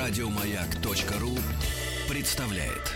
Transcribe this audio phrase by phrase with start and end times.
[0.00, 1.36] Радиомаяк.ру
[2.08, 2.94] представляет.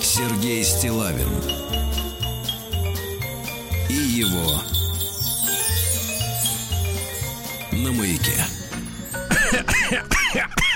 [0.00, 1.28] Сергей Стилавин
[3.90, 4.62] и его
[7.72, 8.59] на маяке.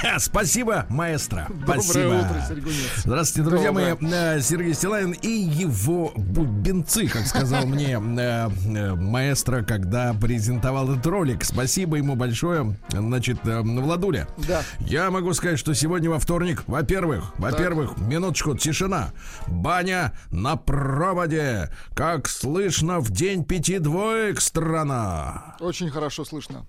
[0.19, 1.47] Спасибо, маэстро.
[1.49, 2.09] Доброе Спасибо.
[2.09, 2.91] утро, Сергунец.
[3.05, 3.97] Здравствуйте, друзья Доброе.
[4.01, 4.11] мои.
[4.13, 11.07] Э, Сергей Стилавин и его бубенцы, как сказал мне э, э, маэстро, когда презентовал этот
[11.07, 11.45] ролик.
[11.45, 12.77] Спасибо ему большое.
[12.91, 14.63] Значит, Владуля, Да.
[14.81, 19.13] я могу сказать, что сегодня во вторник, во-первых, во-первых, минуточку, тишина.
[19.47, 21.71] Баня на проводе.
[21.95, 25.57] Как слышно в день пяти двоек страна.
[25.61, 26.67] Очень хорошо слышно.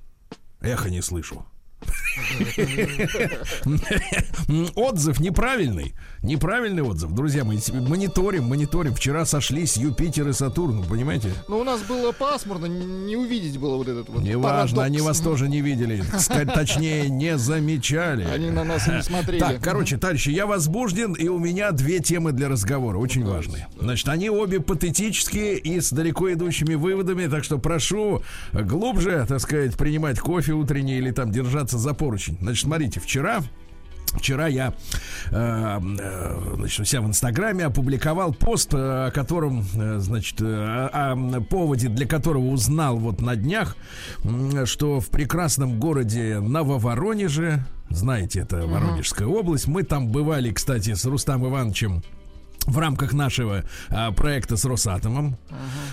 [0.62, 1.46] Эхо не слышу.
[4.76, 5.94] Отзыв неправильный.
[6.22, 7.12] Неправильный отзыв.
[7.12, 8.94] Друзья мои, мониторим, мониторим.
[8.96, 11.32] Вчера сошлись Юпитер и Сатурн, понимаете?
[11.48, 14.86] Но у нас было пасмурно, не увидеть было вот этот вот Неважно, парадокс.
[14.86, 16.04] они вас тоже не видели.
[16.54, 18.24] Точнее, не замечали.
[18.24, 19.40] Они на нас не смотрели.
[19.40, 23.68] Так, короче, товарищи, я возбужден, и у меня две темы для разговора, очень важные.
[23.80, 29.76] Значит, они обе патетические и с далеко идущими выводами, так что прошу глубже, так сказать,
[29.76, 32.38] принимать кофе утренний или там держаться за поручень.
[32.42, 33.44] Значит, смотрите, вчера
[34.18, 34.74] Вчера я
[35.32, 41.14] э, э, значит, у себя в Инстаграме опубликовал пост, э, о котором, э, значит, о,
[41.14, 43.76] о поводе, для которого узнал вот на днях,
[44.66, 51.46] что в прекрасном городе Нововоронеже, знаете, это Воронежская область, мы там бывали, кстати, с Рустам
[51.46, 52.02] Ивановичем
[52.66, 55.38] в рамках нашего а, проекта с Росатомом.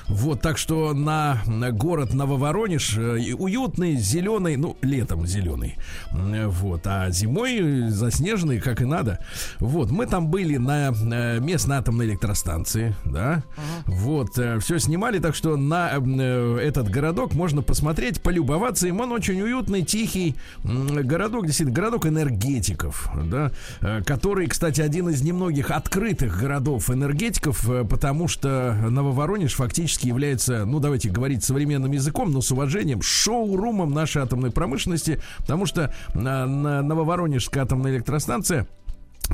[0.09, 5.77] Вот, так что на, на город Нововоронеж э, уютный, зеленый, ну, летом зеленый.
[6.11, 9.25] Вот, а зимой э, заснеженный, как и надо.
[9.61, 13.43] Вот, мы там были на э, местной атомной электростанции, да.
[13.87, 19.01] Вот, все снимали, так что на э, этот городок можно посмотреть, полюбоваться им.
[19.01, 23.51] Он очень уютный, тихий городок, действительно, городок энергетиков, да,
[23.81, 30.65] э, который, кстати, один из немногих открытых городов энергетиков, э, потому что Нововоронеж фактически является,
[30.65, 36.47] ну, давайте говорить современным языком, но с уважением, шоурумом нашей атомной промышленности, потому что на,
[36.47, 38.67] на Нововоронежская атомная электростанция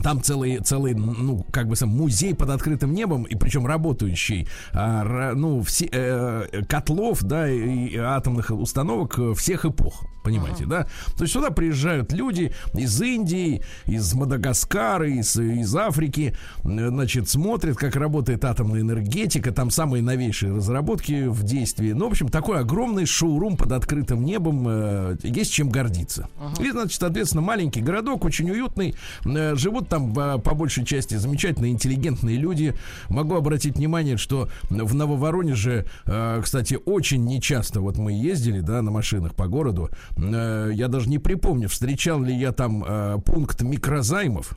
[0.02, 5.32] там целый, целый, ну, как бы сам музей под открытым небом, и причем работающий, а,
[5.34, 10.86] ну, все, э, котлов, да, и, атомных установок э, всех эпох, понимаете, да?
[11.16, 16.34] То есть сюда приезжают люди из Индии, из Мадагаскара, из, из Африки,
[16.64, 21.92] э, значит, смотрят, как работает атомная энергетика, там самые новейшие разработки в действии.
[21.92, 26.28] Ну, в общем, такой огромный шоурум под открытым небом, э, есть чем гордиться.
[26.60, 31.72] И, значит, соответственно, маленький городок, очень уютный, э, живут там э, по большей части замечательные,
[31.72, 32.74] интеллигентные люди.
[33.08, 38.90] Могу обратить внимание, что в Нововоронеже, э, кстати, очень нечасто вот мы ездили, да, на
[38.90, 39.90] машинах по городу.
[40.16, 44.52] Э, Я даже не припомню, встречал ли я там э, пункт микрозаймов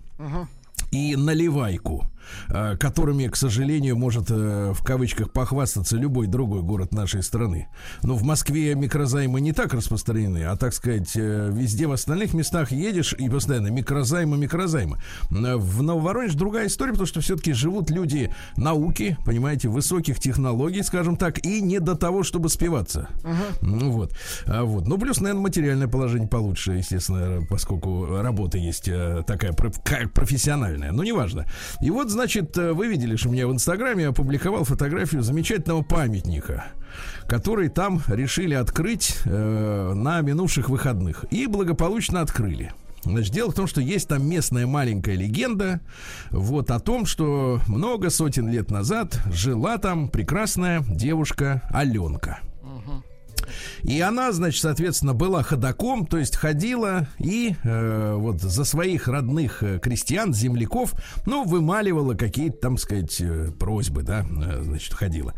[0.92, 2.06] и наливайку,
[2.80, 7.68] которыми, к сожалению, может э, в кавычках похвастаться любой другой город нашей страны.
[8.04, 12.72] Но в Москве микрозаймы не так распространены, а, так сказать, э, везде в остальных местах
[12.72, 14.98] едешь и постоянно микрозаймы, микрозаймы.
[15.32, 21.16] Э, В Нововоронеж другая история, потому что все-таки живут люди науки, понимаете, высоких технологий, скажем
[21.16, 23.08] так, и не до того, чтобы спиваться.
[23.62, 24.16] Ну вот.
[24.46, 24.88] А вот.
[24.88, 30.92] Ну, плюс, наверное, материальное положение получше, естественно, поскольку работа есть э, такая профессиональная.
[30.92, 31.46] Ну, неважно.
[31.82, 36.66] И вот, значит, э, вы видели, что меня в Инстаграме опубликовал фотографию замечательного памятника,
[37.28, 41.26] который там решили открыть э, на минувших выходных.
[41.32, 42.74] И благополучно открыли.
[43.04, 45.82] Значит, дело в том, что есть там местная маленькая легенда
[46.30, 52.40] вот о том, что много сотен лет назад жила там прекрасная девушка Аленка.
[53.84, 59.64] И она, значит, соответственно, была ходаком, то есть ходила и э, вот за своих родных
[59.64, 60.94] э, крестьян, земляков,
[61.26, 65.34] ну, вымаливала какие-то, там сказать, э, просьбы, да, э, значит, ходила,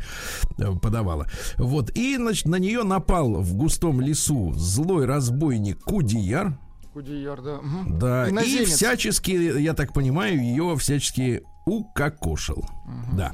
[0.81, 1.27] подавала.
[1.57, 6.57] Вот, и, значит, на нее напал в густом лесу злой разбойник Кудияр,
[6.93, 7.57] Кудияр, да.
[7.61, 7.97] мгм.
[7.97, 8.69] да, и Иноземец.
[8.69, 12.65] всячески, я так понимаю, ее всячески укокошил.
[13.13, 13.33] Да.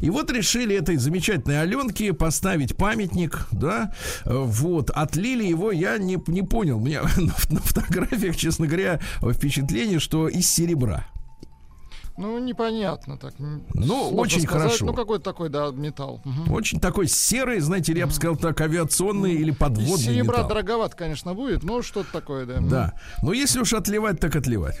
[0.00, 3.92] И вот решили этой замечательной Аленке поставить памятник, да,
[4.24, 9.98] вот, отлили его, я не, не понял, у меня на, на фотографиях, честно говоря, впечатление,
[9.98, 11.06] что из серебра.
[12.16, 13.34] Ну, непонятно так.
[13.38, 14.62] Ну, очень сказать.
[14.68, 14.86] хорошо.
[14.86, 16.20] Ну, какой-то такой, да, металл.
[16.24, 16.52] Мгм.
[16.52, 20.48] Очень такой серый, знаете, я бы сказал так, авиационный или Из подводный серебра металл.
[20.48, 22.60] дороговато, конечно, будет, но что-то такое, да.
[22.60, 22.92] Да.
[23.22, 24.78] Но если уж отливать, так отливать.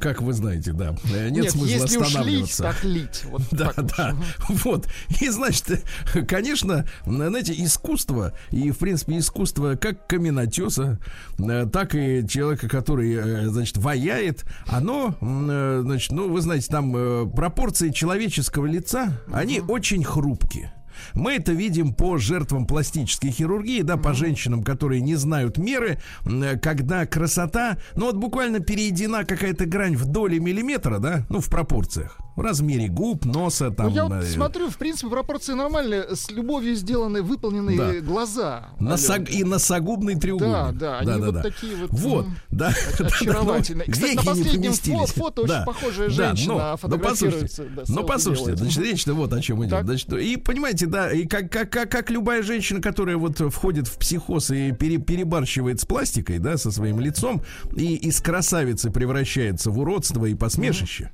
[0.00, 0.96] Как вы знаете, да.
[1.12, 2.62] Э, Нет, Нет, смысла если уж лить, останавливаться.
[2.62, 3.24] так лить.
[3.26, 3.90] Вот Да, так уж.
[3.96, 4.16] да.
[4.48, 4.88] Вот.
[5.20, 5.84] И значит,
[6.28, 10.98] конечно, знаете, искусство, и, в принципе, искусство как каменотеса,
[11.38, 17.26] э, так и человека, который, э, значит, ваяет, оно, значит, ну, вы знаете, там э,
[17.26, 20.72] пропорции человеческого лица, они очень хрупкие.
[21.14, 26.56] Мы это видим по жертвам пластической хирургии, да, по женщинам, которые не знают меры, э,
[26.58, 32.18] когда красота, ну вот буквально переедена какая-то грань в доли миллиметра, да, ну в пропорциях,
[32.36, 33.88] в размере губ, носа, там.
[33.88, 36.14] Ну, я вот э, смотрю, в принципе, пропорции нормальные.
[36.14, 38.00] С любовью сделаны, выполненные Да.
[38.06, 38.68] глаза.
[38.78, 40.78] Носог- и носогубный треугольник.
[40.78, 42.72] Да, да, они вот такие вот, Вот, да.
[42.98, 43.86] очаровательные.
[43.86, 44.98] Да, Кстати, на последнем поместились.
[44.98, 49.14] фо- фото очень похожая Да, женщина но- но фотографируется, да, ну, селфи послушайте, значит, речь-то
[49.14, 49.84] вот о чем идет.
[49.84, 53.96] Значит, и понимаете, да, и как, как, как, как любая женщина, которая вот входит в
[53.98, 57.42] психоз и пере- перебарщивает с пластикой, да, со своим лицом,
[57.74, 61.10] и из красавицы превращается в уродство и посмешище.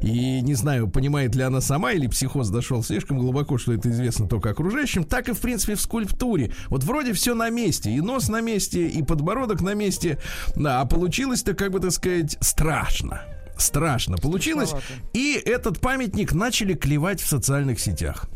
[0.00, 4.28] И не знаю, понимает ли она сама, или психоз дошел слишком глубоко, что это известно
[4.28, 6.52] только окружающим, так и, в принципе, в скульптуре.
[6.68, 10.18] Вот вроде все на месте, и нос на месте, и подбородок на месте,
[10.56, 13.22] да, а получилось-то, как бы так сказать, страшно.
[13.58, 14.70] Страшно получилось.
[14.70, 15.08] Страшновато.
[15.12, 18.28] И этот памятник начали клевать в социальных сетях.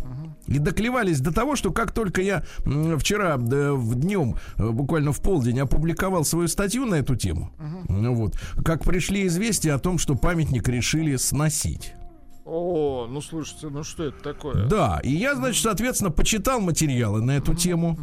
[0.46, 2.44] И доклевались до того, что как только я
[2.98, 7.50] вчера в днем, э, буквально в полдень, опубликовал свою статью на эту тему,
[7.88, 11.94] ну вот, как пришли известия о том, что памятник решили сносить.
[12.46, 14.66] О, ну слушайте, ну что это такое?
[14.66, 17.98] Да, и я, значит, соответственно, почитал материалы на эту тему.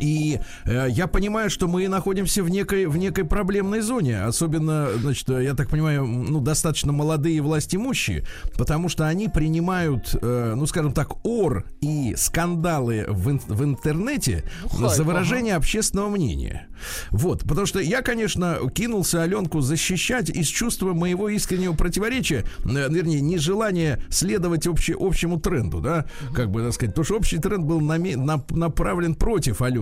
[0.00, 4.22] И э, я понимаю, что мы находимся в некой, в некой проблемной зоне.
[4.22, 8.24] Особенно, значит, э, я так понимаю, ну, достаточно молодые власть имущие,
[8.56, 14.44] потому что они принимают, э, ну, скажем так, ор и скандалы в, ин- в интернете
[14.64, 16.68] Ну, хайп, за выражение общественного мнения.
[17.10, 23.20] Вот, потому что я, конечно, кинулся Аленку защищать из чувства моего искреннего противоречия, э, вернее,
[23.20, 27.80] нежелания следовать обще- общему тренду, да, как бы так сказать, потому что общий тренд был
[27.80, 29.77] наме- нап- направлен против Аленки.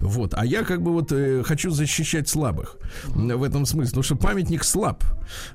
[0.00, 2.76] Вот, а я как бы вот э, хочу защищать слабых
[3.06, 5.02] в этом смысле, потому что памятник слаб.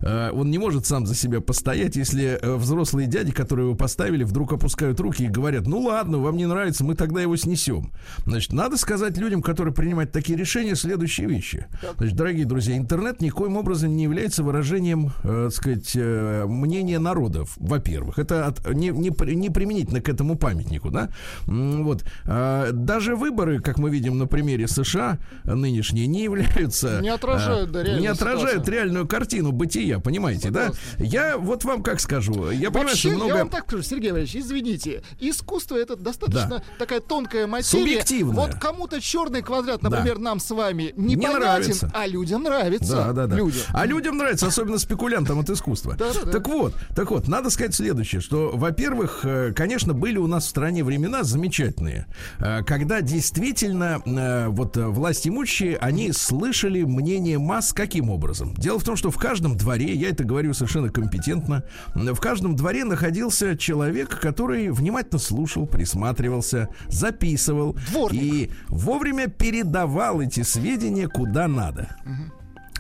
[0.02, 4.24] Э, он не может сам за себя постоять, если э, взрослые дяди, которые его поставили,
[4.24, 7.92] вдруг опускают руки и говорят, ну ладно, вам не нравится, мы тогда его снесем.
[8.26, 11.68] Значит, надо сказать людям, которые принимают такие решения, следующие вещи.
[11.98, 17.54] Значит, дорогие друзья, интернет никоим образом не является выражением, э, так сказать, э, мнения народов,
[17.58, 18.20] во-первых.
[18.20, 21.10] Это от- не, не, не применительно к этому памятнику, да?
[21.46, 22.04] Вот.
[22.26, 27.00] А, Даже выборы, как мы видим на примере США, нынешние, не являются...
[27.02, 28.74] Не отражают, а, да, реальную Не отражают ситуацию.
[28.74, 30.72] реальную картину бытия, понимаете, да?
[30.98, 33.32] Я вот вам как скажу, я понимаю, Вообще, что много...
[33.32, 37.84] я вам так скажу, Сергей Валерьевич, извините, искусство это достаточно такая тонкая материя.
[37.84, 38.36] Субъективная.
[38.36, 41.92] Вот кому-то черный квадрат, например, нам с вами непонятен, нравится.
[41.94, 42.96] а людям нравится.
[42.96, 43.36] Да, да, да.
[43.36, 43.62] Людям.
[43.74, 45.96] А людям нравится, особенно спекулянтам от искусства.
[45.98, 46.32] Да-да-да.
[46.32, 50.50] Так вот, так вот, надо сказать следующее, что, во-первых, э, конечно, были у нас в
[50.50, 52.08] стране времена замечательные,
[52.40, 58.54] э, когда действительно э, вот э, власть имущие, они слышали мнение масс каким образом?
[58.56, 61.64] Дело в том, что в каждом дворе, я это говорю совершенно компетентно,
[61.96, 68.22] в каждом дворе находился человек, который внимательно слушал, присматривался, записывал Дворник.
[68.22, 71.96] и вовремя передавал эти сведения куда надо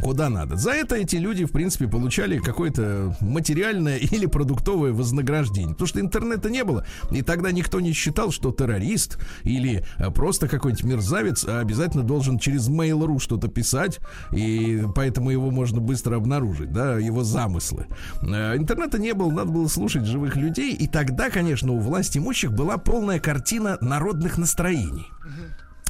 [0.01, 0.55] куда надо.
[0.55, 5.73] За это эти люди, в принципе, получали какое-то материальное или продуктовое вознаграждение.
[5.73, 6.85] Потому что интернета не было.
[7.11, 12.69] И тогда никто не считал, что террорист или э, просто какой-нибудь мерзавец обязательно должен через
[12.69, 13.99] Mail.ru что-то писать.
[14.31, 17.87] И поэтому его можно быстро обнаружить, да, его замыслы.
[18.21, 20.73] Э, Интернета не было, надо было слушать живых людей.
[20.73, 25.07] И тогда, конечно, у власть имущих была полная картина народных настроений.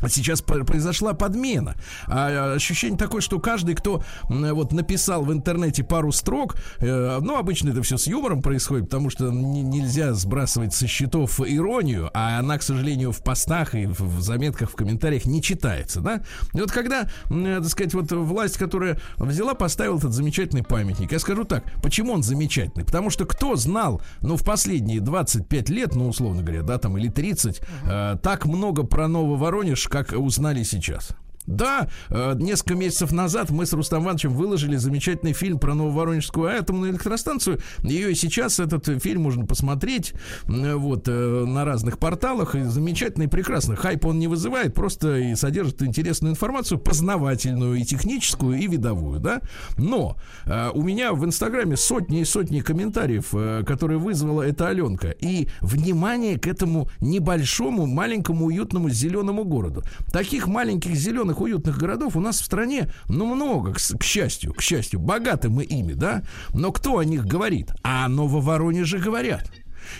[0.01, 1.75] А Сейчас произошла подмена.
[2.07, 7.69] А, ощущение такое, что каждый, кто вот написал в интернете пару строк, э, ну, обычно
[7.69, 12.63] это все с юмором происходит, потому что нельзя сбрасывать со счетов иронию, а она, к
[12.63, 16.21] сожалению, в постах и в, заметках, в комментариях не читается, да?
[16.53, 21.19] И вот когда, э, так сказать, вот власть, которая взяла, поставила этот замечательный памятник, я
[21.19, 22.85] скажу так, почему он замечательный?
[22.85, 27.09] Потому что кто знал, ну, в последние 25 лет, ну, условно говоря, да, там, или
[27.09, 31.15] 30, э, так много про Нововоронеж, как узнали сейчас.
[31.49, 36.91] Да, э, несколько месяцев назад мы с Рустам Ивановичем выложили замечательный фильм про Нововоронежскую атомную
[36.91, 37.59] электростанцию.
[37.81, 40.13] Ее и сейчас этот фильм можно посмотреть
[40.45, 42.53] вот э, на разных порталах.
[42.53, 43.75] И замечательный, и прекрасный.
[43.75, 49.41] Хайп он не вызывает, просто и содержит интересную информацию, познавательную и техническую, и видовую, да.
[49.75, 55.09] Но э, у меня в Инстаграме сотни и сотни комментариев, которые вызвала эта Аленка.
[55.09, 59.83] И внимание к этому небольшому, маленькому, уютному зеленому городу.
[60.11, 64.61] Таких маленьких зеленых уютных городов у нас в стране, ну, много, к, к счастью, к
[64.61, 64.99] счастью.
[64.99, 66.23] Богаты мы ими, да?
[66.53, 67.71] Но кто о них говорит?
[67.83, 69.51] А о Нововоронеже говорят.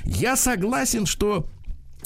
[0.03, 1.47] Я согласен, что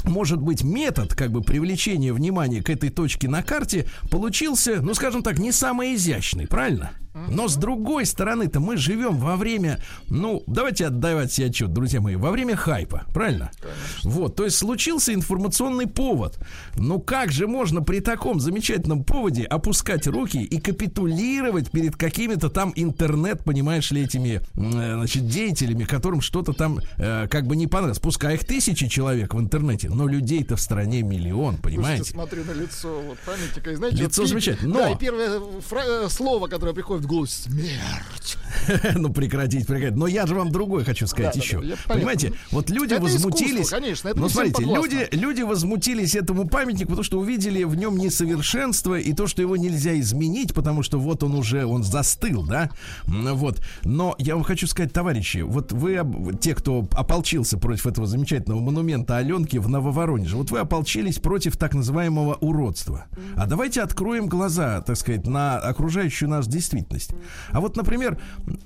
[0.03, 5.23] может быть, метод как бы привлечения внимания к этой точке на карте получился, ну, скажем
[5.23, 6.91] так, не самый изящный, правильно?
[7.13, 9.79] Но с другой стороны-то мы живем во время,
[10.09, 13.51] ну, давайте отдавать себе отчет, друзья мои, во время хайпа, правильно?
[13.61, 14.09] Конечно.
[14.09, 16.39] Вот, то есть случился информационный повод.
[16.75, 22.73] Ну как же можно при таком замечательном поводе опускать руки и капитулировать перед какими-то там
[22.75, 27.99] интернет, понимаешь ли, этими, э, значит, деятелями, которым что-то там э, как бы не понравилось.
[27.99, 32.05] Пускай их тысячи человек в интернете, но людей-то в стране миллион, понимаете?
[32.05, 34.73] Слушайте, смотрю на лицо вот памятника, и знаете, лицо вот, замечательно.
[34.73, 34.79] Но...
[34.79, 38.37] Да, и первое фра- слово, которое приходит в голову смерть.
[38.95, 39.97] ну, прекратить, прекратить.
[39.97, 41.61] Но я же вам другое хочу сказать да, еще.
[41.61, 43.69] Да, да, Понимаете, вот люди это возмутились.
[43.69, 48.97] конечно, это ну, смотрите, люди, люди возмутились этому памятнику, потому что увидели в нем несовершенство
[48.97, 52.69] и то, что его нельзя изменить, потому что вот он уже, он застыл, да?
[53.05, 53.61] Вот.
[53.83, 56.01] Но я вам хочу сказать, товарищи, вот вы,
[56.39, 61.73] те, кто ополчился против этого замечательного монумента Аленки в Нововоронеже, вот вы ополчились против так
[61.73, 63.05] называемого уродства.
[63.35, 67.13] А давайте откроем глаза, так сказать, на окружающую нас действительность действительность.
[67.51, 68.17] А вот, например,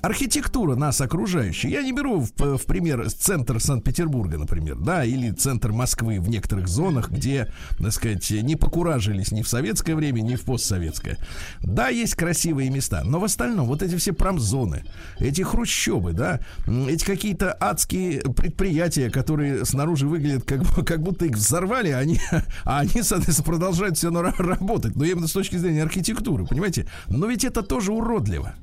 [0.01, 1.69] архитектура нас окружающая.
[1.69, 6.67] Я не беру в, в пример центр Санкт-Петербурга, например, да, или центр Москвы в некоторых
[6.67, 11.17] зонах, где, так сказать, не покуражились ни в советское время, ни в постсоветское.
[11.61, 14.83] Да, есть красивые места, но в остальном вот эти все промзоны,
[15.19, 21.89] эти хрущобы, да, эти какие-то адские предприятия, которые снаружи выглядят как, как будто их взорвали,
[21.89, 22.19] а они,
[22.63, 24.95] а они, соответственно, продолжают все равно работать.
[24.95, 26.87] Но именно с точки зрения архитектуры, понимаете?
[27.07, 28.55] Но ведь это тоже урод уродливо.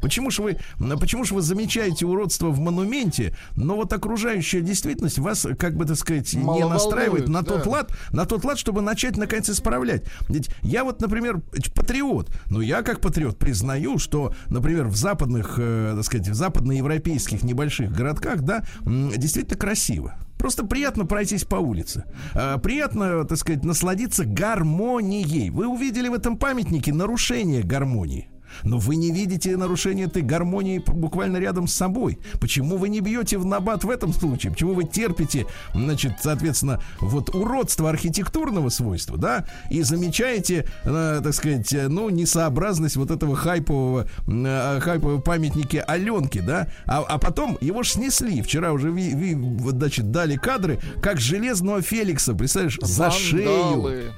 [0.00, 0.58] Почему же вы,
[1.00, 5.96] почему же вы замечаете уродство в монументе, но вот окружающая действительность вас, как бы так
[5.96, 7.56] сказать, Мало не настраивает волнует, на да.
[7.56, 10.04] тот лад, на тот лад, чтобы начать наконец исправлять.
[10.28, 11.40] Ведь я вот, например,
[11.74, 17.42] патриот, но я как патриот признаю, что, например, в западных, э, так сказать, в западноевропейских
[17.42, 20.14] небольших городках, да, действительно красиво.
[20.38, 22.04] Просто приятно пройтись по улице.
[22.32, 25.50] А, приятно, так сказать, насладиться гармонией.
[25.50, 28.28] Вы увидели в этом памятнике нарушение гармонии.
[28.64, 32.18] Но вы не видите нарушения этой гармонии буквально рядом с собой.
[32.40, 34.52] Почему вы не бьете в набат в этом случае?
[34.52, 41.72] Почему вы терпите, значит, соответственно, вот уродство архитектурного свойства, да, и замечаете, э, так сказать,
[41.72, 47.82] э, ну, несообразность вот этого хайпового, э, хайпового памятника Аленки, да, а, а потом его
[47.82, 48.42] ж снесли.
[48.42, 49.36] Вчера уже, ви, ви,
[49.70, 54.12] значит, дали кадры, как железного Феликса, представляешь, за шею,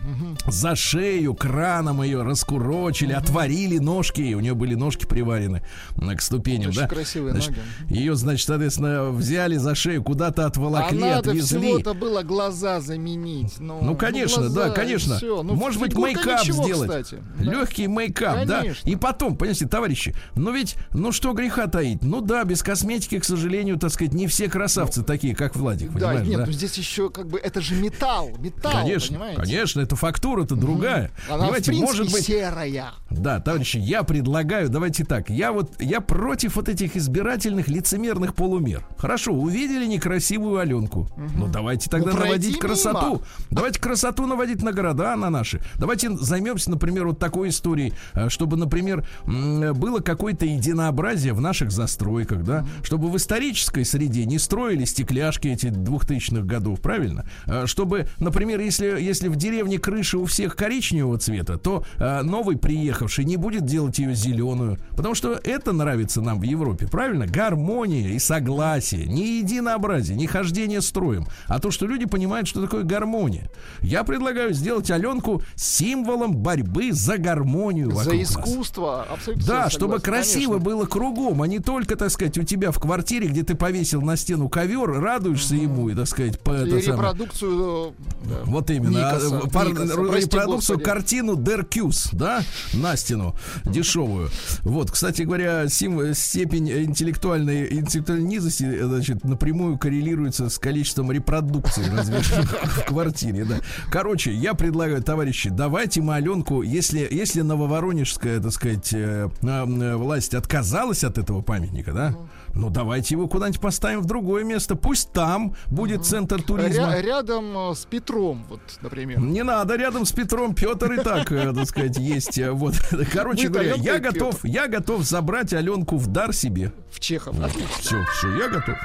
[0.47, 5.63] за шею краном ее раскурочили, отворили ножки ножки, у нее были ножки приварены
[5.97, 6.89] к ступеням, Очень да?
[6.89, 7.99] красивые значит, ноги.
[7.99, 11.59] Ее, значит, соответственно, взяли за шею, куда-то отволокли, а надо отвезли.
[11.59, 13.59] всего-то было глаза заменить.
[13.59, 15.19] Ну, ну конечно, ну, глаза, да, конечно.
[15.21, 16.89] Ну, Может быть, мейкап ничего, сделать.
[16.89, 17.23] Кстати.
[17.39, 18.85] Легкий мейкап, конечно.
[18.85, 18.91] да.
[18.91, 22.03] И потом, понимаете, товарищи, ну ведь, ну что греха таить?
[22.03, 25.93] Ну да, без косметики, к сожалению, так сказать, не все красавцы ну, такие, как Владик,
[25.93, 26.29] да, понимаешь?
[26.29, 26.47] Нет, да?
[26.47, 29.41] ну здесь еще как бы, это же металл, металл, Конечно, понимаете?
[29.41, 31.11] конечно, это фактура-то другая.
[31.29, 32.25] Она, понимаете, в принципе, может быть...
[32.25, 32.93] серая.
[33.11, 35.31] Да, товарищи, я предлагаю, давайте так.
[35.31, 38.85] Я вот я против вот этих избирательных лицемерных полумер.
[38.99, 41.03] Хорошо, увидели некрасивую Аленку.
[41.03, 41.31] Угу.
[41.37, 43.07] Ну давайте тогда ну, наводить красоту.
[43.07, 43.21] Мимо.
[43.51, 45.61] Давайте красоту наводить на города, на наши.
[45.77, 52.43] Давайте займемся, например, вот такой историей, э, чтобы, например, было какое-то единообразие в наших застройках,
[52.43, 57.27] да, чтобы в исторической среде не строили стекляшки эти двухтысячных годов, правильно?
[57.47, 62.59] Э, чтобы, например, если, если в деревне крыша у всех коричневого цвета, то э, новый
[62.59, 67.27] приехавший не будет делать ее зеленую, Потому что это нравится нам в Европе, правильно?
[67.27, 72.83] Гармония и согласие, не единообразие, не хождение строем, а то, что люди понимают, что такое
[72.83, 73.51] гармония.
[73.81, 79.19] Я предлагаю сделать Аленку символом борьбы за гармонию За искусство, нас.
[79.19, 79.47] абсолютно.
[79.47, 80.71] Да, согласен, чтобы красиво конечно.
[80.71, 84.17] было кругом, а не только, так сказать, у тебя в квартире, где ты повесил на
[84.17, 85.63] стену ковер, радуешься угу.
[85.63, 87.95] ему и, так сказать, по, и репродукцию.
[88.25, 88.37] Да.
[88.45, 88.99] Вот именно.
[88.99, 90.83] Никаса, а, пар, Никаса, репродукцию, господи.
[90.83, 92.43] картину Деркюс, да,
[92.75, 93.35] на стену.
[93.65, 94.31] Дешевле дешевую.
[94.63, 102.85] Вот, кстати говоря, сим, степень интеллектуальной, интеллектуальной низости, значит, напрямую коррелируется с количеством репродукций в
[102.87, 103.57] квартире, да.
[103.91, 110.35] Короче, я предлагаю, товарищи, давайте мы Аленку, если, если нововоронежская, так сказать, э, э, власть
[110.35, 112.15] отказалась от этого памятника, да,
[112.55, 114.75] ну давайте его куда-нибудь поставим в другое место.
[114.77, 116.97] Пусть там будет центр туризма.
[116.97, 119.21] Ря- рядом э, с Петром, вот, например.
[119.21, 120.55] Не надо рядом с Петром.
[120.55, 122.39] Петр и так, э, так сказать, есть.
[122.39, 122.75] э, Вот,
[123.13, 126.73] короче Мы говоря, я готов, я готов забрать Аленку в дар себе.
[126.91, 127.39] В Чехов.
[127.41, 127.69] Отлично.
[127.81, 128.77] Все, все, я готов.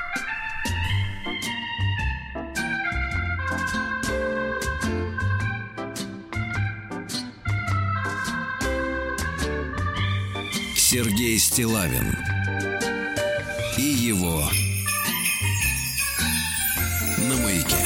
[10.76, 12.16] Сергей Стилавин
[13.78, 14.50] и его
[17.18, 17.85] на маяке.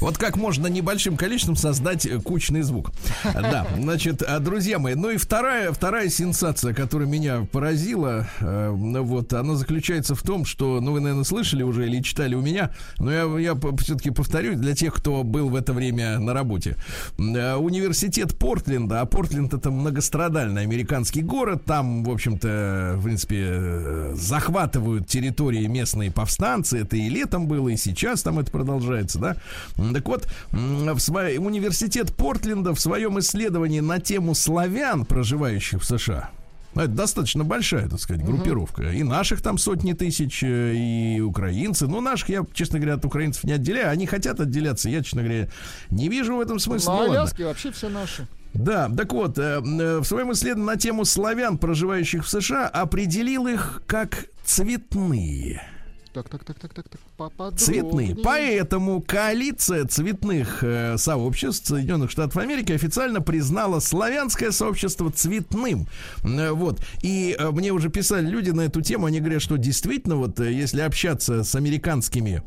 [0.00, 2.92] Вот как можно небольшим количеством создать э, кучный звук.
[3.46, 9.02] Да, значит, а, друзья мои, ну и вторая, вторая сенсация, которая меня поразила, э, ну
[9.04, 12.70] вот, она заключается в том, что, ну вы, наверное, слышали уже или читали у меня,
[12.98, 16.76] но я, я все-таки повторюсь для тех, кто был в это время на работе.
[17.18, 25.06] Э, Университет Портленда, а Портленд это многострадальный американский город, там, в общем-то, в принципе, захватывают
[25.06, 29.36] территории местные повстанцы, это и летом было, и сейчас там это продолжается, да.
[29.92, 36.30] Так вот, в свой, университет Портленда в своем исследовании на тему славян, проживающих в США,
[36.76, 38.90] ну, это достаточно большая, так сказать, группировка.
[38.92, 41.86] И наших там сотни тысяч, э, и украинцы.
[41.86, 43.88] Ну, наших я, честно говоря, от украинцев не отделяю.
[43.88, 44.90] Они хотят отделяться.
[44.90, 45.48] Я, честно говоря,
[45.88, 46.90] не вижу в этом смысла.
[46.90, 47.20] На Ну, ладно.
[47.22, 48.28] Аляске вообще все наши.
[48.52, 53.46] Да, так вот, э, э, в своем исследовании на тему славян, проживающих в США, определил
[53.46, 55.62] их как цветные.
[56.16, 57.00] Так, так, так, так, так, так.
[57.18, 57.58] Поподробнее.
[57.58, 58.16] Цветные.
[58.24, 65.86] Поэтому коалиция цветных э, сообществ Соединенных Штатов Америки официально признала славянское сообщество цветным.
[66.24, 66.80] Э, вот.
[67.02, 70.50] И э, мне уже писали люди на эту тему, они говорят, что действительно, вот э,
[70.50, 72.42] если общаться с американскими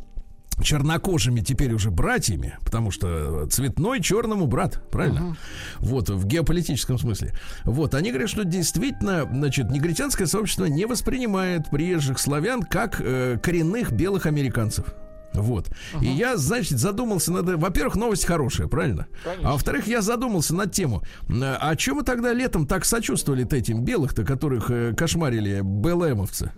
[0.61, 5.37] чернокожими теперь уже братьями, потому что цветной черному брат, правильно?
[5.79, 7.33] Вот, в геополитическом смысле.
[7.63, 13.91] Вот, они говорят, что действительно, значит, негритянское сообщество не воспринимает приезжих славян как э, коренных
[13.91, 14.85] белых американцев.
[15.33, 15.69] Вот.
[16.01, 17.47] И я, значит, задумался над...
[17.61, 19.07] Во-первых, новость хорошая, правильно?
[19.43, 21.03] А во-вторых, я задумался над тему.
[21.29, 26.51] А чем мы тогда летом так сочувствовали этим белых-то, которых э, кошмарили БЛМовцы?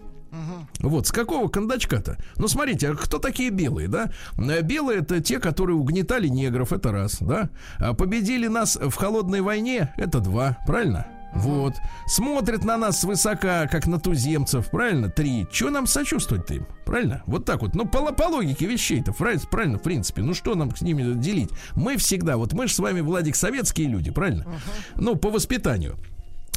[0.79, 2.17] Вот, с какого кондачка-то?
[2.37, 4.11] Ну, смотрите, а кто такие белые, да?
[4.37, 7.49] Э, Белые это те, которые угнетали негров, это раз, да?
[7.77, 11.07] А победили нас в холодной войне, это два, правильно?
[11.33, 11.75] Вот.
[12.07, 15.09] Смотрят на нас свысока, как на туземцев, правильно?
[15.09, 15.47] Три.
[15.51, 16.67] Че нам сочувствовать-то им?
[16.85, 17.23] Правильно?
[17.25, 17.73] Вот так вот.
[17.73, 20.21] Ну, по, по логике вещей-то, правильно, правильно, в принципе.
[20.23, 21.49] Ну, что нам с ними делить?
[21.73, 24.45] Мы всегда, вот мы же с вами, Владик, советские люди, правильно?
[24.95, 25.97] Ну, по воспитанию.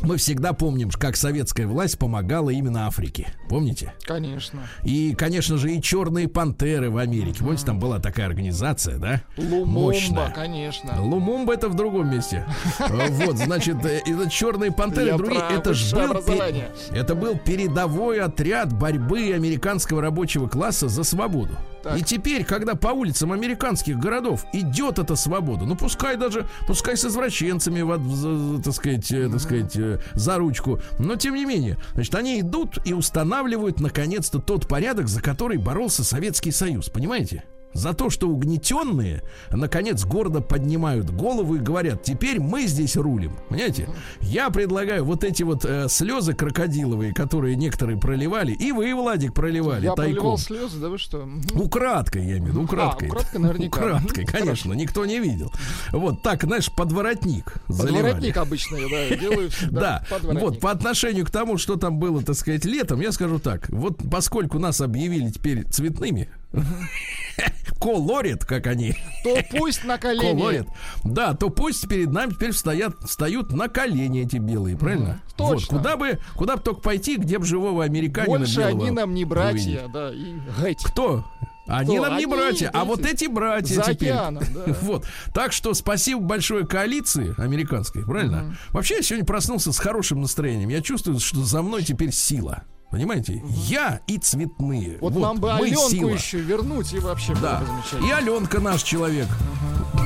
[0.03, 3.29] Мы всегда помним, как советская власть помогала именно Африке.
[3.49, 3.95] Помните?
[4.05, 4.61] Конечно.
[4.83, 7.39] И, конечно же, и черные пантеры в Америке.
[7.41, 9.23] Помните, там была такая организация, да?
[9.39, 10.31] Лумумба, Мощная.
[10.31, 11.01] конечно.
[11.01, 12.45] Лумумба это в другом месте.
[12.81, 15.41] Э, Вот, значит, э, это черные пантеры, другие.
[15.51, 16.69] Это ж высшее был, пе- образование.
[16.91, 21.57] это был передовой отряд борьбы американского рабочего класса за свободу.
[21.85, 21.99] Так.
[21.99, 27.05] И теперь, когда по улицам американских городов идет эта свобода, ну пускай даже, пускай с
[27.05, 32.41] извращенцами, так сказать, э, так сказать, э, за ручку, но тем не менее, значит, они
[32.41, 37.45] идут и устанавливают наконец-то тот порядок, за который боролся Советский Союз, понимаете?
[37.75, 43.33] За то, что угнетенные, наконец, гордо поднимают голову и говорят, теперь мы здесь рулим.
[43.49, 43.89] Понимаете?
[44.21, 49.85] Я предлагаю вот эти вот э, слезы крокодиловые, которые некоторые проливали, и вы, Владик, проливали
[49.85, 50.15] Я тайком.
[50.15, 51.29] проливал слезы, да вы что?
[51.53, 53.09] Украдкой, я имею в виду, украдкой.
[53.09, 53.81] А, украдкой наверняка.
[53.81, 55.53] Украдкой, конечно, никто не видел.
[55.91, 58.03] Вот так, знаешь, под воротник заливали.
[58.03, 59.81] Подворотник обычно да, делаю всегда.
[59.81, 60.43] Да, подворотник.
[60.43, 63.69] вот по отношению к тому, что там было, так сказать, летом, я скажу так.
[63.69, 66.29] Вот поскольку нас объявили теперь цветными,
[67.81, 70.21] колорит, как они, То пусть на колени.
[70.39, 70.67] колорит,
[71.05, 75.21] да, то пусть перед нами теперь стоят, встают на колени эти белые, правильно?
[75.39, 75.79] Вот, точно.
[75.79, 79.25] куда бы, куда бы только пойти, где бы живого американина Больше белого они нам не
[79.25, 79.29] увидеть.
[79.29, 80.83] братья, да, и гать.
[80.85, 81.25] Кто?
[81.67, 82.03] Они Кто?
[82.09, 84.11] нам не Они, братья, а вот эти братья за теперь.
[84.13, 84.75] океаном, да.
[84.83, 85.07] Вот.
[85.33, 88.55] Так что спасибо большое коалиции американской, правильно?
[88.71, 90.69] Вообще я сегодня проснулся с хорошим настроением.
[90.69, 92.65] Я чувствую, что за мной теперь сила.
[92.95, 93.43] Понимаете?
[93.49, 94.99] Я и цветные.
[95.01, 96.11] Вот, нам бы Аленку сила.
[96.11, 97.57] еще вернуть, и вообще Да.
[97.59, 98.11] было бы И.
[98.13, 99.27] Аленка наш человек.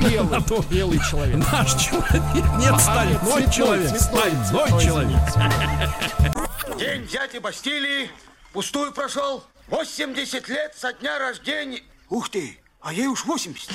[0.01, 1.35] Белый, А то- белый человек.
[1.51, 2.23] Наш человек.
[2.57, 3.89] Нет, стальной цветной, человек.
[3.89, 5.19] цветной, Стальной цветной, человек.
[6.79, 8.09] День дяди Бастилии
[8.53, 9.43] пустую прошел.
[9.67, 11.81] 80 лет со дня рождения.
[12.09, 13.69] Ух ты, а ей уж 80.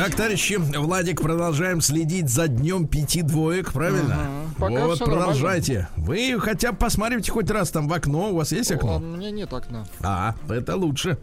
[0.00, 4.14] Так, товарищи, Владик, продолжаем следить за днем пяти двоек, правильно?
[4.14, 5.88] Ага, пока вот, продолжайте.
[5.98, 8.30] Вы хотя бы посмотрите хоть раз там в окно.
[8.30, 8.96] У вас есть А, окно?
[8.96, 9.86] у меня нет окна.
[10.00, 11.18] А, это лучше.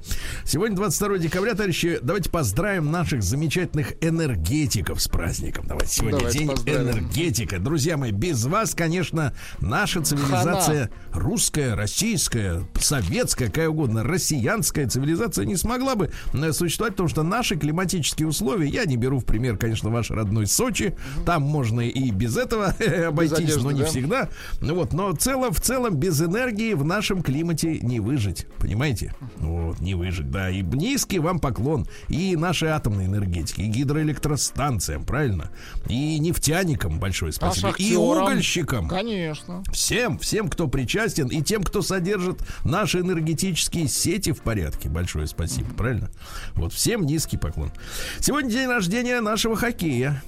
[0.46, 5.66] Сегодня 22 декабря, товарищи, давайте поздравим наших замечательных энергетиков с праздником.
[5.66, 6.82] Давайте сегодня Давайте день поздравим.
[6.92, 7.58] энергетика.
[7.58, 15.56] Друзья мои, без вас, конечно, наша цивилизация русская, российская, советская, какая угодно, россиянская цивилизация не
[15.56, 19.90] смогла бы э, существовать, потому что наши климатические условия, я не беру в пример, конечно,
[19.90, 22.68] ваш родной Сочи, там можно и без этого
[23.08, 23.86] обойтись, одежды, но не да?
[23.86, 24.30] всегда.
[24.62, 29.14] Ну Вот, но в целом, в целом без энергии в нашем климате не выжить, понимаете?
[29.38, 30.50] Вот, не выжить, да.
[30.50, 35.52] И низкий вам поклон и нашей атомной энергетике, и гидроэлектростанциям, правильно?
[35.88, 38.24] И нефтяникам большое А спасибо, и шахтерам?
[38.24, 38.88] угольщикам.
[38.88, 39.64] Конечно.
[39.72, 44.90] Всем, всем, кто причастен, и тем, кто содержит наши энергетические сети в порядке.
[44.90, 46.10] Большое спасибо, правильно?
[46.54, 47.72] Вот всем низкий поклон.
[48.20, 50.22] Сегодня день рождения нашего хоккея.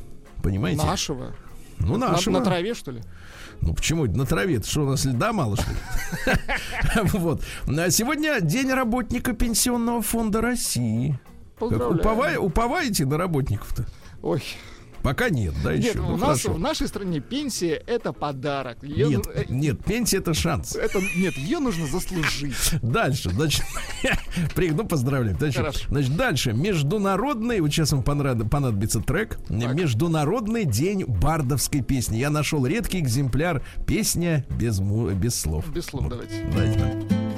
[0.43, 0.85] Понимаете?
[0.85, 1.33] Нашего.
[1.79, 2.39] Ну, На, нашего.
[2.39, 3.01] на траве, что ли?
[3.61, 4.05] Ну почему?
[4.05, 5.77] На траве что, у нас льда мало, что ли?
[7.13, 7.43] Вот.
[7.67, 11.19] А Сегодня день работника Пенсионного фонда России.
[11.59, 13.85] Уповаете на работников-то?
[14.21, 14.43] Ой.
[15.03, 15.89] Пока нет, да, еще.
[15.89, 16.53] Нет, ну, у нас хорошо.
[16.53, 18.83] в нашей стране пенсия это подарок.
[18.83, 20.75] Её Нет, ну, э, нет, пенсия это шанс.
[20.75, 22.73] это нет, ее нужно заслужить.
[22.81, 23.63] Дальше, значит,
[24.55, 25.37] ну, поздравляем.
[25.37, 25.79] Хорошо.
[25.89, 26.53] значит, дальше.
[26.53, 29.39] Международный, вот сейчас вам понрад- понадобится трек.
[29.49, 32.17] Международный день бардовской песни.
[32.17, 33.63] Я нашел редкий экземпляр.
[33.87, 35.69] Песня без, му- без слов.
[35.73, 36.11] Без слов Вот.
[36.11, 36.45] давайте.
[36.53, 37.28] Дайте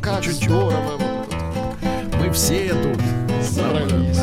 [0.00, 0.98] Как, здорово.
[2.18, 2.98] Мы все тут
[3.44, 4.16] Собрались.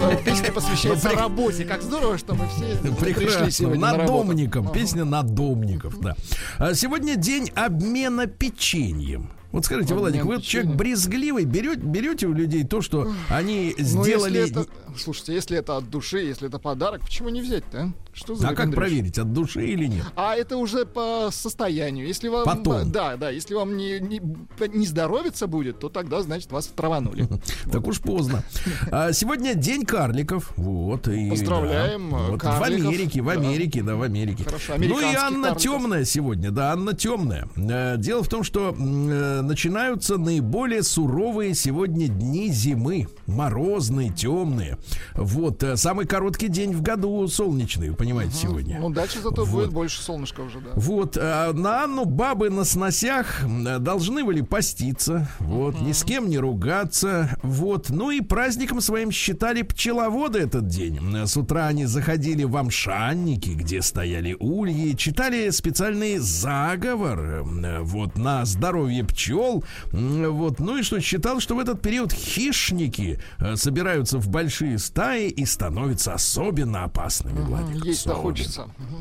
[0.00, 1.64] Да, Песня посвящается Ну, прек- работе.
[1.64, 3.50] Как здорово, что мы все пришли Прекрасно.
[3.50, 4.12] сегодня на работу.
[4.24, 4.64] Надомником.
[4.66, 4.74] Ага.
[4.74, 6.14] Песня надомников, да.
[6.58, 9.30] А Сегодня день обмена печеньем.
[9.52, 14.38] Вот скажите, Владик, вы человек брезгливый, берете, берете у людей то, что они Ну, сделали...
[14.40, 17.80] если это, слушайте, если это от души, если это подарок, почему не взять-то?
[17.82, 17.92] а?
[18.14, 20.04] Что за А как проверить, от души или нет?
[20.14, 22.06] А это уже по состоянию.
[22.06, 22.92] Если вам Потом.
[22.92, 24.20] да, да, если вам не, не,
[24.68, 27.28] не здоровится будет, то тогда, значит, вас траванули.
[27.72, 28.44] Так уж поздно.
[28.92, 30.52] А Сегодня день карликов.
[30.56, 31.08] Вот.
[31.08, 32.16] И, Поздравляем, да.
[32.30, 32.62] Вот В.
[32.62, 33.28] Америке, в.
[33.28, 34.44] Америке, да, в Америке.
[34.44, 35.62] Хорошо, ну и Анна карликов.
[35.62, 37.48] темная сегодня, да, Анна темная.
[37.56, 43.08] Э, Дело в том, что э, начинаются наиболее суровые сегодня дни зимы.
[43.26, 44.78] Морозные, темные.
[45.14, 45.62] Вот.
[45.62, 48.78] э, Самый короткий день в году солнечный, вы понимаете, сегодня.
[48.80, 49.50] Ну, дальше зато Вот.
[49.50, 50.70] будет больше солнышка уже, да.
[50.76, 56.28] Вот, а, на Анну бабы на сносях м, должны были поститься, вот, ни с кем
[56.28, 57.90] не ругаться, вот.
[57.90, 60.98] Ну и праздником своим считали пчеловоды этот день.
[61.26, 67.42] С утра они заходили в амшанники, где стояли ульи, читали специальный заговор,
[67.80, 70.58] вот, на здоровье пчел, вот.
[70.60, 75.44] Ну и что, считал, что в этот период хищники э, собираются в большие стаи и
[75.44, 77.84] становятся особенно опасными, Владик.
[77.84, 78.68] Есть-то хочется.
[78.78, 79.00] Мгм.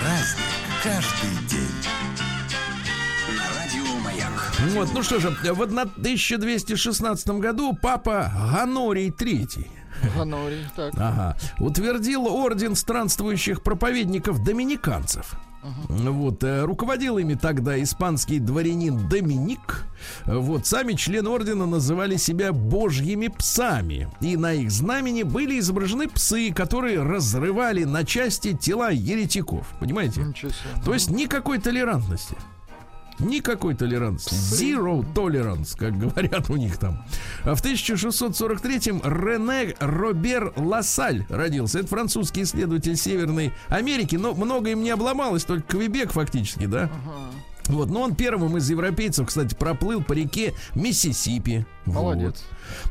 [0.00, 0.46] Праздник
[0.82, 1.68] каждый день.
[3.36, 4.52] На радио Маяк.
[4.74, 9.66] Вот, ну что же, в 1216 году папа Ганорий III
[10.16, 10.94] Ганорий, так.
[10.96, 15.36] ага, утвердил орден странствующих проповедников доминиканцев.
[15.88, 19.84] Вот, э, руководил ими тогда испанский дворянин Доминик.
[20.24, 24.08] Вот, сами члены ордена называли себя божьими псами.
[24.20, 29.66] И на их знамени были изображены псы, которые разрывали на части тела еретиков.
[29.80, 30.22] Понимаете?
[30.84, 32.36] То есть никакой толерантности.
[33.20, 34.34] Никакой толерантности.
[34.34, 37.04] Zero tolerance, как говорят у них там.
[37.44, 41.80] А В 1643-м Рене Робер Лассаль родился.
[41.80, 44.16] Это французский исследователь Северной Америки.
[44.16, 46.90] Но много им не обломалось, только Квебек фактически, да?
[47.66, 51.66] Вот, но он первым из европейцев, кстати, проплыл по реке Миссисипи.
[51.84, 52.42] Молодец.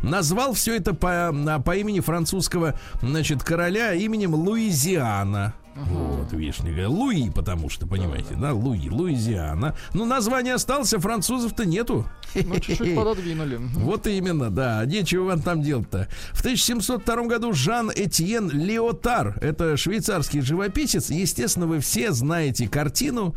[0.01, 0.09] Вот.
[0.09, 5.53] Назвал все это по, на- по имени французского, значит, короля именем Луизиана.
[5.75, 9.75] Вот, видишь, не говорю, Луи, потому что, понимаете, да, Луи, Луизиана.
[9.93, 12.05] Ну, название остался, французов-то нету.
[12.35, 13.57] Ну, чуть-чуть пододвинули.
[13.75, 14.83] Вот именно, да.
[14.85, 16.09] Нечего вам там делать-то.
[16.33, 21.09] В 1702 году Жан Этьен Леотар, это швейцарский живописец.
[21.11, 23.35] Естественно, вы все знаете картину,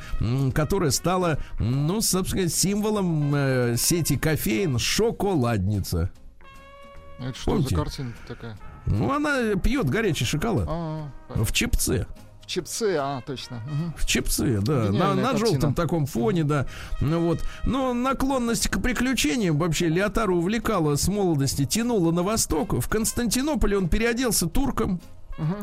[0.55, 6.11] которая стала, ну, собственно, символом э, сети кофеин «Шоколадница».
[7.21, 7.77] Это что Помните?
[7.77, 8.59] за картина такая?
[8.87, 10.66] Ну, она пьет горячий шоколад.
[10.68, 12.07] А, В чипце.
[12.52, 13.62] В чипце, а, точно.
[13.96, 14.72] В чипце, да.
[14.72, 15.46] На, Гениальная на картина.
[15.46, 16.66] желтом таком фоне, да.
[17.00, 17.40] Ну вот.
[17.64, 22.74] Но наклонность к приключениям вообще Леотару увлекала с молодости, тянула на восток.
[22.74, 25.00] В Константинополе он переоделся турком.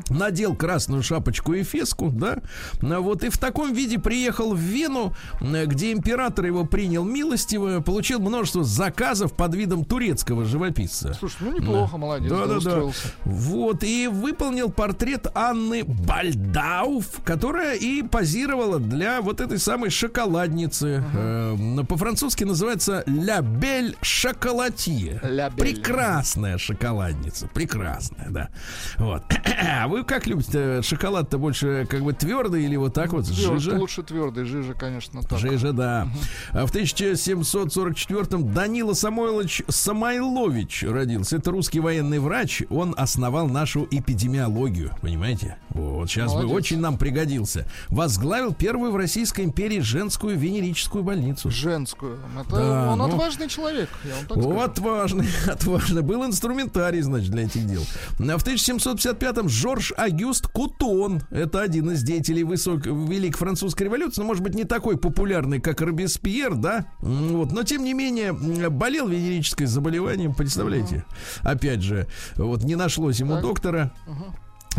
[0.10, 2.40] Надел красную шапочку и феску, да,
[2.82, 8.64] вот и в таком виде приехал в Вену, где император его принял милостиво, получил множество
[8.64, 11.14] заказов под видом турецкого живописца.
[11.18, 12.30] Слушай, ну неплохо, молодец.
[12.30, 12.82] Да, да, да.
[13.26, 21.04] Вот, и выполнил портрет Анны Бальдауф, которая и позировала для вот этой самой шоколадницы.
[21.14, 21.56] Э,
[21.88, 25.22] по-французски называется «Ля Бель Шоколатье».
[25.58, 28.50] Прекрасная шоколадница, прекрасная, да.
[28.98, 29.24] Вот.
[29.72, 30.82] А вы как любите?
[30.82, 33.78] Шоколад-то больше как бы твердый или вот так вот, Твёр- жижа?
[33.78, 35.38] Лучше твердый, жижа, конечно, так.
[35.40, 36.08] Жижа, да.
[36.52, 41.38] А в 1744-м Данила Самойлович Самойлович родился.
[41.38, 42.64] Это русский военный врач.
[42.70, 45.58] Он основал нашу эпидемиологию, понимаете?
[45.70, 46.56] Вот, сейчас бы Молодец.
[46.58, 47.66] очень нам пригодился.
[47.90, 51.50] Возглавил первую в Российской империи женскую венерическую больницу.
[51.52, 52.20] Женскую.
[52.40, 53.06] Это Да, он ну.
[53.06, 54.60] отважный человек, я вам так скажу.
[54.60, 56.02] отважный, отважный.
[56.02, 57.84] Был инструментарий, значит, для этих дел.
[58.20, 61.22] А В 1755-м Жорж Агюст Кутон.
[61.32, 62.86] Это один из деятелей высок...
[62.86, 64.22] Великой Французской революции.
[64.22, 66.86] Ну, может быть, не такой популярный, как Робеспьер, да?
[67.00, 67.52] Вот.
[67.52, 71.06] Но, тем не менее, болел венерическое заболеванием, представляете?
[71.42, 73.42] Опять же, вот не нашлось ему Так.
[73.42, 73.92] доктора.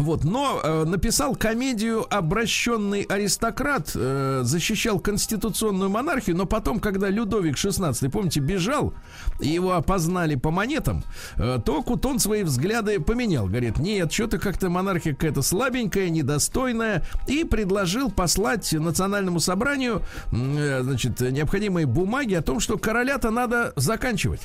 [0.00, 7.56] Вот, но э, написал комедию «Обращенный аристократ», э, защищал конституционную монархию, но потом, когда Людовик
[7.56, 8.94] XVI, помните, бежал,
[9.40, 11.04] и его опознали по монетам,
[11.36, 13.46] э, то Кутон свои взгляды поменял.
[13.46, 21.20] Говорит, нет, что-то как-то монархия какая-то слабенькая, недостойная, и предложил послать национальному собранию, э, значит,
[21.20, 24.40] необходимые бумаги о том, что короля-то надо заканчивать.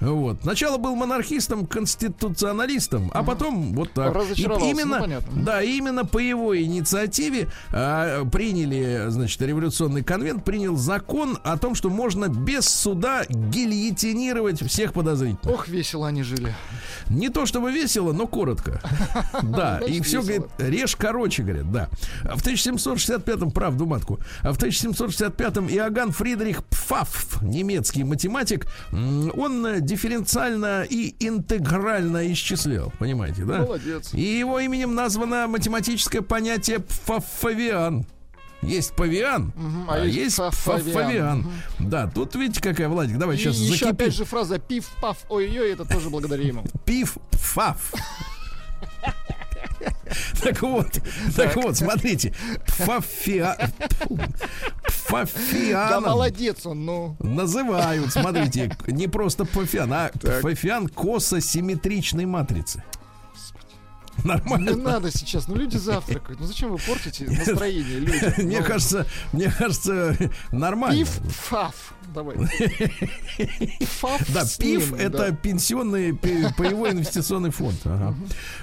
[0.00, 0.38] Вот.
[0.42, 4.14] Сначала был монархистом, конституционалистом, а потом вот так.
[4.14, 5.42] Разочаровался, И именно, ну, понятно.
[5.42, 11.90] да, именно по его инициативе а, приняли, значит, революционный конвент принял закон о том, что
[11.90, 15.54] можно без суда гильотинировать всех подозрительных.
[15.54, 16.54] Ох, весело они жили.
[17.08, 18.80] Не то чтобы весело, но коротко.
[19.42, 21.88] Да, и все, говорит, режь короче, говорят, да.
[22.22, 31.14] В 1765-м, правду матку, а в 1765-м Иоганн Фридрих Пфаф, немецкий математик, он дифференциально и
[31.26, 33.58] интегрально исчислял, понимаете, да?
[33.62, 34.12] Молодец.
[34.14, 38.06] И его именем названо математическое понятие пфафавиан.
[38.60, 40.82] Есть павиан, Мгм, а, а есть есть пфафавиан.
[40.90, 41.52] пфафавиан.
[41.78, 43.92] Да, тут видите, какая, Владик, давай И сейчас еще закипит.
[43.94, 46.64] опять же фраза пиф-паф, ой-ой, это тоже благодаря ему.
[46.84, 47.92] Пиф пфаф.
[50.42, 51.00] Так вот,
[51.36, 52.32] так вот, смотрите,
[52.66, 53.56] пфафиа,
[54.86, 55.16] фу,
[55.72, 57.16] Да молодец он, ну.
[57.20, 62.82] называют, смотрите, не просто пфафиан, а пфафиан косо-симметричной матрицы.
[64.24, 64.74] Не Нормально.
[64.76, 66.40] надо сейчас, ну люди завтракают.
[66.40, 68.32] Ну зачем вы портите настроение людям?
[68.38, 70.16] Мне Ну, кажется, мне кажется,
[70.50, 70.98] нормально.
[71.04, 71.94] Пиф-фаф.
[72.14, 72.36] Давай.
[74.32, 77.76] Да, ПИФ это пенсионный пе- паевой инвестиционный фонд.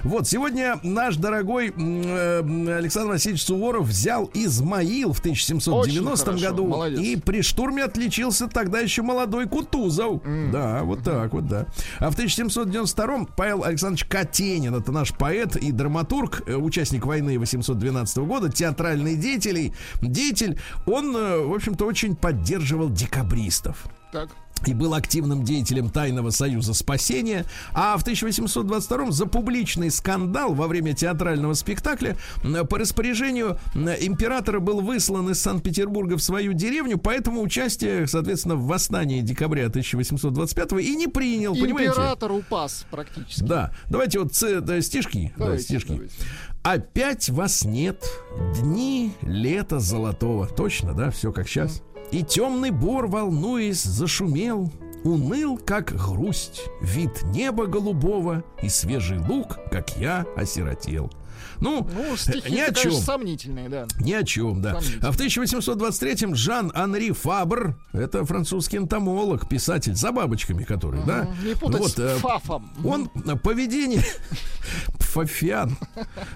[0.04, 6.86] Вот, сегодня наш дорогой э, Александр Васильевич Суворов взял Измаил в 1790 Очень хорошо, году.
[7.02, 10.22] И при штурме отличился тогда еще молодой Кутузов.
[10.52, 11.68] Да, вот так вот, да.
[12.00, 18.18] А в 1792 Павел Александрович Катенин, это наш поэт и драматург, э, участник войны 812
[18.20, 22.90] года, театральный деятель, деятель, он, э, в общем-то, очень поддерживал
[23.36, 24.30] декабристов Так.
[24.66, 27.46] и был активным деятелем Тайного союза спасения.
[27.74, 32.16] А в 1822 за публичный скандал во время театрального спектакля
[32.70, 39.22] по распоряжению императора был выслан из Санкт-Петербурга в свою деревню, поэтому участие, соответственно, в восстании
[39.22, 41.92] декабря 1825 и не принял, понимаете?
[41.92, 43.44] Император упас практически.
[43.44, 45.34] Да, давайте вот ц- да, стишки.
[45.38, 45.92] да, Давайте, стишки.
[45.92, 46.14] давайте.
[46.64, 48.04] Опять вас нет,
[48.60, 50.48] дни лета золотого.
[50.48, 51.84] Точно, да, все как сейчас.
[52.16, 54.72] И темный бор, волнуясь, зашумел,
[55.04, 61.12] уныл, как грусть, вид неба голубого и свежий лук, как я осиротел.
[61.60, 62.76] Ну, Ну, стихи ни о чем.
[62.76, 63.88] конечно, сомнительные, да.
[64.00, 64.80] Ни о чем, да.
[65.02, 71.28] А в 1823-м Жан-Анри Фабр, это французский энтомолог, писатель, за бабочками который, да?
[71.44, 72.70] Не путать Вот, с э, фафом.
[72.84, 74.04] он э, поведение
[75.00, 75.78] Фафиан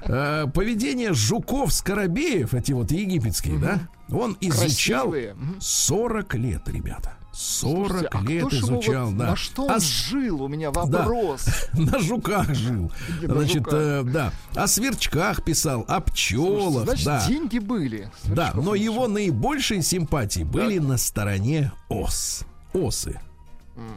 [0.04, 3.80] э, поведение жуков-скоробеев, эти вот египетские, да,
[4.10, 5.34] он изучал Красивые.
[5.34, 5.56] Мгм.
[5.60, 7.14] 40 лет, ребята.
[7.42, 9.26] 40 Слушайте, а лет его изучал, вот- да.
[9.30, 10.44] На что он А жил?
[10.44, 10.82] У меня Да.
[10.82, 11.46] вопрос.
[11.74, 12.92] на жуках жил.
[13.22, 13.74] На Значит, жуках.
[13.76, 14.34] э, да.
[14.56, 17.26] О сверчках писал, о пчелах, Значит, да.
[17.28, 18.12] деньги были.
[18.26, 18.84] Да, Сверчков но лучше.
[18.84, 22.44] его наибольшие симпатии были на стороне ос.
[22.74, 23.20] Осы.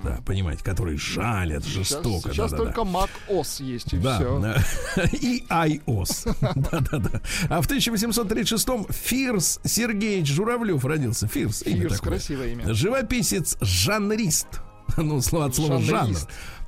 [0.05, 2.31] Да, понимаете, которые жалят Сейчас, жестоко.
[2.31, 2.65] сейчас да, да, да.
[2.65, 5.07] только Мак Ос есть, и Да, все.
[5.13, 6.37] и iOS.
[6.71, 7.21] Да-да-да.
[7.49, 11.27] А в 1836-м Фирс Сергеевич Журавлев родился.
[11.29, 11.63] Фирс.
[11.65, 12.73] Фирс, красивое имя.
[12.75, 14.49] Живописец, жанрист.
[14.97, 16.19] Ну, слово от слова жанр.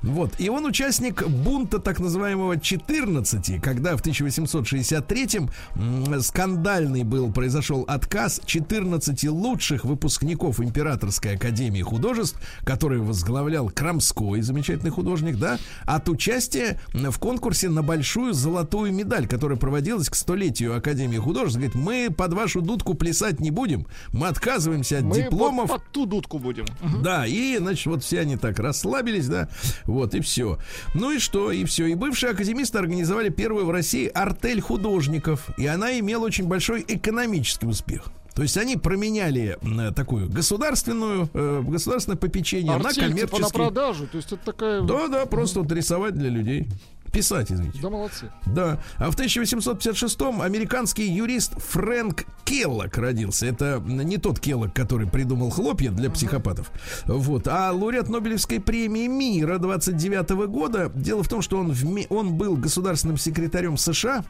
[0.05, 0.31] Вот.
[0.39, 8.41] И он участник бунта так называемого 14, когда в 1863-м м, скандальный был, произошел отказ
[8.45, 17.17] 14 лучших выпускников Императорской Академии Художеств, который возглавлял Крамской, замечательный художник, да, от участия в
[17.19, 21.57] конкурсе на большую золотую медаль, которая проводилась к столетию Академии Художеств.
[21.57, 25.69] Говорит, мы под вашу дудку плясать не будем, мы отказываемся от Мы дипломов.
[25.69, 26.65] под, под ту дудку будем.
[27.01, 29.49] Да, и, значит, вот все они так расслабились, да,
[29.95, 30.59] вот, и все.
[30.93, 31.87] Ну и что, и все.
[31.87, 37.65] И бывшие академисты организовали первую в России артель художников, и она имела очень большой экономический
[37.65, 38.03] успех.
[38.35, 43.57] То есть они променяли м, такую государственную, э, государственное попечение на Артель, типа на коммерческий.
[43.57, 44.07] продажу.
[44.07, 44.81] То есть это такая...
[44.81, 46.67] Да, да, просто вот рисовать для людей.
[47.15, 47.79] Писать, извините.
[47.81, 48.29] Да, молодцы.
[48.45, 48.77] Да.
[48.97, 53.45] А в 1856-м американский юрист Фрэнк Келлок родился.
[53.45, 56.71] Это не тот Келлок, который придумал хлопья для психопатов.
[57.05, 57.47] Вот.
[57.47, 60.91] А лауреат Нобелевской премии мира 29 года.
[60.93, 64.25] Дело в том, что он, вме- он был государственным секретарем США.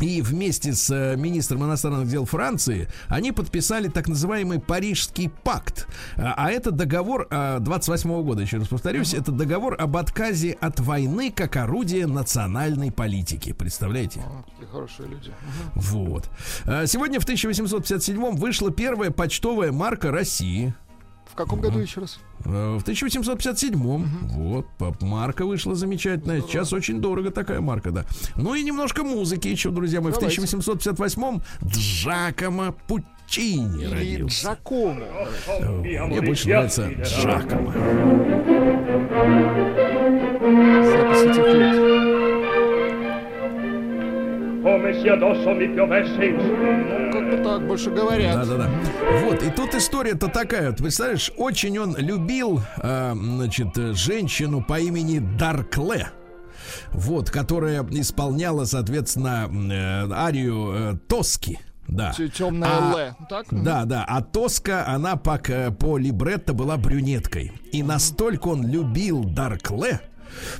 [0.00, 5.86] И вместе с э, министром иностранных дел Франции они подписали так называемый Парижский пакт.
[6.16, 11.30] А, а это договор 28 года, еще раз повторюсь, это договор об отказе от войны
[11.30, 13.52] как орудия национальной политики.
[13.52, 14.22] Представляете?
[14.24, 15.32] А, какие хорошие люди.
[15.74, 16.28] Вот.
[16.66, 20.74] А, Сегодня в 1857 вышла первая почтовая марка России.
[21.32, 22.18] В каком году еще раз?
[22.44, 24.04] Э, В 1857
[24.36, 26.40] вот па- марка вышла замечательная.
[26.42, 28.04] Сейчас очень дорого такая марка, да.
[28.36, 30.12] Ну и немножко музыки еще, друзья мои.
[30.12, 30.40] В Давайте.
[30.40, 34.48] 1858 Джакомо Пуччини Или родился.
[34.48, 35.04] Джакомо.
[35.48, 37.72] Э, Мне больше нравится Джакомо.
[40.90, 41.99] Запись этих лет.
[46.36, 48.34] Ну, как бы так больше говорят.
[48.46, 48.68] Да-да-да.
[49.24, 50.70] Вот, и тут история-то такая.
[50.70, 56.08] Вот, представляешь, очень он любил, э, значит, женщину по имени Даркле.
[56.92, 61.58] Вот, которая исполняла, соответственно, э, арию э, Тоски.
[61.88, 62.12] Да.
[62.12, 63.26] Темная А- Л.
[63.28, 63.46] Так?
[63.50, 64.04] Да, да.
[64.06, 67.52] А Тоска, она по, к- по либретто была брюнеткой.
[67.72, 70.00] И настолько он любил Даркле,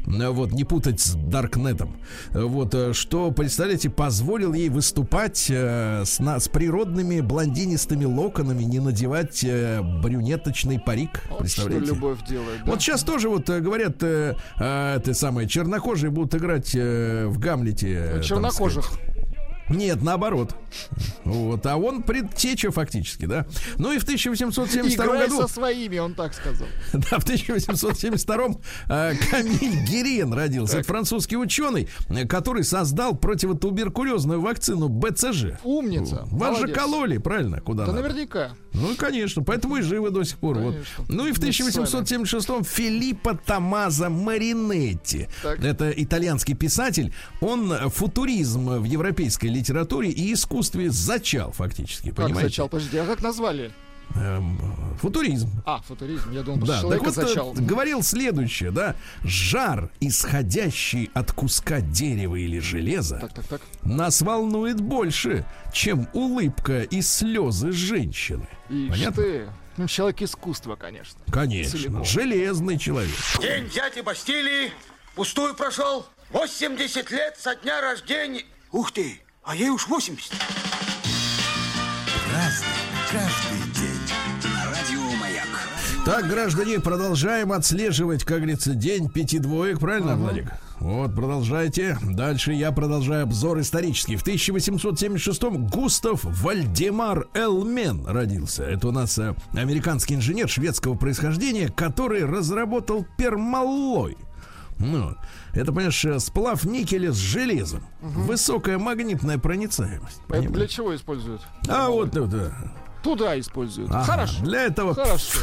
[0.07, 1.97] вот, не путать с Даркнетом,
[2.33, 8.63] э, вот, э, что, представляете, позволил ей выступать э, с, на- с природными блондинистыми локонами,
[8.65, 11.87] не надевать э, брюнеточный парик, Вот что представляете?
[11.87, 12.61] любовь делает.
[12.65, 12.71] да?
[12.73, 17.39] Вот сейчас тоже вот э, говорят, э, э, это самое, чернокожие будут играть э, в
[17.39, 17.89] Гамлете.
[17.93, 18.85] э, там Чернокожих.
[18.85, 19.20] сказать.
[19.71, 20.55] Нет, наоборот.
[21.25, 23.47] Вот, а он предтеча фактически, да.
[23.79, 26.67] Ну и в 1872 Играй году, со своими, он так сказал.
[26.93, 28.47] да, в 1872
[28.89, 30.79] э, Камиль Герен родился.
[30.79, 35.59] Это французский ученый, э, который создал противотуберкулезную вакцину БЦЖ.
[35.63, 36.27] Умница.
[36.31, 36.77] Вас же молодец.
[36.77, 37.61] кололи, правильно?
[37.61, 38.09] Куда Да надо?
[38.09, 38.53] наверняка.
[38.73, 40.59] Ну, конечно, поэтому и живы до сих пор.
[40.59, 40.77] Вот.
[41.09, 45.29] Ну и в Мы с 1876-м Филиппо Томазо Маринетти.
[45.43, 45.63] Так.
[45.65, 47.13] Это итальянский писатель.
[47.41, 52.49] Он футуризм в европейской литературе и искусстве зачал фактически, Как понимаете?
[52.49, 52.69] зачал?
[52.69, 53.73] Подожди, а как назвали?
[54.17, 54.59] Эм,
[55.01, 55.49] футуризм.
[55.65, 56.33] А, футуризм.
[56.33, 57.53] Я думал, Да, так человека вот, э, зачал.
[57.53, 58.97] говорил следующее, да.
[59.23, 63.61] Жар, исходящий от куска дерева или железа, Так, так, так.
[63.85, 68.49] нас волнует больше, чем улыбка и слезы женщины.
[68.69, 69.23] Ишь Понятно?
[69.23, 69.49] ты.
[69.77, 71.21] Ну, человек искусства, конечно.
[71.31, 72.05] Конечно, Целиком.
[72.05, 73.15] железный человек.
[73.41, 74.73] День дяди Бастилии
[75.15, 76.05] пустую прошел.
[76.33, 78.43] 80 лет со дня рождения.
[78.73, 80.33] Ух ты, а ей уж 80.
[82.33, 82.69] Разный,
[83.11, 84.55] каждый день.
[84.55, 85.49] На радио Маяк.
[86.05, 90.53] Так, граждане, продолжаем отслеживать, как говорится, день пяти двоек, правильно, Владик?
[90.79, 91.99] Вот, продолжайте.
[92.01, 94.15] Дальше я продолжаю обзор исторический.
[94.15, 98.63] В 1876-м Густав Вальдемар Элмен родился.
[98.63, 104.17] Это у нас э, американский инженер шведского происхождения, который разработал пермаллой.
[104.81, 105.15] Ну,
[105.53, 107.83] это, понимаешь, э, сплав никеля с железом.
[108.01, 110.19] Высокая магнитная проницаемость.
[110.21, 110.53] Это понимаешь?
[110.53, 111.43] для чего используют?
[111.69, 112.51] А вот, ну, да.
[113.03, 113.91] Туда используют.
[113.91, 114.43] Ага, Хорошо.
[114.43, 115.41] Для этого Хорошо.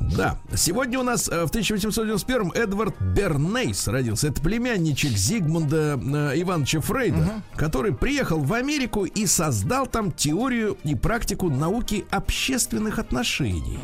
[0.00, 4.28] Да, сегодня у нас э, в 1891 Эдвард Бернейс родился.
[4.28, 10.94] Это племянничек Зигмунда э, Ивановича Фрейда, который приехал в Америку и создал там теорию и
[10.94, 13.78] практику науки общественных отношений.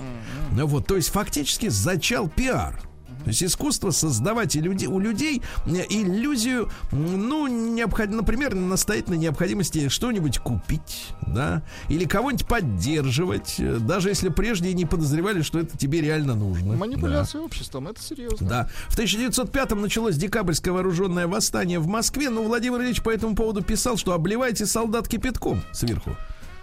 [0.52, 2.80] Ну вот, то есть фактически зачал пиар.
[3.24, 10.38] То есть искусство создавать люди, у людей э, иллюзию, ну, необходимо, например, настоятельной необходимости что-нибудь
[10.38, 16.00] купить, да, или кого-нибудь поддерживать, э, даже если прежде и не подозревали, что это тебе
[16.00, 16.74] реально нужно.
[16.74, 18.48] Манипуляция обществом, это серьезно.
[18.48, 18.68] Да.
[18.88, 23.96] В 1905-м началось декабрьское вооруженное восстание в Москве, но Владимир Ильич по этому поводу писал,
[23.96, 26.16] что обливайте солдат кипятком сверху.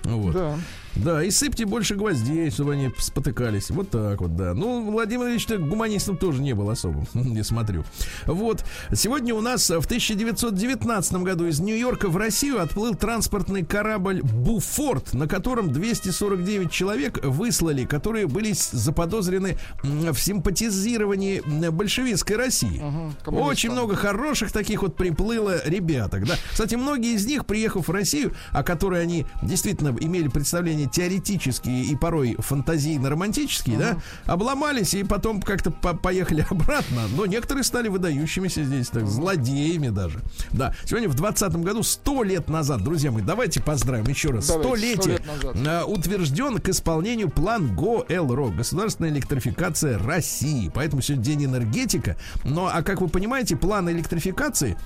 [0.04, 0.34] Вот.
[0.34, 0.56] Да.
[0.96, 3.70] Да, и сыпьте больше гвоздей, чтобы они спотыкались.
[3.70, 4.54] Вот так вот, да.
[4.54, 7.84] Ну, Владимир Ильич гуманистом тоже не был особым, не смотрю.
[8.26, 8.64] Вот.
[8.94, 15.28] Сегодня у нас в 1919 году из Нью-Йорка в Россию отплыл транспортный корабль «Буфорт», на
[15.28, 22.82] котором 249 человек выслали, которые были заподозрены в симпатизировании большевистской России.
[23.26, 26.36] Угу, Очень много хороших таких вот приплыло ребяток, да.
[26.52, 31.96] Кстати, многие из них, приехав в Россию, о которой они действительно имели представление теоретические и
[31.96, 33.96] порой фантазийно-романтические, uh-huh.
[34.26, 37.04] да, обломались и потом как-то по поехали обратно.
[37.16, 40.22] Но некоторые стали выдающимися здесь, так, злодеями даже.
[40.52, 44.46] Да, сегодня в 20 году, 100 лет назад, друзья мои, давайте поздравим еще раз.
[44.46, 45.20] Столетие
[45.54, 50.72] э, утвержден к исполнению план ГОЭЛРО, государственная электрификация России.
[50.74, 52.18] Поэтому сегодня день энергетика.
[52.44, 54.78] Но, а как вы понимаете, план электрификации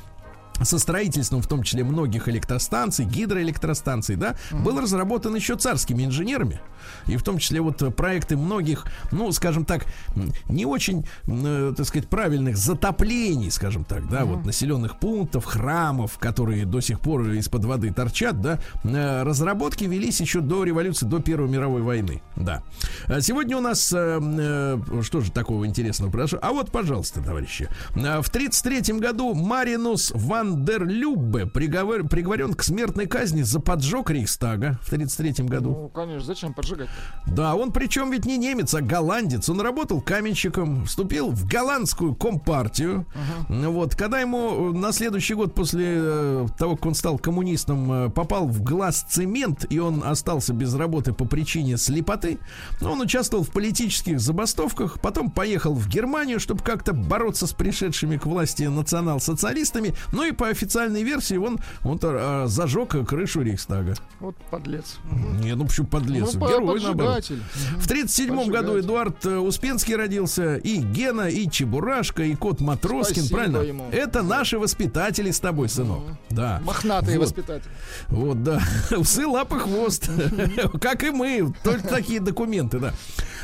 [0.61, 4.63] со строительством, в том числе многих электростанций, гидроэлектростанций, да, mm-hmm.
[4.63, 6.59] был разработан еще царскими инженерами.
[7.07, 9.85] И в том числе вот проекты многих, ну, скажем так,
[10.47, 14.35] не очень, э, так сказать, правильных затоплений, скажем так, да, mm-hmm.
[14.35, 20.21] вот населенных пунктов, храмов, которые до сих пор из-под воды торчат, да, э, разработки велись
[20.21, 22.63] еще до революции, до Первой мировой войны, да.
[23.07, 26.39] А сегодня у нас, э, э, что же такого интересного произошло?
[26.41, 32.63] А вот, пожалуйста, товарищи, э, в 33 году Маринус Ван дер Люббе приговор, приговорен к
[32.63, 35.69] смертной казни за поджог Рейхстага в 1933 году.
[35.69, 36.89] Ну, конечно, зачем поджигать?
[37.27, 39.49] Да, он причем ведь не немец, а голландец.
[39.49, 43.05] Он работал каменщиком, вступил в голландскую компартию.
[43.49, 43.69] Uh-huh.
[43.69, 48.47] Вот, когда ему на следующий год после э, того, как он стал коммунистом, э, попал
[48.47, 52.39] в глаз цемент, и он остался без работы по причине слепоты,
[52.81, 58.25] он участвовал в политических забастовках, потом поехал в Германию, чтобы как-то бороться с пришедшими к
[58.25, 63.95] власти национал-социалистами, ну и по официальной версии он, он а, зажег крышу Рейхстага.
[64.19, 64.97] Вот подлец.
[65.39, 66.33] Не, ну почему подлец?
[66.33, 67.31] Ну, Герой, наоборот.
[67.77, 73.37] В 37 году Эдуард э, Успенский родился, и Гена, и Чебурашка, и Кот Матроскин, Спасибо
[73.37, 73.57] правильно?
[73.57, 73.89] Ему.
[73.91, 75.99] Это наши воспитатели с тобой, сынок.
[75.99, 76.17] Угу.
[76.31, 76.61] Да.
[76.63, 77.25] Мохнатые вот.
[77.25, 77.71] воспитатели.
[78.07, 78.61] Вот, да.
[78.97, 80.09] Усы, лапы, хвост.
[80.81, 81.53] Как и мы.
[81.63, 82.93] Только такие документы, да.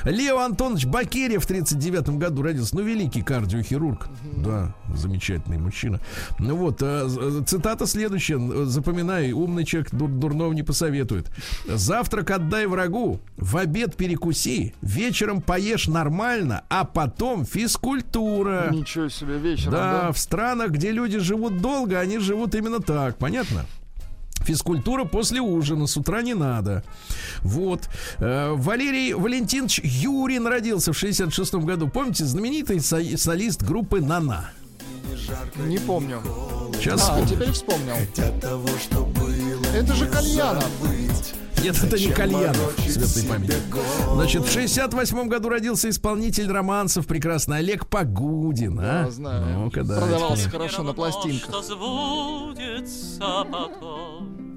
[0.06, 2.76] Лео Антонович Бакерев в 39 году родился.
[2.76, 4.08] Ну, великий кардиохирург.
[4.38, 6.00] Да, замечательный мужчина.
[6.40, 7.08] Ну вот, э,
[7.46, 8.66] цитата следующая.
[8.66, 11.32] Запоминай, умный человек дур, дурного не посоветует.
[11.68, 18.70] Завтрак отдай врагу, в обед перекуси, вечером поешь нормально, а потом физкультура.
[18.72, 20.02] Ничего себе, вечером, да?
[20.02, 20.12] да?
[20.12, 23.66] в странах, где люди живут долго, они живут именно так, понятно?
[24.54, 26.84] Физкультура после ужина, с утра не надо.
[27.44, 27.88] Вот.
[28.18, 31.88] Э, Валерий Валентинович Юрин родился в 66 году.
[31.88, 34.50] Помните, знаменитый со- солист группы «Нана».
[35.68, 36.24] Не помню.
[36.80, 37.28] Сейчас А, вспомню.
[37.28, 37.94] теперь вспомнил.
[39.76, 40.66] Это же Кальянов.
[41.62, 43.54] Нет, это не Кальянов, светлой памяти.
[44.14, 48.80] Значит, в 68 году родился исполнитель романсов прекрасный Олег Погудин.
[48.80, 49.04] А?
[49.04, 49.60] Да, знаю.
[49.60, 50.00] Ну-ка, да.
[50.00, 51.50] Продавался хорошо на пластинках.
[51.50, 54.50] Что сбудется потом.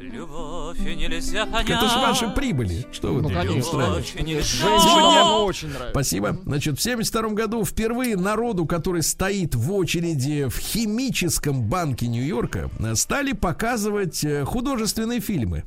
[0.00, 1.70] Любовь нельзя понять.
[1.70, 2.84] Это же ваши прибыли.
[2.90, 3.94] Что вы Ну, тут конечно.
[4.02, 5.90] Женщине оно очень нравится.
[5.92, 6.36] Спасибо.
[6.44, 13.32] Значит, в 72 году впервые народу, который стоит в очереди в химическом банке Нью-Йорка, стали
[13.32, 15.64] показывать э, художественные фильмы.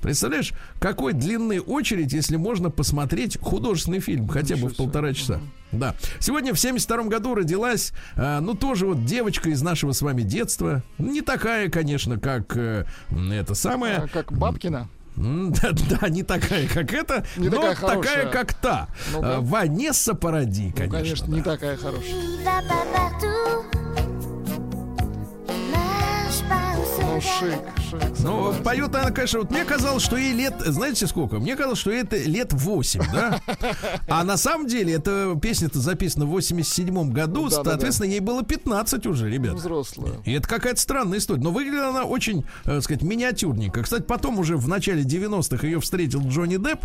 [0.00, 5.40] Представляешь, какой длинной очередь, если можно посмотреть художественный фильм, хотя бы в полтора часа.
[5.72, 5.94] Да.
[6.18, 10.82] Сегодня в 72 году родилась, э, ну, тоже вот девочка из нашего с вами детства.
[10.98, 12.86] Не такая, конечно, как э,
[13.32, 13.96] это самое.
[13.96, 14.88] А, Как Бабкина.
[15.16, 15.70] Да,
[16.00, 18.88] да, не такая, как эта, Не но такая такая, как та.
[19.12, 19.36] Ну-ка.
[19.36, 20.98] А, Ванесса Паради, Ну, конечно.
[20.98, 21.32] конечно, да.
[21.36, 22.14] не такая хорошая.
[27.20, 27.60] Ну, шик,
[27.90, 28.18] шик.
[28.20, 31.36] Ну, поет она, конечно, вот мне казалось, что ей лет, знаете сколько?
[31.38, 33.40] Мне казалось, что ей это лет 8, да?
[34.08, 37.70] А на самом деле, эта песня-то записана в 87 году, Да-да-да.
[37.70, 39.54] соответственно, ей было 15 уже, Ну, ребят.
[39.54, 40.14] Взрослая.
[40.24, 41.42] И это какая-то странная история.
[41.42, 43.82] Но выглядела она очень, э, так сказать, миниатюрненько.
[43.82, 46.80] Кстати, потом уже в начале 90-х ее встретил Джонни Депп.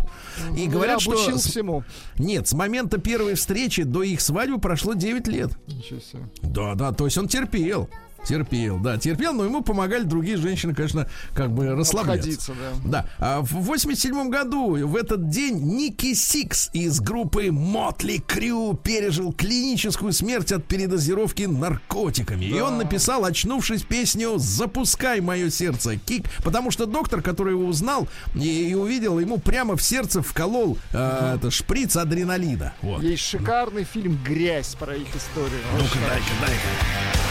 [0.56, 1.12] И говорят, Я что...
[1.12, 1.84] обучил с- всему.
[2.18, 5.50] Нет, с момента первой встречи до их свадьбы прошло 9 лет.
[5.66, 6.22] Ничего себе.
[6.42, 7.88] Да, да, то есть он терпел.
[8.26, 12.52] Терпел, да, терпел, но ему помогали другие женщины, конечно, как бы расслабляться.
[12.84, 13.02] Да.
[13.02, 19.32] Да, а в 87 году в этот день Ники Сикс из группы Мотли Крю пережил
[19.32, 22.44] клиническую смерть от передозировки наркотиками.
[22.44, 28.08] И он написал, очнувшись, песню «Запускай мое сердце, kick», потому что доктор, который его узнал
[28.34, 32.72] и, и увидел, ему прямо в сердце вколол э, это, шприц адреналина.
[32.82, 33.02] Вот.
[33.02, 35.60] Есть шикарный фильм «Грязь» про их историю.
[35.78, 37.25] Ну-ка, дай-ка, дай-ка.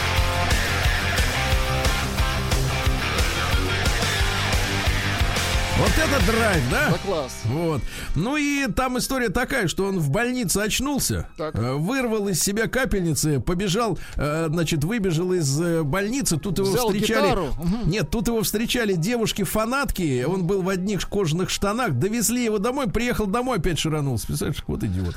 [5.78, 6.88] Вот это драйв, да?
[6.90, 7.32] Да класс.
[7.44, 7.82] Вот.
[8.14, 11.54] Ну и там история такая, что он в больнице очнулся, Так.
[11.54, 16.88] э, вырвал из себя капельницы, побежал, э, значит, выбежал из э, больницы, тут его Взял
[16.88, 17.26] встречали...
[17.26, 17.48] гитару.
[17.84, 23.26] Нет, тут его встречали девушки-фанатки, он был в одних кожаных штанах, довезли его домой, приехал
[23.26, 24.26] домой, опять шаранулся.
[24.28, 25.14] Представляешь, вот идиот.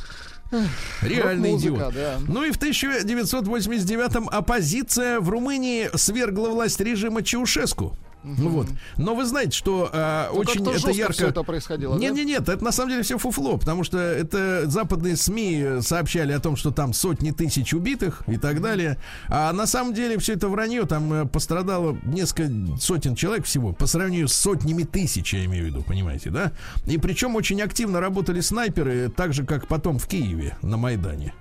[1.02, 1.94] Реальный идиот.
[1.94, 2.16] да.
[2.28, 7.96] Ну и в 1989-м оппозиция в Румынии свергла власть режима Чаушеску.
[8.24, 8.68] Ну вот.
[8.98, 11.14] Но вы знаете, что а, Ну, очень это ярко...
[11.14, 12.02] всё это происходило, да?
[12.02, 16.34] Нет, нет, нет, это на самом деле все фуфло, потому что это западные СМИ сообщали
[16.34, 18.98] о том, что там сотни тысяч убитых и так далее.
[19.30, 23.88] А на самом деле все это вранье, там э, пострадало несколько сотен человек всего, по
[23.88, 26.52] сравнению с сотнями тысяч, я имею в виду, понимаете, да?
[26.86, 31.34] И причем очень активно работали снайперы, так же, как потом в Киеве на Майдане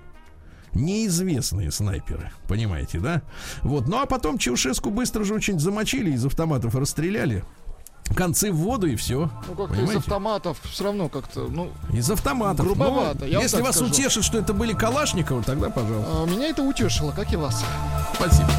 [0.73, 3.21] неизвестные снайперы, понимаете, да?
[3.61, 7.43] Вот, ну а потом Чаушеску быстро же очень замочили, из автоматов расстреляли.
[8.15, 9.29] Концы в воду и все.
[9.47, 12.65] Ну, как-то из автоматов все равно как-то, ну, Из автоматов.
[12.65, 13.91] Грубовато, Ну, я если вас скажу.
[13.91, 16.09] утешит, что это были Калашниковы, тогда пожалуйста.
[16.11, 17.63] а, меня это утешило, как и вас.
[18.15, 18.49] Спасибо.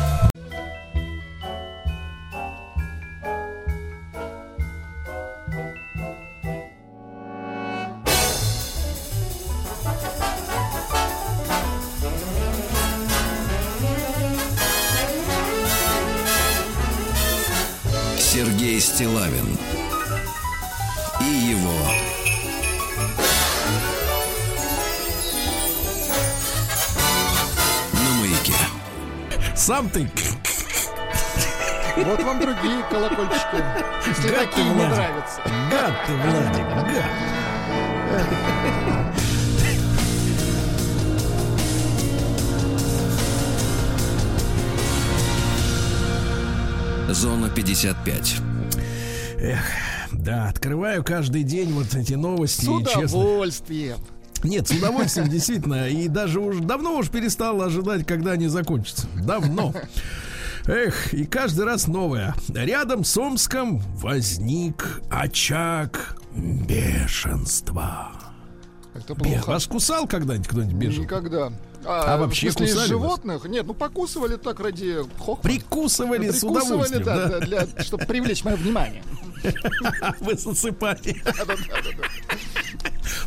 [19.01, 19.49] Стилавин
[21.23, 21.73] и его
[27.95, 28.53] на маяке.
[29.57, 30.07] Сам ты.
[31.97, 33.65] Вот вам другие колокольчики,
[34.07, 34.95] если Гад ты, такие не Владик.
[34.95, 35.41] нравятся.
[35.71, 37.11] Гад ты, Владик, гад.
[47.15, 48.50] Зона 55.
[50.13, 52.65] Да, открываю каждый день вот эти новости.
[52.65, 53.19] С и честно.
[53.19, 53.99] удовольствием.
[54.43, 55.89] Нет, с удовольствием, действительно.
[55.89, 59.07] И даже уже давно уж перестал ожидать, когда они закончатся.
[59.23, 59.73] Давно.
[60.67, 62.35] Эх, и каждый раз новое.
[62.49, 68.11] Рядом с Омском возник очаг бешенства.
[68.95, 69.49] Это Бе- плохо.
[69.51, 71.03] Вас кусал когда-нибудь кто-нибудь бешен?
[71.03, 71.53] Никогда.
[71.87, 72.89] А вообще в смысле, кусали вас?
[72.89, 73.45] животных?
[73.47, 75.43] Нет, ну покусывали так ради хохма.
[75.43, 77.29] Прикусывали с Прикусывали, удовольствием, да, да?
[77.29, 79.03] да, для, чтобы привлечь мое внимание.
[80.21, 81.23] Вы засыпали.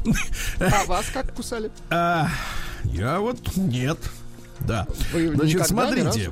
[0.59, 1.71] А вас как кусали?
[1.89, 2.29] А,
[2.85, 3.97] я вот нет.
[4.59, 4.87] Да.
[5.11, 6.31] Вы Значит, смотрите.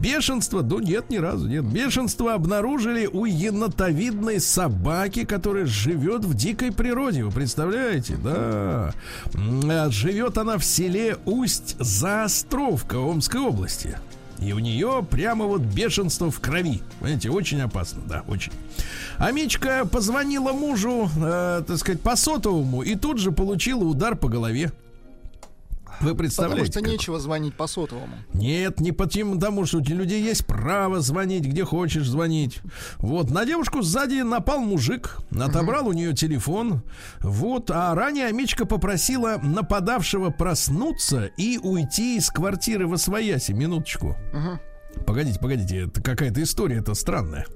[0.00, 1.64] Бешенство, ну нет, ни разу нет.
[1.64, 7.24] Бешенство обнаружили у енотовидной собаки, которая живет в дикой природе.
[7.24, 8.16] Вы представляете?
[8.16, 8.92] Да.
[9.34, 13.96] А Живет она в селе Усть-Заостровка Омской области.
[14.40, 16.80] И у нее прямо вот бешенство в крови.
[17.00, 18.52] Понимаете, очень опасно, да, очень.
[19.18, 24.72] Амичка позвонила мужу, э, так сказать, по сотовому и тут же получила удар по голове.
[26.00, 26.72] Вы Потому представляете?
[26.72, 28.16] что как- нечего звонить по сотовому.
[28.32, 32.60] нет, не потому, что у людей есть право звонить, где хочешь звонить.
[32.98, 36.82] Вот, на девушку сзади напал мужик, отобрал у нее телефон.
[37.20, 43.52] Вот, а ранее Амичка попросила нападавшего проснуться и уйти из квартиры во свояси.
[43.52, 44.16] Минуточку.
[45.06, 47.46] Погодите, погодите, это какая-то история, это странная.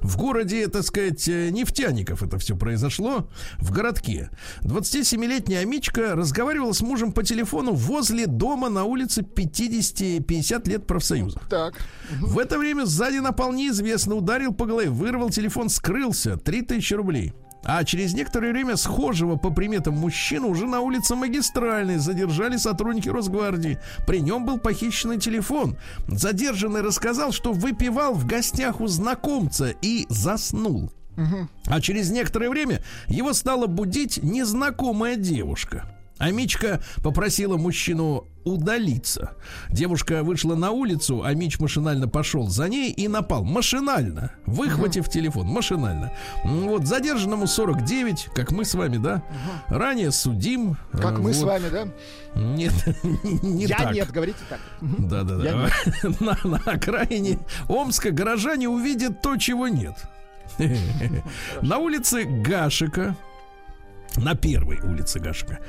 [0.00, 3.28] В городе, так сказать, э, нефтяников это все произошло.
[3.58, 4.30] В городке.
[4.62, 11.40] 27-летняя Амичка разговаривала с мужем по телефону возле дома на улице 50-50 лет профсоюза.
[11.48, 11.74] Так.
[12.20, 16.36] В это время сзади напал неизвестно, ударил по голове, вырвал телефон, скрылся.
[16.36, 17.32] 3000 рублей.
[17.64, 23.78] А через некоторое время схожего по приметам мужчину уже на улице Магистральной задержали сотрудники Росгвардии.
[24.06, 25.76] При нем был похищенный телефон.
[26.08, 30.90] Задержанный рассказал, что выпивал в гостях у знакомца и заснул.
[31.66, 35.84] А через некоторое время его стала будить незнакомая девушка.
[36.18, 36.30] А
[37.02, 39.32] попросила мужчину удалиться.
[39.70, 43.44] Девушка вышла на улицу, а Мич машинально пошел за ней и напал.
[43.44, 44.32] Машинально.
[44.46, 45.46] Выхватив телефон.
[45.46, 46.12] Машинально.
[46.44, 49.22] Вот, задержанному 49, как мы с вами, да?
[49.68, 50.76] Ранее судим.
[50.92, 51.46] Как Э, мы с вот.
[51.46, 51.88] вами, да?
[52.34, 52.72] Нет,
[53.42, 53.92] не Я так.
[53.92, 54.60] нет, говорите так.
[54.80, 55.52] Да, да, Я
[56.02, 56.08] да.
[56.20, 57.38] На, на окраине
[57.68, 59.94] Омска горожане увидят то, чего нет.
[61.62, 63.16] На улице Гашика
[64.16, 65.60] на первой улице Гашика,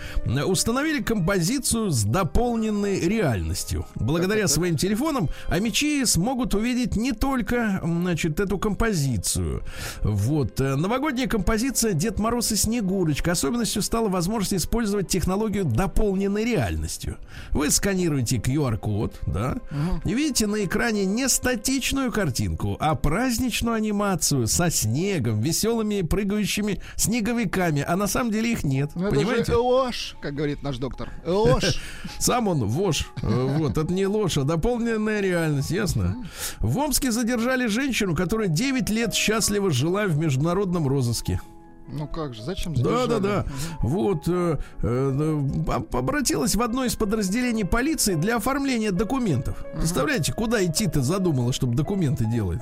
[0.45, 3.85] установили композицию с дополненной реальностью.
[3.95, 9.63] Благодаря своим телефонам амичи смогут увидеть не только, значит, эту композицию.
[10.01, 10.59] Вот.
[10.59, 17.17] э, Новогодняя композиция «Дед Мороз и Снегурочка» особенностью стала возможность использовать технологию дополненной реальностью.
[17.51, 19.57] Вы сканируете QR-код, да,
[20.05, 27.83] и видите на экране не статичную картинку, а праздничную анимацию со снегом, веселыми прыгающими снеговиками,
[27.87, 28.91] а на самом деле их нет.
[28.95, 29.51] Ну, это понимаете?
[29.53, 31.09] же ложь, как говорит наш доктор.
[31.25, 31.79] Ложь.
[32.19, 33.07] Сам он вож.
[33.21, 36.25] Э, Вот, это не ложь, а дополненная реальность, ясно?
[36.59, 41.39] В Омске задержали женщину, которая 9 лет счастливо жила в международном розыске.
[41.87, 43.07] Ну как же, зачем Да, задержали?
[43.09, 43.45] да, да.
[43.81, 49.63] Вот э, э, об- обратилась в одно из подразделений полиции для оформления документов.
[49.75, 52.59] Представляете, куда идти-то задумала, чтобы документы делать.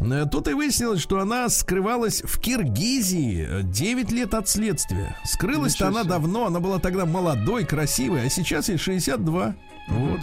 [0.00, 5.16] Э, Тут и выяснилось, что она скрывалась в Киргизии э, 9 лет от следствия.
[5.24, 9.54] Скрылась-то она давно, она была тогда молодой, красивой, а сейчас ей 62.
[9.88, 10.20] Вот.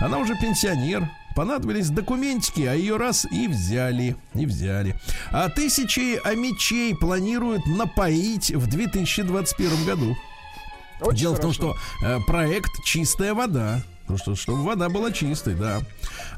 [0.00, 1.08] Она уже пенсионер.
[1.34, 4.16] Понадобились документики, а ее раз и взяли.
[4.34, 4.94] И взяли.
[5.30, 10.16] А тысячи амичей планируют напоить в 2021 году.
[11.00, 11.76] Очень Дело в том, хорошо.
[12.00, 13.82] что э, проект чистая вода.
[14.08, 15.80] Ну что, чтобы вода была чистой, да.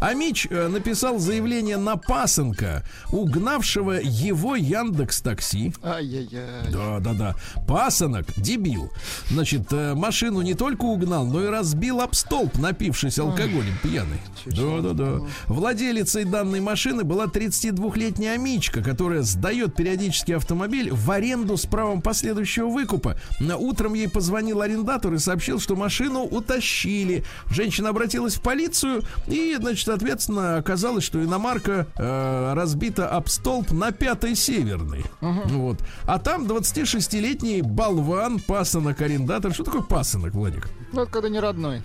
[0.01, 5.72] А Мич э, написал заявление на пасынка, угнавшего его Яндекс Такси.
[5.82, 6.72] Ай-яй-яй.
[6.72, 7.34] Да, да, да.
[7.66, 8.90] Пасынок, дебил.
[9.30, 14.20] Значит, э, машину не только угнал, но и разбил об столб, напившись алкоголем пьяный.
[14.47, 15.20] Да, да, да.
[15.47, 22.68] Владелицей данной машины была 32-летняя Амичка, которая сдает периодически автомобиль в аренду с правом последующего
[22.68, 23.16] выкупа.
[23.40, 27.24] На Утром ей позвонил арендатор и сообщил, что машину утащили.
[27.51, 33.93] Женщина обратилась в полицию и, значит, соответственно, оказалось, что иномарка э, разбита об столб на
[33.93, 35.05] пятой северной.
[35.20, 35.78] Вот.
[36.05, 39.53] А там 26-летний болван, пасынок-арендатор.
[39.53, 40.68] Что такое пасынок, Владик?
[40.93, 41.82] Ну, это когда не родной.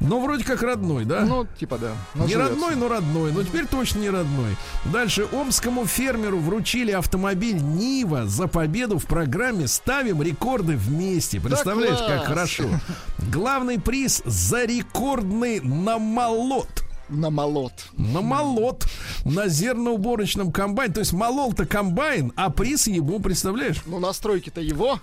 [0.00, 1.20] Ну, вроде как родной, да?
[1.20, 1.92] Ну, типа, да.
[2.14, 2.48] Не назовется.
[2.48, 3.32] родной, но родной.
[3.32, 4.56] Но теперь точно не родной.
[4.86, 5.26] Дальше.
[5.32, 11.40] Омскому фермеру вручили автомобиль Нива за победу в программе «Ставим рекорды вместе».
[11.40, 12.26] Представляешь, как класс!
[12.26, 12.64] хорошо.
[13.30, 16.82] Главный приз за рекордный намолот.
[17.12, 17.72] На молот.
[17.96, 18.86] Намолот
[19.24, 20.94] на зерноуборочном комбайне.
[20.94, 23.82] То есть молол-то комбайн, а приз ему, представляешь?
[23.86, 24.98] Ну, настройки-то его.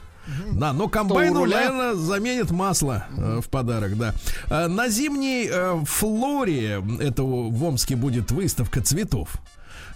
[0.52, 4.14] Да, но комбайну, наверное, заменит масло э, в подарок, да.
[4.48, 9.38] Э, на зимней э, флоре этого в Омске будет выставка цветов.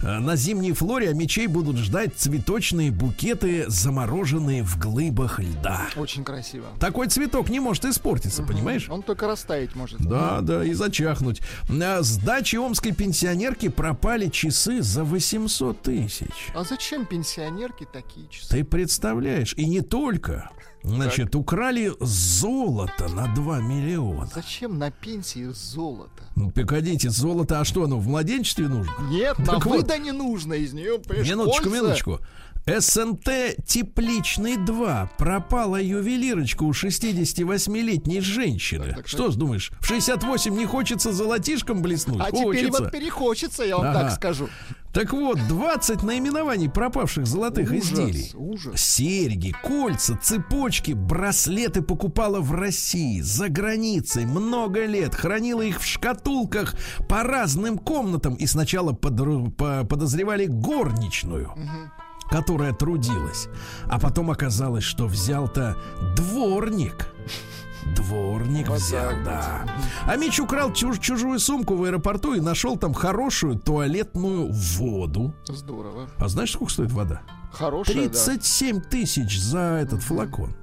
[0.02, 5.82] Э, На зимней флоре мечей будут ждать цветочные букеты, замороженные в глыбах льда.
[5.96, 6.66] Очень красиво.
[6.80, 8.88] Такой цветок не может испортиться, понимаешь?
[8.90, 10.00] Он только растаять может.
[10.00, 11.40] Да, да, и зачахнуть.
[11.68, 16.48] А С дачи омской пенсионерки пропали часы за 800 тысяч.
[16.54, 18.48] А зачем пенсионерки такие часы?
[18.50, 20.50] Ты представляешь, и не только.
[20.84, 24.28] Значит, украли золото на 2 миллиона.
[24.34, 26.22] Зачем на пенсии золото?
[26.36, 28.92] Ну, погодите, золото, а что оно, в младенчестве нужно?
[29.10, 29.76] Нет, на Так вот.
[29.76, 31.76] выда не нужно из нее, Минуточку, польза.
[31.76, 32.20] минуточку.
[32.66, 33.28] СНТ
[33.66, 35.10] Тепличный 2.
[35.18, 38.86] Пропала ювелирочка у 68-летней женщины.
[38.86, 42.20] Так, так, Что ж, думаешь, в 68 не хочется золотишком блеснуть?
[42.20, 42.82] А теперь Хочется.
[42.84, 44.00] вот перехочется, я вам Ага.
[44.00, 44.48] так скажу.
[44.94, 48.30] Так вот, 20 наименований пропавших золотых Ужас, изделий.
[48.34, 48.80] ужас.
[48.80, 56.76] Серьги, кольца, цепочки, браслеты покупала в России, за границей, много лет, хранила их в шкатулках
[57.08, 61.52] по разным комнатам и сначала подозревали горничную.
[62.30, 63.48] Которая трудилась.
[63.86, 65.76] А потом оказалось, что взял-то
[66.16, 67.08] дворник.
[67.96, 69.66] Дворник Вот взял, да.
[70.06, 75.34] А Мич украл чуж- чужую сумку в аэропорту и нашел там хорошую туалетную воду.
[75.46, 76.08] Здорово.
[76.16, 77.20] А знаешь, сколько стоит вода?
[77.52, 78.24] Хорошая, да.
[78.24, 80.54] 37 тысяч за этот флакон.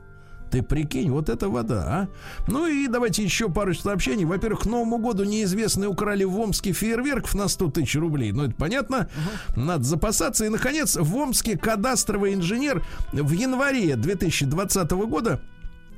[0.51, 2.07] Ты прикинь, вот это вода, а?
[2.47, 4.25] Ну и давайте еще пару сообщений.
[4.25, 8.33] Во-первых, к Новому году неизвестные украли в Омске фейерверков на 100 тысяч рублей.
[8.33, 9.09] Ну, это понятно.
[9.55, 10.45] Надо запасаться.
[10.45, 12.83] И, наконец, в Омске кадастровый инженер
[13.13, 15.41] в январе 2020 года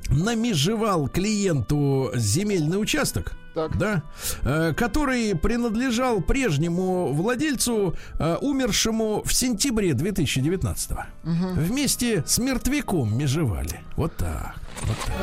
[0.09, 3.33] намежевал клиенту земельный участок.
[3.53, 3.77] Так.
[3.77, 4.01] Да,
[4.43, 10.91] э, который принадлежал прежнему владельцу, э, умершему в сентябре 2019
[11.23, 13.81] Вместе с мертвяком межевали.
[13.95, 14.55] Вот так.
[14.81, 15.13] Вот так.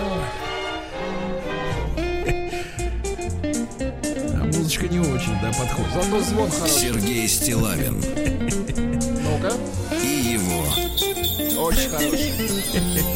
[4.34, 5.92] А музычка не очень, да, подходит.
[5.94, 6.78] Зато звон хороший.
[6.80, 9.52] Сергей Стилавин Ну-ка.
[10.02, 12.32] и его Очень хороший.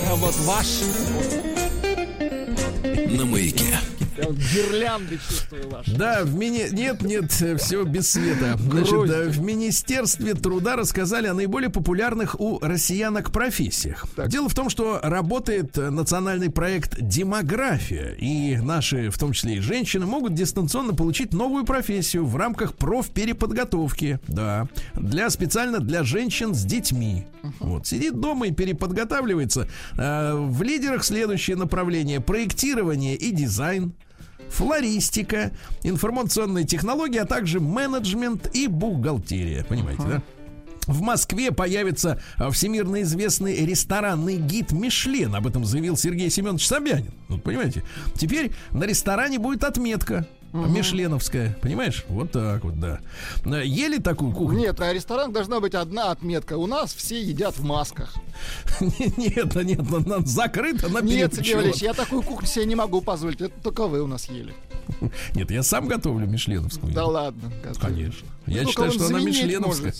[0.11, 0.67] А вот ваш.
[3.11, 3.79] на маяке.
[4.17, 5.97] Я вот гирлянды чувствую ваши.
[5.97, 6.69] Да, в мини...
[6.71, 8.57] Нет, нет, все без света.
[8.59, 14.07] Значит, да, в Министерстве труда рассказали о наиболее популярных у россиянок профессиях.
[14.29, 19.61] Дело в том, что работает э, национальный проект «Демография», и наши, в том числе и
[19.61, 24.21] женщины, могут дистанционно получить новую профессию в рамках профпереподготовки.
[24.29, 27.27] Да, для специально для женщин с детьми.
[27.59, 29.69] Вот, сидит дома и переподготавливается.
[29.97, 33.93] Э, в лидерах следующие направления: проектирование и дизайн
[34.51, 39.64] флористика, информационные технологии, а также менеджмент и бухгалтерия.
[39.64, 40.22] Понимаете, да?
[40.86, 45.34] В Москве появится а, всемирно известный ресторанный гид Мишлен.
[45.34, 47.12] Об этом заявил Сергей Семенович Собянин.
[47.28, 47.82] Вот понимаете?
[48.14, 50.26] Теперь на ресторане будет отметка.
[50.55, 52.05] Мишленовская, понимаешь?
[52.09, 53.00] Вот так вот, да.
[53.44, 54.59] Э, Ели такую кухню?
[54.61, 56.57] Нет, на ресторанах должна быть одна отметка.
[56.57, 58.14] У нас все едят в масках.
[58.80, 61.32] Нет, нет, нет, она закрыта наперед.
[61.32, 63.40] Нет, Сергей Валерьевич, я такую кухню себе не могу позволить.
[63.40, 64.55] Это только вы у нас ели.
[65.34, 66.92] Нет, я сам готовлю Мишленовскую.
[66.92, 67.52] Да ладно.
[67.80, 68.28] Конечно.
[68.46, 69.92] Я Ну, считаю, что она Мишленовская.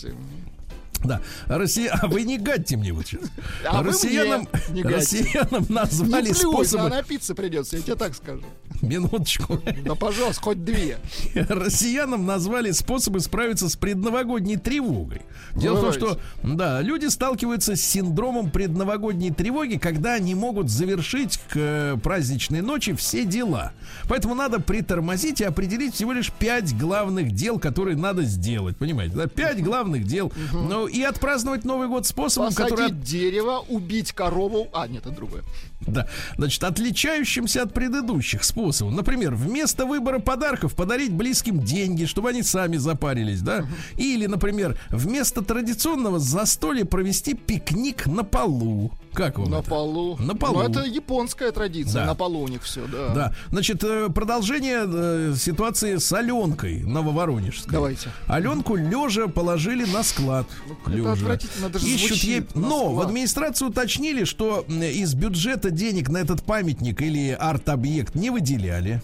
[1.03, 1.21] Да.
[1.47, 1.91] Россия...
[1.91, 3.21] А вы не гадьте мне вот сейчас.
[3.65, 6.83] А россиянам, мне не россиянам Не назвали плюй, способы...
[6.83, 8.43] на напиться придется, я тебе так скажу.
[8.81, 9.61] Минуточку.
[9.83, 10.97] Да, пожалуйста, хоть две.
[11.33, 15.21] Россиянам назвали способы справиться с предновогодней тревогой.
[15.55, 21.39] Дело в том, что да, люди сталкиваются с синдромом предновогодней тревоги, когда они могут завершить
[21.49, 23.73] к э, праздничной ночи все дела.
[24.07, 28.77] Поэтому надо притормозить и определить всего лишь пять главных дел, которые надо сделать.
[28.77, 29.27] Понимаете, да?
[29.27, 30.31] Пять главных дел.
[30.51, 34.67] Ну и отпраздновать Новый год способом, который Посадить дерево, убить корову.
[34.73, 35.43] А, нет, это другое.
[35.81, 36.07] Да.
[36.37, 38.93] Значит, отличающимся от предыдущих способов.
[38.93, 43.65] Например, вместо выбора подарков подарить близким деньги, чтобы они сами запарились, да?
[43.97, 48.91] Или, например, вместо традиционного застолья провести пикник на полу.
[49.13, 49.69] Как вам На это?
[49.69, 50.17] полу.
[50.17, 50.55] На полу.
[50.61, 52.01] Ну, это японская традиция.
[52.01, 52.05] Да.
[52.07, 53.13] На полу у них все, да.
[53.13, 57.71] Да, значит, э, продолжение э, ситуации с Аленкой Нововоронежской.
[57.71, 58.09] Давайте.
[58.27, 60.47] Аленку лежа положили на склад.
[60.85, 61.11] это Лежа.
[61.13, 62.45] отвратительно даже Ищут ей...
[62.55, 69.01] Но в администрацию уточнили, что из бюджета денег на этот памятник или арт-объект не выделяли.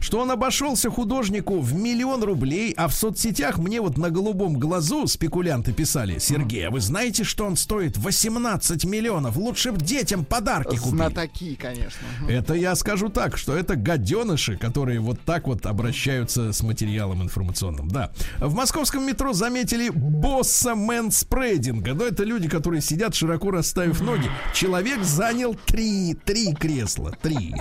[0.00, 5.06] Что он обошелся художнику в миллион рублей, а в соцсетях мне вот на голубом глазу
[5.06, 9.36] спекулянты писали, Сергей, а вы знаете, что он стоит 18 миллионов?
[9.36, 10.90] Лучше б детям подарки купить.
[10.90, 12.06] Знатоки, конечно.
[12.28, 17.88] Это я скажу так, что это гаденыши, которые вот так вот обращаются с материалом информационным.
[17.88, 18.10] Да.
[18.40, 21.94] В московском метро заметили босса мэнспрейдинга.
[21.94, 24.30] Но это люди, которые сидят широко расставив ноги.
[24.54, 25.83] Человек занял три,
[26.24, 27.12] три кресла.
[27.22, 27.54] Три.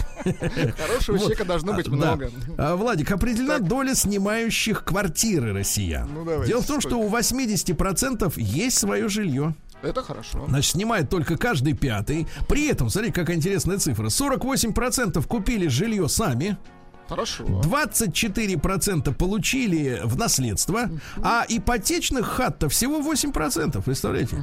[0.78, 1.22] Хорошего Вот.
[1.22, 1.96] человека должно быть А, да.
[1.96, 2.32] много.
[2.58, 6.10] А, Владик, определена доля снимающих квартиры россиян.
[6.14, 7.06] Ну, давайте, Дело в том, что сколько?
[7.06, 9.56] у 80% есть свое жилье.
[9.82, 10.46] Это хорошо.
[10.48, 12.28] Значит, снимает только каждый пятый.
[12.48, 14.08] При этом, смотрите, какая интересная цифра.
[14.08, 16.58] 48% купили жилье сами.
[17.14, 17.44] Хорошо.
[17.46, 20.90] 24% получили в наследство,
[21.22, 24.38] а ипотечных хат-то всего 8%, представляете?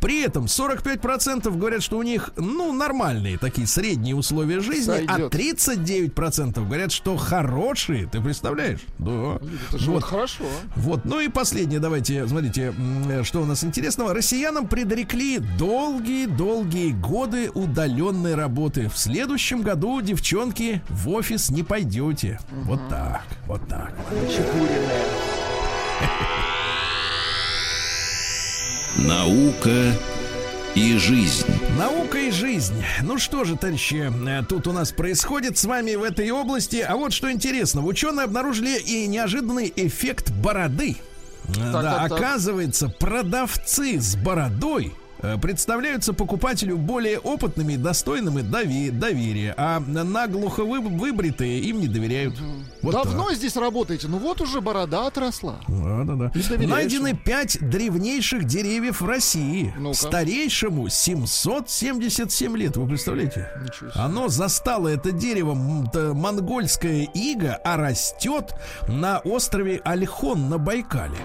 [0.00, 5.10] При этом 45% говорят, что у них, ну, нормальные такие средние условия жизни, Сойдет.
[5.10, 8.80] а 39% говорят, что хорошие, ты представляешь?
[8.98, 9.38] Да.
[9.68, 10.04] Это же Вот.
[10.04, 10.44] хорошо.
[10.74, 12.72] Вот, ну и последнее, давайте, смотрите,
[13.24, 14.14] что у нас интересного.
[14.14, 18.88] Россиянам предрекли долгие-долгие годы удаленной работы.
[18.88, 21.62] В следующем году, девчонки, в офис не
[22.06, 22.38] пойдете.
[22.64, 23.92] Вот так, вот так.
[28.96, 29.92] Наука
[30.74, 31.46] и жизнь.
[31.78, 32.82] Наука и жизнь.
[33.02, 36.76] Ну что же, товарищи, э, тут у нас происходит с вами в этой области.
[36.76, 37.82] А вот что интересно.
[37.82, 40.96] Ученые обнаружили и неожиданный эффект бороды.
[41.48, 42.12] Э, да, так, так.
[42.12, 44.94] оказывается, продавцы с бородой
[45.40, 52.34] представляются покупателю более опытными и достойными дови- доверия, а наглухо вы- выбритые им не доверяют.
[52.82, 53.36] Вот Давно так.
[53.36, 54.06] здесь работаете?
[54.08, 55.56] Ну вот уже борода отросла.
[55.68, 56.32] Да, да, да.
[56.66, 57.16] Найдены им?
[57.16, 59.74] пять древнейших деревьев в России.
[59.78, 59.96] Ну-ка.
[59.96, 63.48] Старейшему 777 лет, вы представляете?
[63.62, 64.00] Ничего себе.
[64.02, 68.52] Оно застало это дерево м, т- монгольская ига, а растет
[68.88, 71.16] на острове Альхон на Байкале.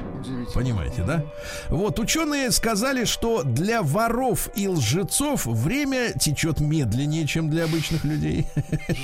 [0.54, 1.24] Понимаете, да?
[1.70, 8.46] Вот ученые сказали, что для воров и лжецов время течет медленнее, чем для обычных людей.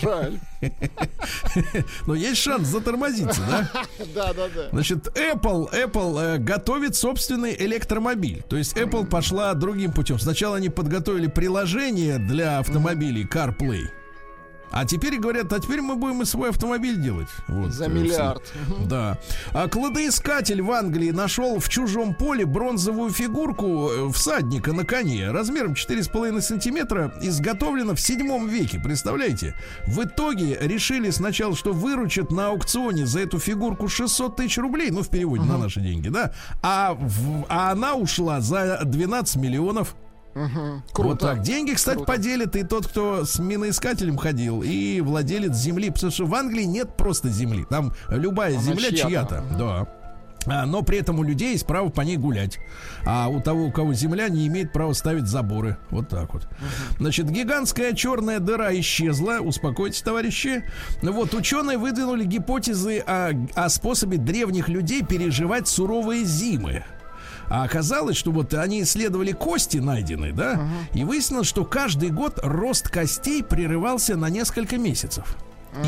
[0.02, 0.40] Жаль.
[2.08, 3.72] Но есть шанс затормозиться, да?
[4.14, 4.70] Да, да, да.
[4.72, 8.44] Значит, Apple, Apple э, готовит собственный электромобиль.
[8.44, 10.20] То есть Apple пошла другим путем.
[10.20, 13.88] Сначала они подготовили приложение для автомобилей CarPlay.
[14.72, 17.28] А теперь говорят, а теперь мы будем и свой автомобиль делать.
[17.48, 18.44] Вот, За э, миллиард.
[18.86, 19.18] Да.
[19.54, 25.74] А кладоискатель в Англии нашел в чужом поле бронзовую фигурку э, всадника на коне размером
[25.74, 28.80] 4,5 сантиметра, изготовлена в 7 веке.
[28.80, 29.56] Представляете?
[29.88, 35.02] В итоге решили сначала, что выручат на аукционе за эту фигурку 600 тысяч рублей, ну,
[35.02, 36.34] в переводе на наши деньги, да?
[36.62, 39.96] А, в- а она ушла за 12 миллионов.
[40.38, 41.28] Вот Круто.
[41.28, 41.42] так.
[41.42, 42.12] Деньги, кстати, Круто.
[42.12, 45.90] поделит и тот, кто с миноискателем ходил, и владелец земли.
[45.90, 47.66] Потому что в Англии нет просто земли.
[47.70, 49.08] Там любая Она земля чья-то.
[49.10, 49.44] чья-то.
[49.58, 49.88] Да.
[50.50, 52.58] А, но при этом у людей есть право по ней гулять.
[53.06, 55.78] А у того, у кого земля, не имеет права ставить заборы.
[55.90, 56.48] Вот так вот.
[57.00, 59.40] Значит, гигантская черная дыра исчезла.
[59.42, 60.64] Успокойтесь, товарищи.
[61.02, 66.86] Вот, ученые выдвинули гипотезы о, о способе древних людей переживать суровые зимы.
[67.50, 72.90] А оказалось, что вот они исследовали кости найденные, да, и выяснилось, что каждый год рост
[72.90, 75.38] костей прерывался на несколько месяцев.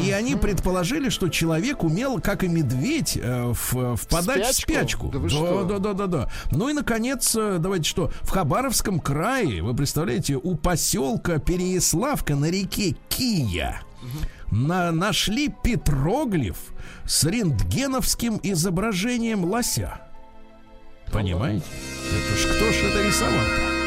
[0.06, 5.08] И они предположили, что человек умел, как и медведь, э, в- впадать в Спячку?
[5.08, 5.08] спячку.
[5.10, 5.64] Да да, что?
[5.64, 6.30] да, да, да, да.
[6.52, 12.52] Ну и наконец, э, давайте что, в Хабаровском крае, вы представляете, у поселка Переяславка на
[12.52, 13.82] реке Кия
[14.52, 16.58] на, нашли петроглиф
[17.06, 20.02] с рентгеновским изображением лося.
[21.12, 21.66] Понимаете?
[21.66, 23.79] Это ж кто ж это рисовал-то?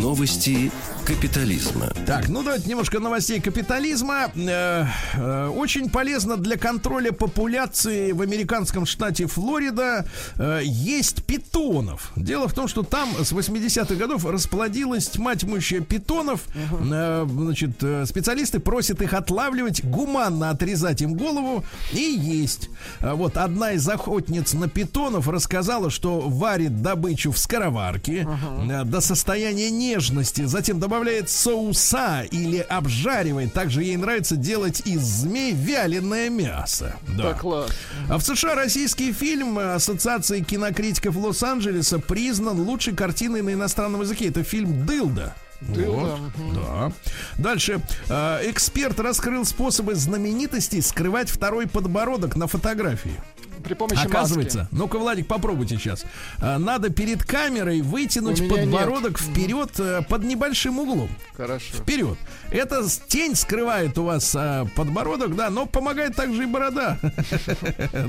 [0.00, 0.70] Новости
[1.06, 1.86] капитализма.
[2.04, 4.30] Так, ну давайте немножко новостей капитализма.
[4.34, 10.04] Э, э, очень полезно для контроля популяции в американском штате Флорида
[10.36, 12.12] э, есть питонов.
[12.16, 16.40] Дело в том, что там с 80-х годов расплодилась тьма тьмущая питонов.
[16.54, 22.68] Э, значит, э, специалисты просят их отлавливать, гуманно отрезать им голову и есть.
[23.00, 28.26] А Вот одна из охотниц на питонов рассказала, что варит добычу в скороварке
[28.68, 33.52] э, до состояния нежности, затем добавляет соуса или обжаривает.
[33.52, 36.96] Также ей нравится делать из змей вяленое мясо.
[37.08, 37.32] Да.
[37.32, 37.70] Да, класс.
[38.08, 44.28] А в США российский фильм Ассоциации кинокритиков Лос-Анджелеса признан лучшей картиной на иностранном языке.
[44.28, 45.34] Это фильм «Дылда».
[45.60, 46.92] «Дылда», Вот, да.
[47.38, 47.80] Дальше.
[48.10, 53.18] Э, эксперт раскрыл способы знаменитостей скрывать второй подбородок на фотографии.
[53.66, 54.74] При помощи Оказывается, маски.
[54.74, 56.04] ну-ка, Владик, попробуйте сейчас.
[56.40, 61.10] А, Надо перед камерой вытянуть подбородок вперед э, под небольшим углом.
[61.36, 61.74] Хорошо.
[61.74, 62.16] Вперед.
[62.50, 66.98] Это тень скрывает у вас а, подбородок, да, но помогает также и борода.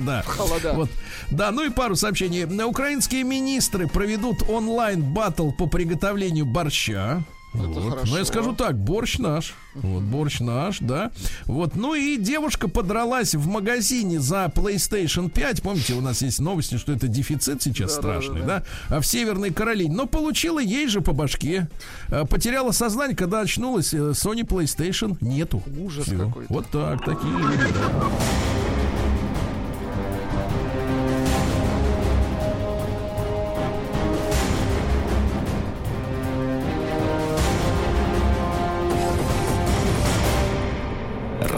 [0.06, 0.22] Да.
[0.24, 0.74] холода.
[0.74, 0.90] Вот.
[1.32, 2.44] Да, ну и пару сообщений.
[2.64, 7.24] Украинские министры проведут онлайн батл по приготовлению борща.
[7.66, 7.90] Вот.
[7.90, 8.12] хорошо.
[8.12, 9.56] Ну, я скажу так, борщ наш.
[9.74, 11.12] Вот, борщ наш, да.
[11.46, 15.62] Вот, ну и девушка подралась в магазине за PlayStation 5.
[15.62, 19.94] Помните, у нас есть новости, что это дефицит сейчас страшный, да, А в Северной Каролине.
[19.96, 21.68] Но получила ей же по башке.
[22.10, 23.94] А, Потеряла сознание, когда очнулась.
[23.94, 25.64] э, Sony PlayStation нету.
[25.80, 26.54] Ужас какой-то.
[26.54, 28.67] Вот так, такие люди, да.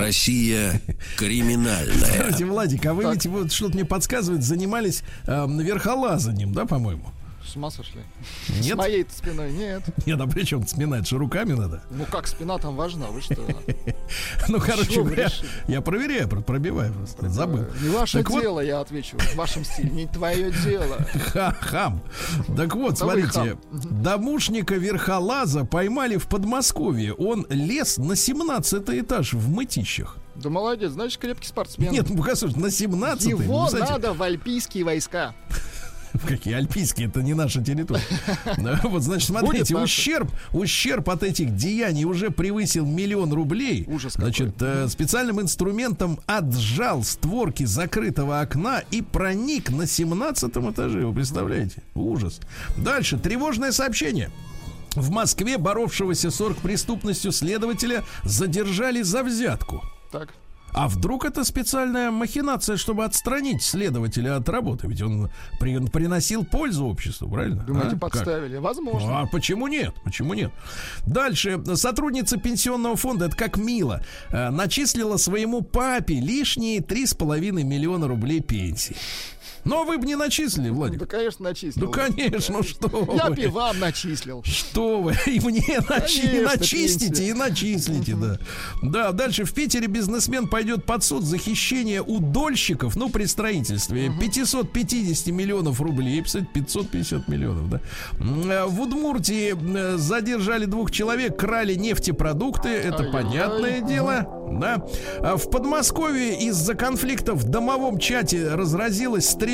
[0.10, 0.82] Россия
[1.18, 1.94] криминальная.
[1.94, 7.12] Кстати, Владик, а вы ведь вот что-то мне подсказывает, занимались э, верхолазанием, да, по-моему?
[7.50, 8.02] С ума сошли?
[8.62, 8.76] Нет?
[8.76, 9.82] С моей спиной нет.
[10.06, 11.08] Нет, а при чем сминать?
[11.08, 11.82] Что руками надо?
[11.90, 13.42] Ну как, спина там важна, вы что?
[14.48, 15.30] Ну, короче говоря,
[15.68, 17.66] я проверяю, про- пробиваю просто, забыл.
[17.82, 19.18] Не ваше дело, я отвечу.
[19.18, 19.90] В вашем стиле.
[19.90, 20.98] Не твое дело.
[21.34, 22.02] Ха, хам.
[22.56, 27.14] Так вот, смотрите, домушника верхолаза поймали в Подмосковье.
[27.14, 30.18] Он лез на 17 этаж в мытищах.
[30.36, 31.92] Да молодец, значит, крепкий спортсмен.
[31.92, 32.24] Нет, ну
[32.56, 35.34] на 17 Его ну, надо в альпийские войска.
[36.28, 38.04] Какие альпийские, это не наша территория.
[38.84, 43.86] Вот, значит, смотрите, ущерб, ущерб от этих деяний уже превысил миллион рублей.
[43.88, 44.14] Ужас.
[44.14, 51.06] Значит, э, специальным инструментом отжал створки закрытого окна и проник на 17 этаже.
[51.06, 51.84] Вы представляете?
[51.96, 52.40] Ужас.
[52.78, 54.32] Дальше, тревожное сообщение.
[54.96, 59.84] В Москве боровшегося с оргпреступностью следователя задержали за взятку.
[60.12, 60.30] Так.
[60.74, 64.88] А вдруг это специальная махинация, чтобы отстранить следователя от работы?
[64.88, 67.64] Ведь он при- приносил пользу обществу, правильно?
[67.64, 67.92] Думаете, А?
[67.92, 68.00] Как?
[68.00, 68.58] подставили?
[68.58, 69.22] Возможно.
[69.22, 69.94] А почему нет?
[70.04, 70.52] Почему нет?
[71.06, 71.60] Дальше.
[71.76, 78.96] Сотрудница пенсионного фонда, это как мило, э, начислила своему папе лишние 3,5 миллиона рублей пенсии.
[79.66, 81.00] Но вы бы не начислили, Владик.
[81.00, 81.86] Да, конечно, начислил.
[81.86, 83.36] Ну, конечно, что Я вы.
[83.36, 84.44] бы и вам начислил.
[84.44, 85.14] Что вы?
[85.28, 87.28] И мне Конечно, начистите пенсия.
[87.30, 88.38] и начислите, да.
[88.82, 94.12] Да, дальше в Питере бизнесмен пойдет под суд за хищение у дольщиков, ну, при строительстве,
[94.20, 97.82] 550 миллионов рублей, кстати, 550 миллионов, да.
[98.20, 104.26] Э, В Удмуртии э, задержали двух человек, крали нефтепродукты, это понятное дело,
[104.60, 104.86] да.
[105.20, 109.49] А В Подмосковье из-за конфликта в домовом чате разразилась стрельба.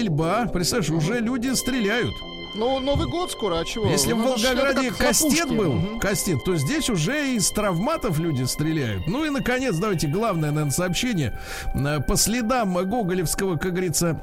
[0.51, 2.13] Представляешь, уже люди стреляют.
[2.57, 3.85] Ну, Новый год скоро, а чего?
[3.89, 5.99] Если в Ну, ж- это Волгограде кастет был, Мгм.
[5.99, 9.07] кастет, то здесь уже из травматов люди стреляют.
[9.07, 11.37] Ну и, наконец, давайте главное, наверное, сообщение.
[11.73, 14.17] Э, По следам Гоголевского, как говорится,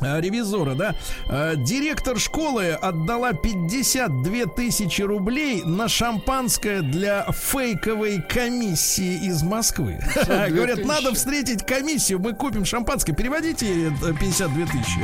[0.00, 0.94] ревизора, да,
[1.28, 9.98] э, директор школы отдала 52 тысячи рублей на шампанское для фейковой комиссии из Москвы.
[10.14, 13.12] 52 Говорят, надо встретить комиссию, мы купим шампанское.
[13.12, 15.00] Переводите э, 52 тысячи.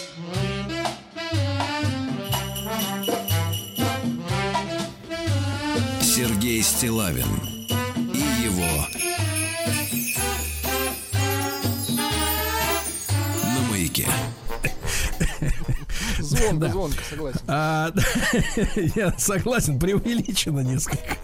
[6.20, 7.24] Сергей Стилавин
[8.12, 9.19] и его
[16.18, 17.40] Звонко, звонко, согласен.
[17.46, 17.90] А,
[18.96, 21.16] я согласен, преувеличено несколько.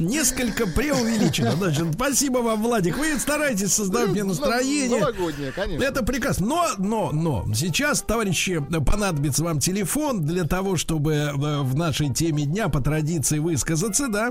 [0.00, 1.52] Несколько преувеличено.
[1.52, 2.96] Значит, спасибо вам, Владик.
[2.96, 5.00] Вы стараетесь создавать мне настроение.
[5.00, 5.84] Новогоднее, конечно.
[5.84, 6.46] Это прекрасно.
[6.46, 12.44] Но, но, но, сейчас, товарищи, понадобится вам телефон для того, чтобы э, в нашей теме
[12.44, 14.30] дня по традиции высказаться, да.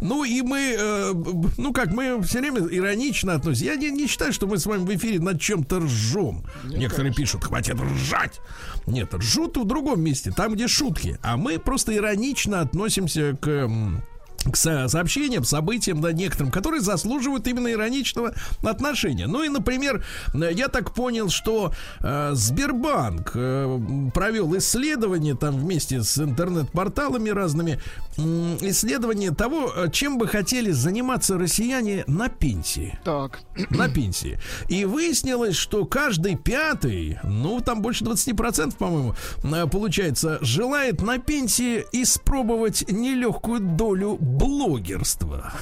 [0.00, 1.12] Ну и мы, э,
[1.56, 3.72] ну как, мы все время иронично относимся.
[3.72, 6.44] Я не, не считаю, что мы с вами в эфире над чем-то ржем.
[6.64, 8.40] Некоторые пишут, хватит ржать.
[8.86, 11.18] Нет, ржут в другом месте, там, где шутки.
[11.22, 13.68] А мы просто иронично относимся к...
[14.50, 19.26] к со- сообщениям, событиям, да, некоторым, которые заслуживают именно ироничного отношения.
[19.26, 23.80] Ну и, например, э, я так понял, что э, Сбербанк э,
[24.14, 27.80] провел исследование там вместе с интернет-порталами разными,
[28.16, 33.40] м, исследование того, э, чем бы хотели заниматься россияне на пенсии Так,
[33.70, 34.38] на пенсии.
[34.68, 41.84] И выяснилось, что каждый пятый, ну, там больше 20%, по-моему, э, получается, желает на пенсии
[41.92, 45.52] испробовать нелегкую долю блогерства.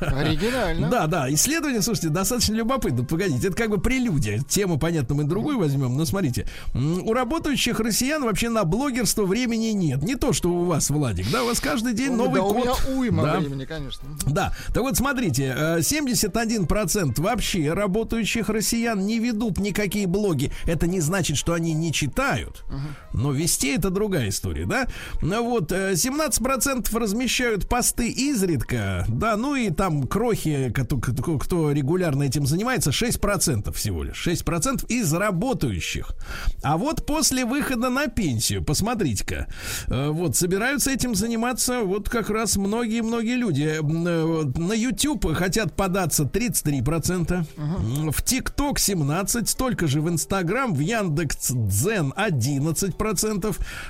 [0.00, 0.88] оригинально.
[0.88, 3.04] Да, да, исследование, слушайте, достаточно любопытно.
[3.04, 4.40] Погодите, это как бы прелюдия.
[4.48, 6.46] Тему, понятно, мы другую возьмем, но смотрите.
[6.74, 10.02] У работающих россиян вообще на блогерство времени нет.
[10.02, 12.54] Не то, что у вас, Владик, да, у вас каждый день Ну, новый да, у
[12.54, 12.88] меня код.
[12.96, 13.38] уйма Да.
[13.40, 14.08] времени, конечно.
[14.26, 20.52] Да, так вот смотрите, э, 71% вообще работающих россиян не ведут никакие блоги.
[20.66, 22.64] Это не значит, что они не читают,
[23.12, 24.88] но вести это другая история, да?
[25.22, 32.22] Ну вот, э, 17% размещают посты изредка, да, ну и там крохи, кто, кто- регулярно
[32.24, 36.12] этим занимается, 6% всего лишь, 6% из работающих.
[36.62, 39.46] А вот после выхода на пенсию, посмотрите-ка,
[39.88, 43.78] э, вот собираются этим заниматься вот как раз многие-многие люди.
[43.80, 43.80] Э,
[44.60, 51.50] На YouTube хотят податься 33%, м, в ТикТок 17%, столько же в Инстаграм, в Яндекс
[51.50, 52.96] Дзен 11%.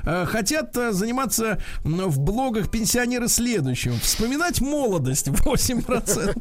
[0.05, 3.99] Э, Хотят э, заниматься в блогах пенсионеры следующим.
[4.01, 5.85] Вспоминать молодость 8%.
[5.87, 6.35] Кажется,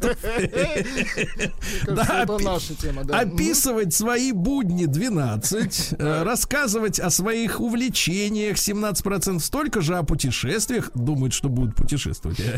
[1.88, 3.20] это опи- наша тема, да.
[3.20, 11.34] Описывать свои будни 12, э, рассказывать о своих увлечениях 17%, столько же о путешествиях, думают,
[11.34, 12.40] что будут путешествовать.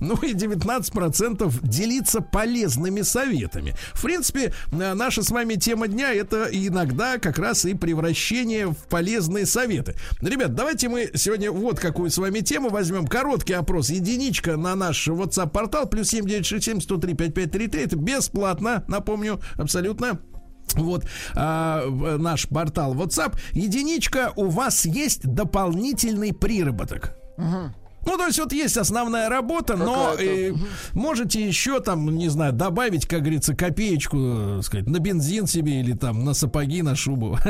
[0.00, 3.74] Ну и 19% делиться полезными советами.
[3.92, 9.07] В принципе, наша с вами тема дня это иногда как раз и превращение в полезные
[9.46, 9.94] советы.
[10.20, 13.06] Ребят, давайте мы сегодня вот какую с вами тему возьмем.
[13.06, 13.90] Короткий опрос.
[13.90, 15.88] Единичка на наш WhatsApp-портал.
[15.88, 17.82] Плюс 7967 103 5533.
[17.82, 20.20] Это бесплатно, напомню, абсолютно.
[20.74, 21.86] Вот а,
[22.18, 23.38] наш портал WhatsApp.
[23.52, 27.14] Единичка, у вас есть дополнительный приработок.
[28.08, 30.54] Ну, то есть вот есть основная работа, но э,
[30.94, 35.92] можете еще там, не знаю, добавить, как говорится, копеечку, э, сказать, на бензин себе или
[35.92, 37.38] там на сапоги, на шубу.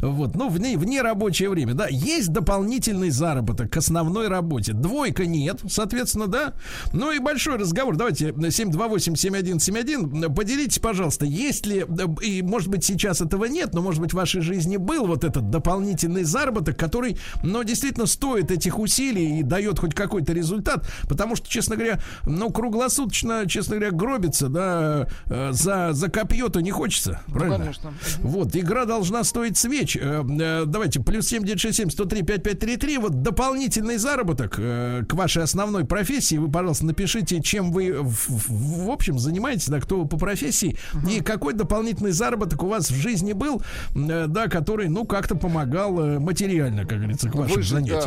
[0.00, 1.88] Вот, ну, вне, вне рабочее время, да.
[1.88, 4.72] Есть дополнительный заработок к основной работе.
[4.72, 6.54] Двойка нет, соответственно, да.
[6.92, 7.96] Ну и большой разговор.
[7.96, 10.34] Давайте 728-7171.
[10.34, 14.16] Поделитесь, пожалуйста, есть ли, да, и может быть сейчас этого нет, но может быть в
[14.16, 19.81] вашей жизни был вот этот дополнительный заработок, который, ну, действительно стоит этих усилий и дает
[19.82, 25.92] хоть какой-то результат, потому что, честно говоря, ну, круглосуточно, честно говоря, гробиться, да, э, за,
[25.92, 27.58] за копье-то не хочется, правильно?
[27.58, 27.92] конечно.
[28.20, 29.96] Вот, игра должна стоить свеч.
[29.96, 32.98] Э, э, Давайте, плюс 7967 103 5533.
[32.98, 36.36] Вот дополнительный заработок к вашей основной профессии.
[36.36, 40.78] Вы, пожалуйста, напишите, чем вы в, в- в общем занимаетесь, да, кто вы по профессии,
[41.10, 43.62] и какой дополнительный заработок у вас в жизни был,
[43.94, 48.04] да, который, ну, как-то помогал материально, как говорится, к вашим Выжить, да.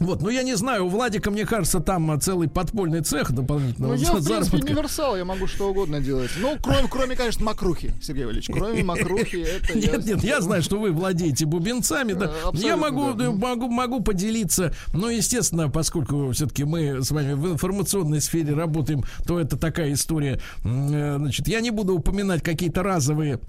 [0.00, 3.94] Вот, ну я не знаю, у Владика, мне кажется, там а, целый подпольный цех дополнительного
[3.94, 6.30] Ну, я, в принципе, универсал, я могу что угодно делать.
[6.40, 8.50] Ну, кроме, кроме конечно, макрухи, Сергей Валерьевич.
[8.52, 9.92] Кроме макрухи, это я...
[9.92, 12.26] Нет, нет, я знаю, что вы владеете бубенцами, да.
[12.26, 13.24] Абсолютно, Я могу, да.
[13.26, 14.74] э, могу, могу поделиться.
[14.94, 20.40] Ну, естественно, поскольку все-таки мы с вами в информационной сфере работаем, то это такая история.
[20.64, 23.40] Э, Значит, я не буду упоминать какие-то разовые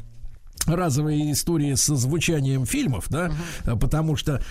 [0.65, 3.31] разовые истории со звучанием фильмов, да,
[3.65, 4.41] э, потому что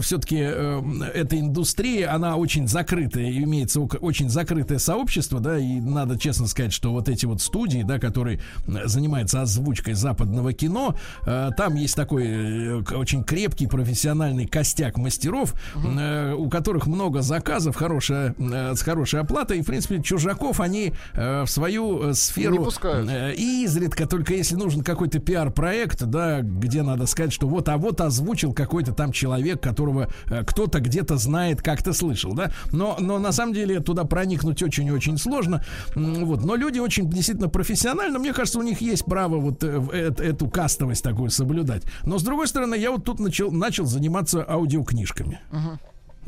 [0.00, 6.46] все-таки эта индустрия, она очень закрытая, и имеется очень закрытое сообщество, да, и надо честно
[6.46, 10.94] сказать, что вот эти вот студии, да, которые э, занимаются озвучкой западного кино,
[11.26, 17.76] э, там есть такой э, очень крепкий профессиональный костяк мастеров, э, у которых много заказов,
[17.76, 22.54] хорошая, э, с хорошей оплатой, и, в принципе, чужаков они э, в свою э, сферу
[22.54, 23.08] Не пускают.
[23.08, 25.20] Э, И изредка, только если нужен какой-то
[25.58, 30.44] пиар-проект, да, где надо сказать, что вот, а вот озвучил какой-то там человек, которого э,
[30.44, 32.52] кто-то где-то знает, как-то слышал, да.
[32.72, 35.64] Но, но на самом деле туда проникнуть очень-очень сложно.
[35.94, 36.44] Вот.
[36.44, 41.02] Но люди очень действительно профессионально, мне кажется, у них есть право вот э, эту кастовость
[41.02, 41.82] такую соблюдать.
[42.04, 45.40] Но с другой стороны, я вот тут начал, начал заниматься аудиокнижками.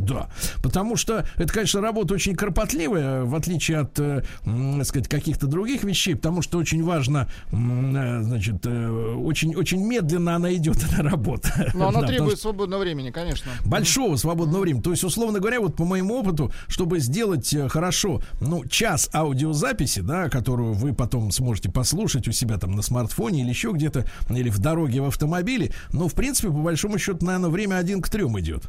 [0.00, 0.28] Да,
[0.62, 5.84] потому что это, конечно, работа очень кропотливая, в отличие от, э, так сказать, каких-то других
[5.84, 11.70] вещей, потому что очень важно, э, значит, э, очень, очень медленно она идет, эта работа.
[11.74, 13.50] Но она Да, потому требует свободного времени, конечно.
[13.64, 14.82] большого свободного времени.
[14.82, 20.28] То есть, условно говоря, вот по моему опыту, чтобы сделать хорошо, ну, час аудиозаписи, да,
[20.28, 24.58] которую вы потом сможете послушать у себя там на смартфоне или еще где-то, или в
[24.58, 28.64] дороге в автомобиле, ну, в принципе, по большому счету, наверное, время один к трем идет.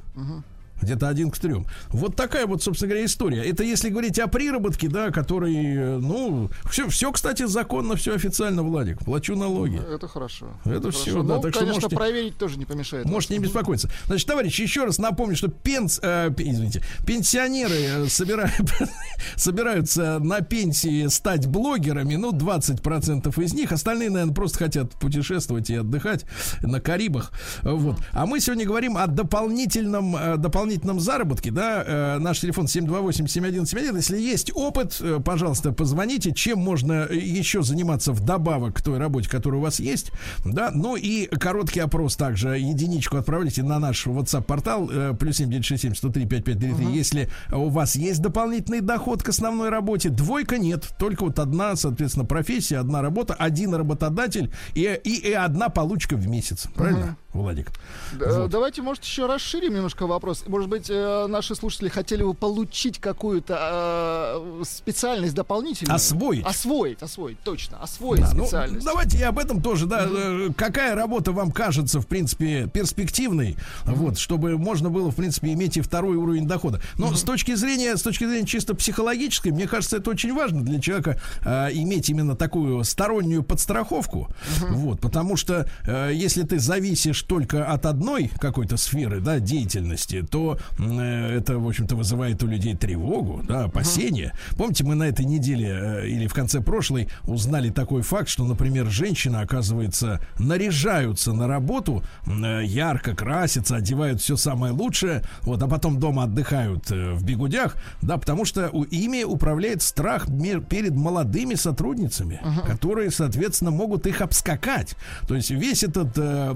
[0.81, 1.65] Где-то один к трем.
[1.89, 3.43] Вот такая вот, собственно говоря, история.
[3.43, 8.63] Это если говорить о приработке, да, который, э, ну, все, все, кстати, законно, все официально,
[8.63, 8.99] Владик.
[8.99, 9.79] Плачу налоги.
[9.93, 10.47] Это хорошо.
[10.65, 10.99] Это хорошо.
[10.99, 13.05] всё, да, Ну, так что конечно, можете- проверить тоже не помешает.
[13.05, 13.89] Можете не беспокоиться.
[14.07, 18.53] Значит, товарищи, еще раз напомню, что пенс, э, извините, пенсионеры э, собирают,
[19.35, 23.71] собираются на пенсии стать блогерами, ну, 20% из них.
[23.71, 26.25] Остальные, наверное, просто хотят путешествовать и отдыхать
[26.61, 27.31] на Карибах.
[27.63, 27.97] Вот.
[28.11, 30.37] А мы сегодня говорим о дополнительном, э,
[30.71, 31.83] дополнительном заработке, да.
[31.85, 33.95] Э, Наш телефон 728-7171.
[33.95, 36.33] Если есть опыт, э, пожалуйста, позвоните.
[36.33, 40.11] Чем можно э, еще заниматься вдобавок к той работе, которая у вас есть,
[40.45, 40.71] да.
[40.73, 42.57] Ну и короткий опрос также.
[42.57, 46.97] Единичку отправляйте на наш WhatsApp-портал э, плюс 7967 103 5533.
[46.97, 50.89] Если у вас есть дополнительный доход к основной работе, двойка нет.
[50.97, 56.27] Только вот одна, соответственно, профессия, одна работа, один работодатель и, и, и одна получка в
[56.27, 56.67] месяц.
[56.75, 57.71] Правильно, Владик?
[58.19, 60.43] Э, Давайте, может, еще расширим немножко вопрос.
[60.47, 65.95] Может быть, э, наши слушатели хотели бы получить какую-то э, специальность дополнительную?
[65.95, 66.45] Освоить.
[66.45, 67.77] Освоить, освоить, точно.
[67.81, 68.85] Освоить Да, ну, специальность.
[68.85, 70.05] давайте и об этом тоже, да.
[70.09, 73.55] э, Какая работа вам кажется, в принципе, перспективной,
[73.85, 76.81] вот, чтобы можно было, в принципе, иметь и второй уровень дохода.
[76.97, 80.81] Но с точки зрения, с точки зрения чисто психологической, мне кажется, это очень важно для
[80.81, 84.27] человека э, иметь именно такую стороннюю подстраховку,
[84.69, 90.57] вот, потому что э, если ты зависишь только от одной какой-то сферы, да, деятельности, то
[90.79, 94.33] э, это, в общем-то, вызывает у людей тревогу, да, опасения.
[94.57, 98.87] Помните, мы на этой неделе э, или в конце прошлой узнали такой факт, что, например,
[98.87, 105.99] женщины, оказывается, наряжаются на работу, э, ярко красятся, одевают все самое лучшее, вот, а потом
[105.99, 110.27] дома отдыхают э, в бегудях, да, потому что у, ими управляет страх
[110.69, 114.95] перед молодыми сотрудницами, которые, соответственно, могут их обскакать.
[115.27, 116.53] То есть весь этот э,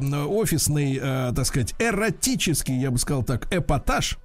[0.55, 4.17] офисный, э, так сказать, эротический, я бы сказал так, эпатаж,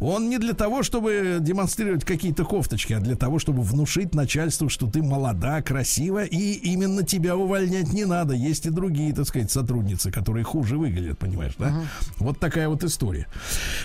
[0.00, 4.86] он не для того, чтобы демонстрировать какие-то кофточки, а для того, чтобы внушить начальству, что
[4.86, 8.34] ты молода, красива, и именно тебя увольнять не надо.
[8.34, 11.74] Есть и другие, так сказать, сотрудницы, которые хуже выглядят, понимаешь, да?
[12.18, 13.26] Вот такая вот история.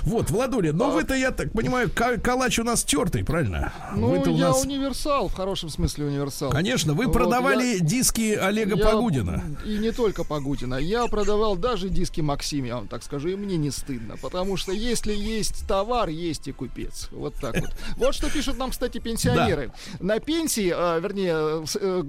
[0.02, 3.72] Вот, Владуля, но вы-то, я так понимаю, ка- калач у нас тертый, правильно?
[3.96, 4.64] Ну, Вы-то у я нас...
[4.64, 6.50] универсал, в хорошем смысле универсал.
[6.52, 9.44] Конечно, вы Вот, продавали я- диски Олега Я- Погудина.
[9.66, 10.76] И не только Погудина.
[10.76, 14.16] Я продавал даже диски Максим, я вам так скажу, и мне не стыдно.
[14.22, 17.10] Потому что если есть товар, есть и купец.
[17.12, 17.70] Вот так вот.
[17.98, 19.72] Вот что пишут нам, кстати, пенсионеры.
[20.00, 22.04] На пенсии, а, вернее, э, э,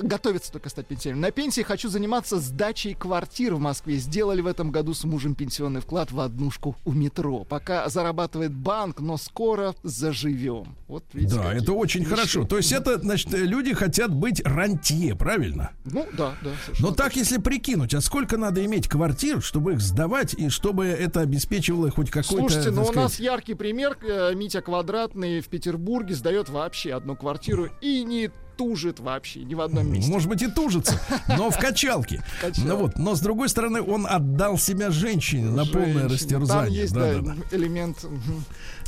[0.00, 1.22] готовятся только стать пенсионером.
[1.22, 3.96] На пенсии хочу заниматься сдачей квартир в Москве.
[3.96, 7.44] Сделали в этом году с мужем пенсионный вклад в однушку у метро.
[7.44, 10.76] Пока зарабатывает банк, но скоро заживем.
[10.86, 12.14] Вот видите, Да, это очень мечты.
[12.14, 12.44] хорошо.
[12.44, 15.70] То есть это, значит, э, люди хотят быть рантье, правильно?
[15.86, 16.50] Ну, да, да.
[16.80, 21.20] Но так, если прикинуть, а сколько надо иметь квартир, чтобы их сдавать и чтобы это
[21.20, 22.65] обеспечивало хоть какой-то...
[22.72, 23.96] Слушайте, ну так у нас яркий пример.
[24.02, 29.60] э, Митя Квадратный в Петербурге сдает вообще одну квартиру и не тужит вообще ни в
[29.60, 30.10] одном месте.
[30.10, 32.22] Может быть и тужится, но в качалке.
[32.64, 36.66] Ну вот, но с другой стороны, он отдал себя женщине на полное растерзание.
[36.66, 37.98] Там есть, Да, да, да, элемент.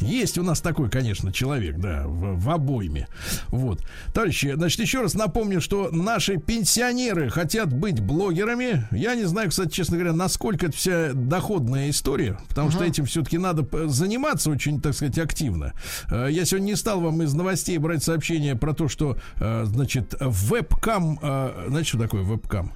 [0.01, 3.09] Есть у нас такой, конечно, человек, да, в, в обойме.
[3.49, 3.83] Вот.
[4.15, 8.87] Товарищи, значит, еще раз напомню, что наши пенсионеры хотят быть блогерами.
[8.93, 13.39] Я не знаю, кстати, честно говоря, насколько это вся доходная история, потому что этим все-таки
[13.39, 15.73] надо заниматься очень, так сказать, активно.
[16.11, 20.15] Э, Я сегодня не стал вам из новостей брать сообщение про то, что, э, значит,
[20.21, 22.73] вебкам, э, знаете, что такое вебкам?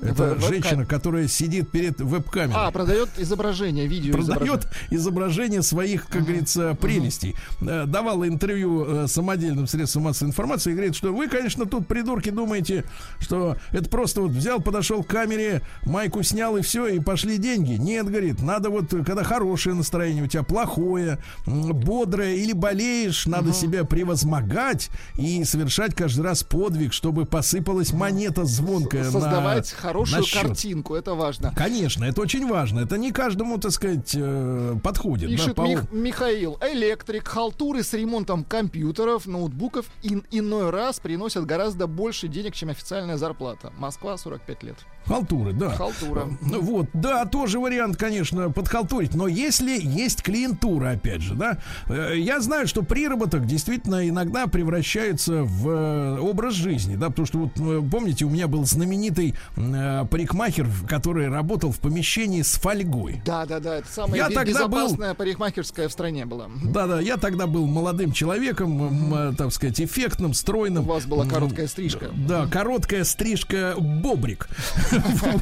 [0.00, 2.54] Это Веб- женщина, которая сидит перед веб-камерой.
[2.56, 7.36] А, продает изображение, видео продает изображение своих, как говорится, прелестей.
[7.60, 12.30] Э, Давала интервью э, самодельным средствам массовой информации и говорит, что вы, конечно, тут, придурки,
[12.30, 12.84] думаете,
[13.20, 17.74] что это просто вот взял, подошел к камере, майку снял и все, и пошли деньги.
[17.74, 23.84] Нет, говорит, надо вот, когда хорошее настроение, у тебя плохое, бодрое или болеешь, надо себя
[23.84, 30.42] превозмогать и совершать каждый раз подвиг, чтобы посыпалась монета звонкая Создавать на хорошую счет.
[30.42, 31.52] картинку, это важно.
[31.56, 32.80] Конечно, это очень важно.
[32.80, 35.28] Это не каждому, так сказать, э, подходит.
[35.30, 41.44] да, Пишет по- Мих- Михаил, электрик, халтуры с ремонтом компьютеров, ноутбуков ин- иной раз приносят
[41.46, 43.72] гораздо больше денег, чем официальная зарплата.
[43.78, 44.76] Москва 45 лет.
[45.06, 45.70] Халтуры, да.
[45.70, 46.26] Халтура.
[46.40, 49.14] Ну Вот, да, тоже вариант, конечно, подхалтурить.
[49.14, 51.58] Но если есть клиентура, опять же, да,
[51.88, 57.38] э, я знаю, что приработок действительно иногда превращается в э, образ жизни, да, потому что
[57.38, 63.22] вот э, помните, у меня был знаменитый э, парикмахер, который работал в помещении с фольгой.
[63.26, 66.46] Да, да, да, это самая Я тогда был- безопасная парикмахерская в стране была.
[66.64, 70.84] Да-да, я тогда был молодым человеком, э, так сказать, эффектным, У стройным.
[70.84, 72.10] вас была короткая стрижка.
[72.14, 74.48] Да, короткая стрижка бобрик.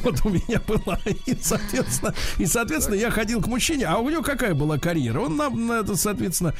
[0.03, 0.99] Вот у меня была.
[1.25, 3.85] И, соответственно, и, соответственно, я ходил к мужчине.
[3.85, 5.21] А у него какая была карьера?
[5.21, 6.53] Он, нам, соответственно,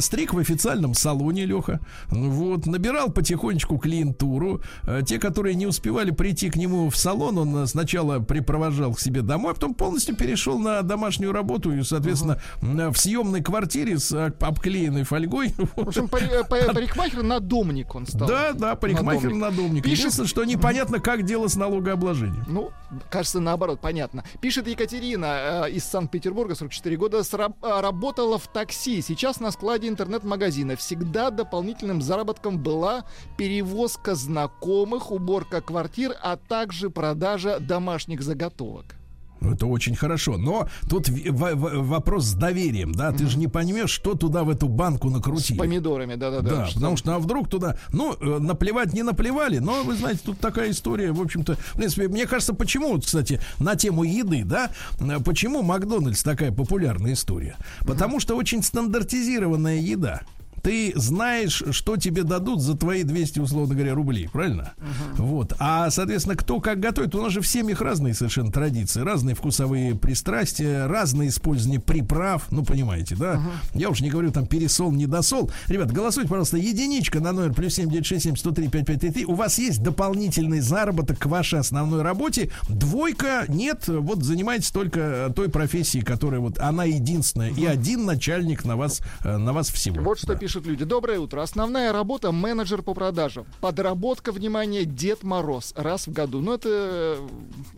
[0.00, 1.80] стриг в официальном салоне, Леха.
[2.08, 4.62] Вот, набирал потихонечку клиентуру.
[4.84, 9.00] Э, Те, которые не успевали прийти к нему в салон, он э, сначала припровожал к
[9.00, 14.12] себе домой, а потом полностью перешел на домашнюю работу и, соответственно, в съемной квартире с
[14.12, 15.54] э, обклеенной фольгой.
[15.76, 18.28] В общем, пари- па- парикмахер надомник он стал.
[18.28, 19.84] Да, да, парикмахер надомник.
[19.84, 22.29] Пишет- Единственное, что непонятно, как дело с налогообложением.
[22.46, 22.70] Ну,
[23.10, 24.24] кажется, наоборот, понятно.
[24.40, 29.00] Пишет Екатерина э, из Санкт-Петербурга, 44 года, сра- работала в такси.
[29.02, 30.76] Сейчас на складе интернет-магазина.
[30.76, 33.04] Всегда дополнительным заработком была
[33.36, 38.96] перевозка знакомых, уборка квартир, а также продажа домашних заготовок.
[39.40, 40.36] Это очень хорошо.
[40.36, 43.12] Но тут вопрос с доверием, да?
[43.12, 45.58] Ты же не поймешь, что туда в эту банку С накрутили.
[45.58, 46.50] помидорами, да-да-да.
[46.50, 50.38] Да, потому что а вдруг туда, ну, э, наплевать не наплевали, но, вы знаете, тут
[50.38, 55.18] такая история, в общем-то, в принципе, мне кажется, почему, кстати, на тему еды, да, э,
[55.24, 57.56] почему Макдональдс такая популярная история?
[57.80, 60.22] Потому что очень стандартизированная еда.
[60.62, 64.72] Ты знаешь, что тебе дадут за твои 200, условно говоря, рублей, правильно?
[65.16, 65.54] Вот.
[65.58, 69.94] А, соответственно, кто как готовит, у нас же в семьях разные совершенно традиции, разные вкусовые
[69.94, 73.40] пристрастия, разное использование приправ, ну, понимаете, да?
[73.74, 75.50] Я уж не говорю там пересол, недосол.
[75.68, 79.24] Ребят, голосуйте, пожалуйста, единичка на номер плюс 7967 103 5533.
[79.26, 82.50] У вас есть дополнительный заработок к вашей основной работе.
[82.68, 88.76] Двойка нет, вот занимайтесь только той профессией, которая вот она единственная, и один начальник на
[88.76, 90.00] вас, э, на вас всего.
[90.02, 90.34] Вот что Да.
[90.50, 90.84] Пишут люди.
[90.84, 91.42] Доброе утро.
[91.42, 93.46] Основная работа менеджер по продажам.
[93.60, 96.40] Подработка, внимание, Дед Мороз раз в году.
[96.40, 96.68] Ну, это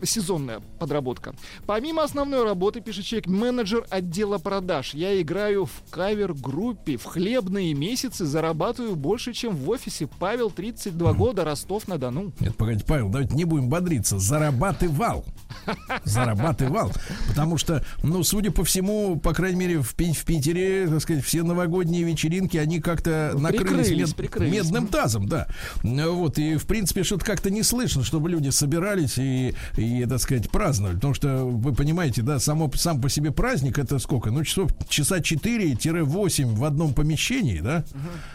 [0.01, 1.35] э, сезонная подработка.
[1.67, 4.95] Помимо основной работы, пишет человек, менеджер отдела продаж.
[4.95, 6.97] Я играю в кавер-группе.
[6.97, 10.09] В хлебные месяцы зарабатываю больше, чем в офисе.
[10.17, 12.31] Павел, 32 года, Ростов-на-Дону.
[12.39, 14.17] Нет, погодите, Павел, давайте не будем бодриться.
[14.17, 15.25] Зарабатывал.
[16.05, 16.91] Зарабатывал.
[17.27, 21.43] Потому что, ну, судя по всему, по крайней мере, в, в Питере, так сказать, все
[21.43, 24.53] новогодние вечеринки, они как-то накрылись мед- прикрылись.
[24.53, 25.47] медным тазом, да.
[25.83, 30.49] Вот, и, в принципе, что-то как-то не слышно, чтобы люди собирались и, и, так сказать,
[30.49, 30.95] праздновали.
[30.95, 34.31] Потому что, вы понимаете, да, само, сам по себе праздник, это сколько?
[34.31, 37.83] Ну, часов, часа 4-8 в одном помещении, да?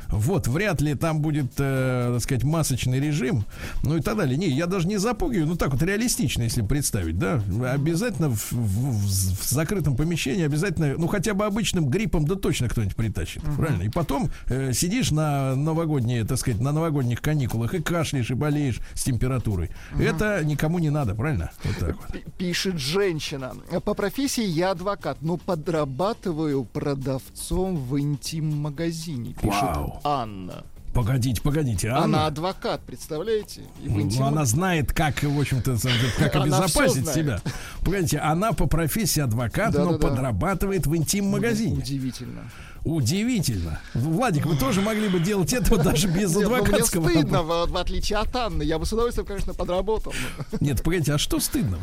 [0.08, 3.44] Вот, вряд ли там будет, э, так сказать, масочный режим,
[3.82, 4.36] ну и так далее.
[4.38, 7.42] Не, я даже не запугиваю, ну так вот реалистично, если представить, да,
[7.72, 9.06] обязательно в, в-
[9.36, 13.82] в закрытом помещении, обязательно, ну хотя бы обычным гриппом, да точно кто-нибудь притащит, правильно?
[13.82, 18.80] И потом э, сидишь на новогодние, так сказать, на новогодних каникулах и кашляешь, и болеешь
[18.94, 19.70] с температурой.
[19.98, 21.50] Это никому не надо, правильно?
[21.64, 22.34] Вот так вот.
[22.36, 23.54] Пишет женщина.
[23.84, 29.34] По профессии я адвокат, но подрабатываю продавцом в интим-магазине.
[29.40, 30.00] Пишет Вау.
[30.04, 30.64] Анна.
[30.94, 31.90] Погодите, погодите.
[31.90, 33.62] Она Анна, адвокат, представляете?
[33.82, 35.76] И ну, она знает, как, в общем-то,
[36.18, 37.40] как Она обезопасить себя.
[37.84, 41.78] Погодите, она по профессии адвокат, но подрабатывает в интим-магазине.
[41.78, 42.50] Удивительно.
[42.84, 43.80] Удивительно.
[43.94, 47.08] Владик, вы тоже могли бы делать этого даже без Нет, ну, мне адвокатского.
[47.08, 48.62] стыдно, в, в отличие от Анны.
[48.62, 50.12] Я бы с удовольствием, конечно, подработал.
[50.60, 51.82] Нет, погодите, а что стыдного?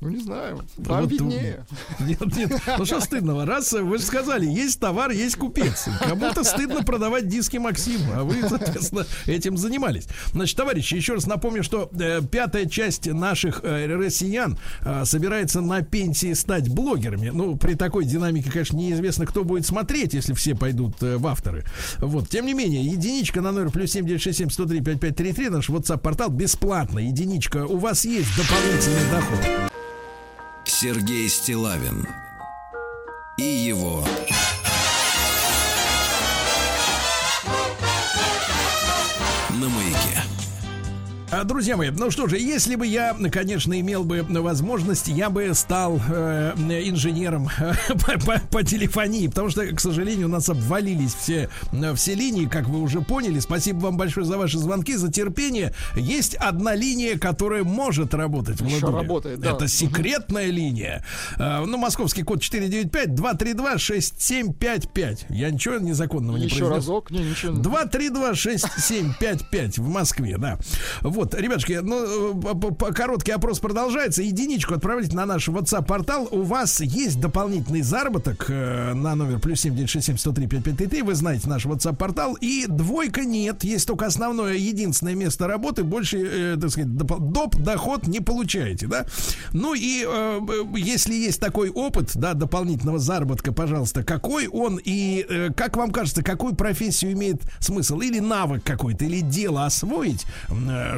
[0.00, 0.60] Ну, не знаю.
[0.76, 1.64] Вам Вот, виднее.
[2.00, 3.46] Нет, нет, ну что стыдного?
[3.46, 5.88] Раз э, вы же сказали, есть товар, есть купец.
[6.00, 10.06] Кому-то стыдно продавать диски Максим, а вы, соответственно, этим занимались.
[10.32, 15.82] Значит, товарищи, еще раз напомню, что э, пятая часть наших э, россиян э, собирается на
[15.82, 17.30] пенсии стать блогерами.
[17.30, 21.64] Ну, при такой динамике, конечно, неизвестно, кто будет смотреть, если все пойдут э, в авторы.
[21.98, 26.98] Вот, тем не менее, единичка на номер плюс 7967 103 5533, наш WhatsApp-портал бесплатно.
[26.98, 29.72] Единичка, у вас есть дополнительный доход.
[30.78, 32.06] Сергей Стилавин
[33.38, 34.06] и его
[39.48, 40.22] на маяке.
[41.32, 45.52] А, Друзья мои, ну что же, если бы я, конечно, имел бы возможность, я бы
[45.54, 47.48] стал э, инженером
[47.88, 51.50] по, по- по телефонии, потому что, к сожалению, у нас обвалились все,
[51.96, 53.40] все линии, как вы уже поняли.
[53.40, 55.74] Спасибо вам большое за ваши звонки, за терпение.
[55.96, 58.60] Есть одна линия, которая может работать.
[58.60, 59.50] Еще работает, да.
[59.50, 61.04] Это секретная линия.
[61.38, 65.24] Э, ну, московский код 495-232-6755.
[65.30, 66.76] Я ничего незаконного не Еще произнес.
[66.76, 67.10] разок.
[67.10, 67.54] Не, ничего.
[67.56, 70.56] 232-6755 в Москве, да.
[71.16, 74.22] Вот, ребятушки, ну, э, короткий опрос продолжается.
[74.22, 76.28] Единичку отправляйте на наш WhatsApp-портал.
[76.30, 81.02] У вас есть дополнительный заработок э, на номер плюс 7967 103 5533.
[81.02, 82.36] Вы знаете наш WhatsApp-портал.
[82.42, 83.64] И двойка нет.
[83.64, 85.84] Есть только основное, единственное место работы.
[85.84, 89.06] Больше, э, так сказать, доп, доход не получаете, да?
[89.54, 90.06] Ну и
[90.76, 96.54] если есть такой опыт, да, дополнительного заработка, пожалуйста, какой он и, как вам кажется, какую
[96.54, 98.00] профессию имеет смысл?
[98.00, 100.26] Или навык какой-то, или дело освоить,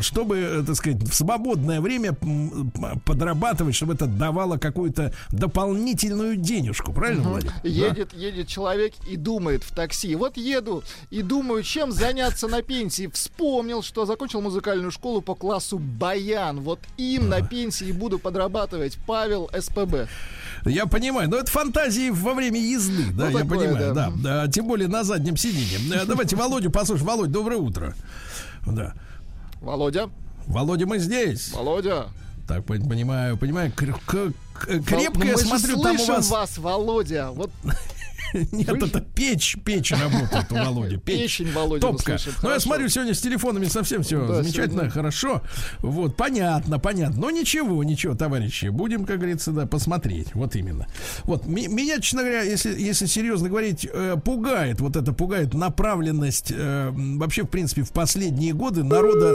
[0.08, 2.16] чтобы, э, так сказать, в свободное время
[3.04, 7.52] подрабатывать, чтобы это давало какую-то дополнительную денежку, правильно, Владимир?
[7.62, 7.68] Да.
[7.68, 10.14] Едет, едет человек и думает в такси.
[10.14, 13.10] Вот еду и думаю, чем заняться на пенсии.
[13.12, 16.60] Вспомнил, что закончил музыкальную школу по классу баян.
[16.60, 18.98] Вот им на пенсии буду подрабатывать.
[19.06, 20.08] Павел СПБ.
[20.64, 24.10] Я понимаю, но это фантазии во время езды, да, Ну, я такое, понимаю, да.
[24.10, 24.44] да.
[24.46, 25.78] да, тем более на заднем сиденье.
[25.94, 27.06] Э, Давайте Володю послушаем.
[27.06, 27.94] Володь, доброе утро.
[28.66, 28.94] Да.
[29.60, 30.08] Володя,
[30.46, 31.52] Володя, мы здесь.
[31.52, 32.06] Володя.
[32.46, 33.72] Так, пон- понимаю, понимаю.
[33.74, 36.30] Кр- к- к- крепко, Вол- я мы же смотрю, там у вас...
[36.30, 37.30] вас, Володя.
[37.32, 37.50] Вот
[38.52, 40.96] Нет, это печь, печь работает у Володи.
[40.96, 42.18] Печень Володину Топка.
[42.42, 45.42] Ну, я смотрю, сегодня с телефонами совсем все замечательно, хорошо.
[45.80, 47.20] Вот, понятно, понятно.
[47.20, 48.66] Но ничего, ничего, товарищи.
[48.66, 50.34] Будем, как говорится, да, посмотреть.
[50.34, 50.86] Вот именно.
[51.24, 56.90] Вот, меня, честно говоря, если, если серьезно говорить, э, пугает, вот это пугает направленность э,
[56.92, 59.34] вообще, в принципе, в последние годы народа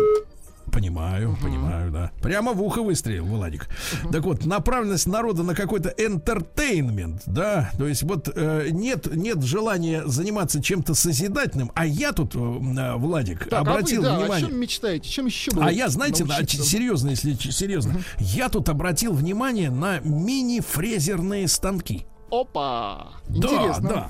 [0.74, 2.12] Понимаю, понимаю, да.
[2.22, 3.68] Прямо в ухо выстрелил, Владик.
[4.12, 10.04] Так вот, направленность народа на какой-то entertainment, да, то есть вот э, нет, нет желания
[10.06, 14.48] заниматься чем-то созидательным, а я тут, э, э, Владик, так, обратил а вы, да, внимание.
[14.48, 15.10] О чем мечтаете?
[15.10, 16.68] Чем еще А я, знаете, научиться?
[16.68, 22.06] серьезно, если серьезно, я тут обратил внимание на мини-фрезерные станки.
[22.32, 23.10] Опа!
[23.30, 24.10] Да,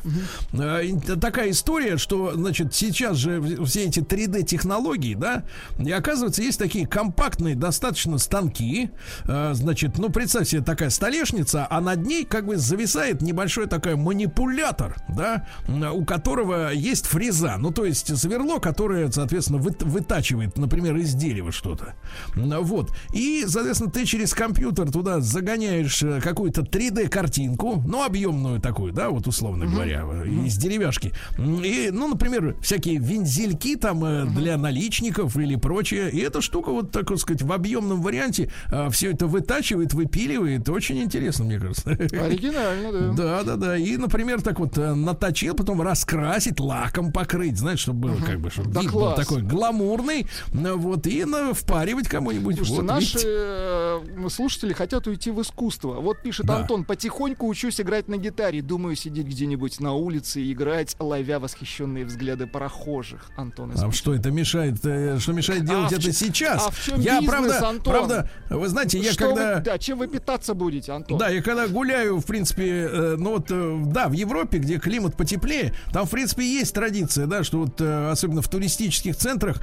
[0.51, 0.83] да.
[0.83, 5.43] Ин- Такая история, что, значит, сейчас же все эти 3D-технологии, да,
[5.79, 8.89] и оказывается, есть такие компактные достаточно станки,
[9.25, 13.95] э, значит, ну, представь себе, такая столешница, а над ней как бы зависает небольшой такой
[13.95, 15.47] манипулятор, да,
[15.93, 21.51] у которого есть фреза, ну, то есть сверло, которое, соответственно, вы- вытачивает, например, из дерева
[21.51, 21.93] что-то.
[22.35, 22.91] Вот.
[23.13, 29.27] И, соответственно, ты через компьютер туда загоняешь э, какую-то 3D-картинку, ну, объемную такую, да, вот
[29.27, 31.13] условно говоря, э, из деревяшки.
[31.37, 36.09] И, ну, например, всякие вензельки там э, для наличников или прочее.
[36.11, 38.51] И эта штука, вот так вот сказать, в объемном варианте
[38.91, 40.67] все это вытачивает, выпиливает.
[40.69, 41.89] Очень интересно, мне кажется.
[41.89, 43.13] Оригинально, да.
[43.23, 43.77] Да, да, да.
[43.77, 48.49] И, например, так вот э, наточил, потом раскрасить, лаком покрыть, знаешь, чтобы было как бы,
[48.49, 52.57] чтобы Да вид был такой гламурный, вот, и на, впаривать кому-нибудь.
[52.57, 55.93] Слушайте, вот, наши э, слушатели хотят уйти в искусство.
[56.01, 56.57] Вот пишет Да.
[56.57, 58.61] Антон, потихоньку учусь играть на гитаре.
[58.61, 63.29] Думаю сидеть где-нибудь на улице и играть, ловя восхищенные взгляды прохожих.
[63.37, 64.85] Антон из А что это мешает?
[64.85, 66.67] э, Что мешает делать в это чё- сейчас?
[66.67, 67.93] а в чём я бизнес, правда, Антон?
[67.93, 71.17] правда, вы знаете, я Что вы- когда да, чем вы питаться будете, Антон?
[71.17, 75.15] Да, я когда гуляю, в принципе, э, ну вот, э, да, в Европе, где климат
[75.17, 79.61] потеплее, там, в принципе, есть традиция, да, что вот, особенно в туристических центрах,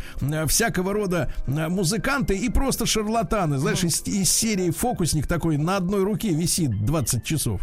[0.48, 6.30] всякого рода музыканты и просто шарлатаны, знаешь, из, из серии фокусник такой на одной руке
[6.30, 7.60] висит 20 часов.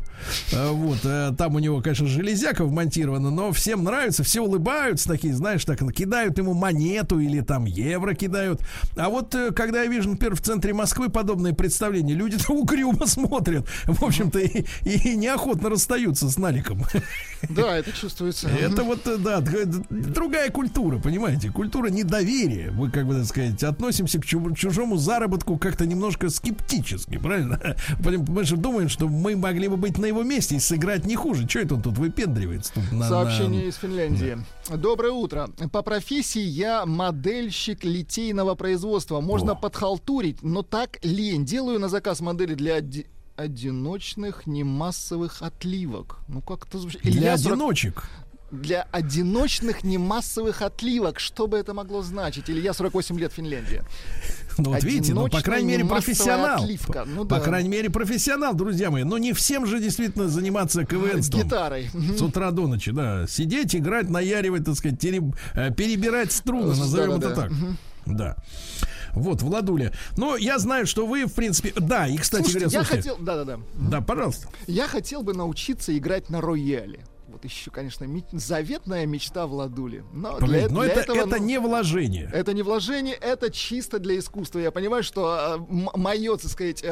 [0.53, 0.99] Вот,
[1.37, 6.37] там у него, конечно, железяка вмонтирована, но всем нравится, все улыбаются такие, знаешь, так кидают
[6.37, 8.61] ему монету или там евро кидают.
[8.95, 13.67] А вот э, когда я вижу, например, в центре Москвы подобные представления, люди-то угрюмо смотрят,
[13.85, 16.83] в общем-то, и, и неохотно расстаются с наликом.
[17.49, 18.49] Да, это чувствуется.
[18.49, 19.41] Это вот, э, да,
[19.89, 21.51] другая культура, понимаете?
[21.51, 22.71] Культура недоверия.
[22.71, 27.59] Мы, как бы, так сказать, относимся к чу- чужому заработку как-то немножко скептически, правильно?
[27.99, 31.46] Мы же думаем, что мы могли бы быть на его месте и сыграть не хуже.
[31.47, 32.73] Что это он тут выпендривается?
[32.73, 34.37] Тут на- на- Сообщение из Финляндии.
[34.75, 35.49] Доброе утро.
[35.71, 39.21] По профессии я модельщик литейного производства.
[39.21, 39.55] Можно О.
[39.55, 41.45] подхалтурить, но так лень.
[41.45, 46.19] Делаю на заказ модели для оди- одиночных немассовых отливок.
[46.27, 47.01] Ну как это звучит?
[47.01, 48.03] Для Илья 40 одиночек.
[48.51, 51.19] Для одиночных немассовых отливок.
[51.19, 52.49] Что бы это могло значить?
[52.49, 53.83] Илья 48 лет, Финляндия.
[54.57, 56.61] Ну вот видите, ну по крайней мере профессионал.
[56.61, 57.03] отливка.
[57.05, 57.41] Ну по да.
[57.41, 59.03] крайней мере профессионал, друзья мои.
[59.03, 61.21] Но не всем же действительно заниматься КВН.
[61.21, 61.89] С гитарой.
[62.17, 63.27] С утра до ночи, да.
[63.27, 67.41] Сидеть, играть, наяривать, так сказать, тереб- э, перебирать струны, назовем это Да-да-да.
[67.41, 67.51] так.
[68.05, 68.35] Да.
[69.13, 69.93] Вот, Владуля.
[70.15, 71.73] Но я знаю, что вы, в принципе...
[71.75, 73.09] Да, и, кстати Слушайте, говоря, я слушайте...
[73.09, 73.25] хотел...
[73.25, 73.59] Да-да-да.
[73.89, 74.47] Да, пожалуйста.
[74.67, 77.01] Я хотел бы научиться играть на рояле.
[77.37, 80.03] Вот еще, конечно, ме- заветная мечта Владули.
[80.11, 82.27] Но, для, Погодите, но для это, этого, это ну, не вложение.
[82.33, 84.57] это не вложение, это чисто для искусства.
[84.57, 86.83] Я понимаю, что мое, так сказать,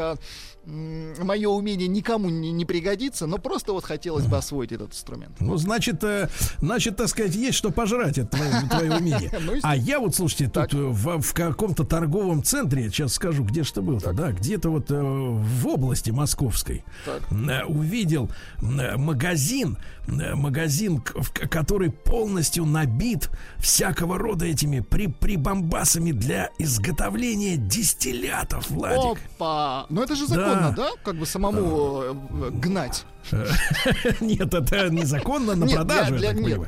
[0.65, 5.35] мое умение никому не, не пригодится, но просто вот хотелось бы освоить этот инструмент.
[5.39, 9.31] Ну, значит, э, значит, так сказать, есть что пожрать, это твое, твое умение.
[9.41, 9.53] Ну.
[9.61, 13.81] А я вот, слушайте, тут э, в, в каком-то торговом центре, сейчас скажу, где что
[13.81, 18.29] было-то, да, где-то вот э, в области московской э, увидел
[18.61, 19.77] э, магазин,
[20.07, 21.01] э, магазин,
[21.49, 29.21] который полностью набит всякого рода этими при, прибамбасами для изготовления дистиллятов, Владик.
[29.35, 29.85] Опа!
[29.89, 30.89] Ну это же законно, да?
[31.03, 33.05] Как бы самому э, гнать.
[34.21, 36.15] Нет, это незаконно на продажу,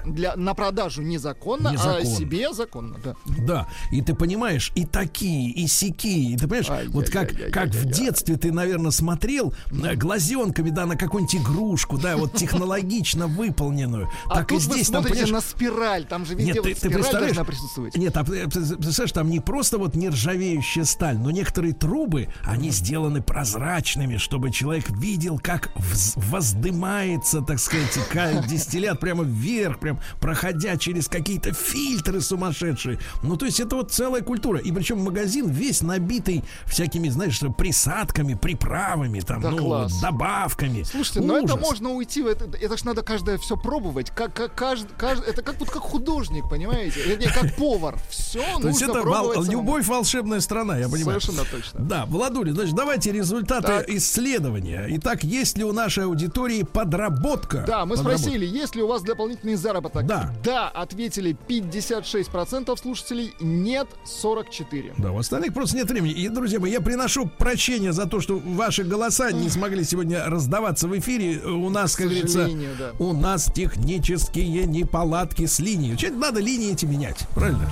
[0.06, 3.16] для, на продажу незаконно, а себе законно, да.
[3.46, 7.86] Да, и ты понимаешь, и такие, и сякие, и ты понимаешь, вот как, как в
[7.86, 14.10] детстве ты, наверное, смотрел э, глазенками, да, на какую-нибудь игрушку, да, вот технологично выполненную.
[14.26, 17.98] А так и здесь, там, на спираль, там же везде спираль должна присутствовать.
[17.98, 23.22] Нет, а, э, представляешь, там не просто вот нержавеющая сталь, но некоторые трубы, они сделаны
[23.22, 26.18] прозрачными, чтобы человек видел, как вз-
[26.48, 33.00] воздымается, так сказать, ка- дистиллят прямо вверх, прям проходя через какие-то фильтры сумасшедшие.
[33.24, 34.60] Ну, то есть это вот целая культура.
[34.60, 40.00] И причем магазин весь набитый всякими, знаешь, присадками, приправами, там, Да ну, класс.
[40.02, 40.84] добавками.
[40.84, 41.60] Слушайте, но это Ужас.
[41.62, 42.46] можно уйти в это.
[42.58, 44.12] Это ж надо каждое все пробовать.
[44.12, 47.02] Как, как кажд- кажд- это как вот как художник, понимаете?
[47.06, 47.98] Вернее, как повар.
[48.10, 51.20] Все То есть это вол- любовь волшебная страна, я понимаю.
[51.22, 51.80] Совершенно точно.
[51.80, 53.90] Да, Владуля, значит, давайте результаты Так.
[53.90, 54.86] исследования.
[54.90, 57.64] Итак, есть ли у нашей аудитории подработка?
[57.66, 58.18] Да, мы Подработка.
[58.20, 60.06] спросили, есть ли у вас дополнительный заработок.
[60.06, 60.34] Да.
[60.44, 64.94] Да, ответили 56% слушателей, нет 44%.
[64.98, 66.12] Да, у остальных просто нет времени.
[66.12, 70.88] И, друзья мои, я приношу прощение за то, что ваши голоса не смогли сегодня раздаваться
[70.88, 71.40] в эфире.
[71.40, 72.92] У нас, как говорится, да.
[73.00, 75.98] у нас технические неполадки с линией.
[75.98, 77.70] Че надо линии эти менять, правильно?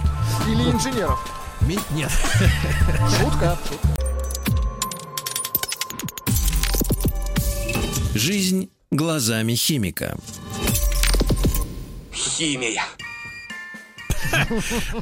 [0.48, 1.20] Или инженеров.
[1.68, 2.12] Нет.
[3.20, 3.58] Шутка.
[3.68, 3.95] шутка.
[8.16, 10.16] Жизнь глазами химика.
[12.14, 12.82] Химия.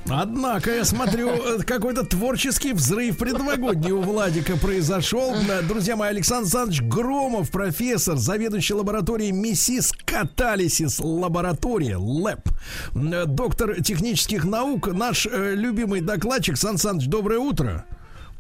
[0.10, 1.30] Однако, я смотрю,
[1.64, 5.35] какой-то творческий взрыв предновогодний у Владика произошел.
[5.68, 12.49] Друзья мои, Александр Александрович Громов, профессор, заведующий лабораторией МИСИС Каталисис лаборатория, ЛЭП,
[12.94, 16.57] доктор технических наук, наш э, любимый докладчик.
[16.57, 17.85] Сан Саныч, доброе утро.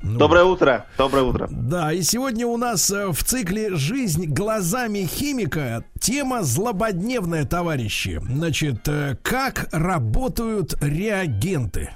[0.05, 0.85] Ну, Доброе утро.
[0.97, 1.47] Доброе утро.
[1.49, 8.21] Да, и сегодня у нас э, в цикле «Жизнь глазами химика» тема злободневная, товарищи.
[8.29, 11.91] Значит, э, как работают реагенты?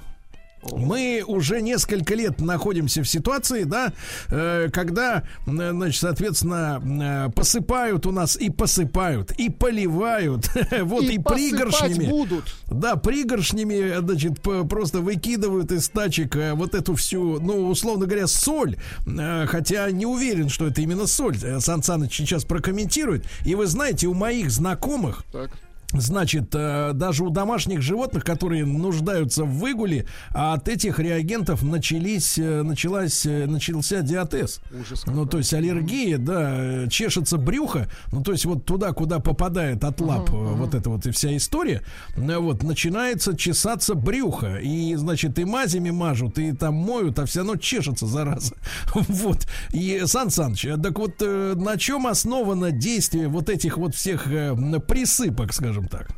[0.62, 3.92] Мы уже несколько лет находимся в ситуации, да,
[4.28, 10.50] э, когда, э, значит, соответственно, э, посыпают у нас и посыпают, и поливают,
[10.82, 12.08] вот, и, посыпать пригоршнями.
[12.08, 12.56] будут.
[12.66, 18.76] Да, пригоршнями, значит, просто выкидывают из тачек вот эту всю, ну, условно говоря, соль.
[19.46, 21.38] Хотя не уверен, что это именно соль.
[21.60, 23.24] Сан Саныч сейчас прокомментирует.
[23.44, 25.50] И вы знаете, у моих знакомых Так.
[25.94, 32.62] Значит, э, даже у домашних животных, которые нуждаются в выгуле, от этих реагентов начались, э,
[32.62, 34.60] началась, э, начался диатез.
[34.78, 39.82] Ужас Ну, то есть аллергия, да, чешется брюхо, ну, то есть вот туда, куда попадает
[39.82, 41.80] от лап э, вот эта вот и вся история,
[42.16, 47.56] вот, начинается чесаться брюхо, и, значит, и мазями мажут, и там моют, а все равно
[47.56, 48.54] чешется, зараза.
[49.08, 49.46] Вот.
[49.72, 54.24] И, Сан Саныч, так вот, на чем основано действие вот этих вот всех
[54.86, 56.08] присыпок, скажем так?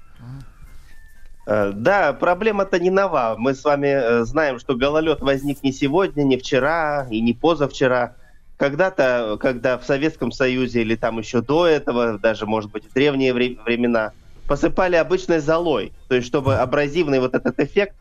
[1.47, 3.35] Э, Да, проблема-то не нова.
[3.39, 8.17] Мы с вами э, знаем, что гололед возник не сегодня, не вчера и не позавчера.
[8.57, 13.33] Когда-то, когда в Советском Союзе или там еще до этого, даже, может быть, в древние
[13.33, 14.13] вре- времена,
[14.47, 15.93] посыпали обычной золой.
[16.09, 17.97] То есть, чтобы абразивный вот этот эффект,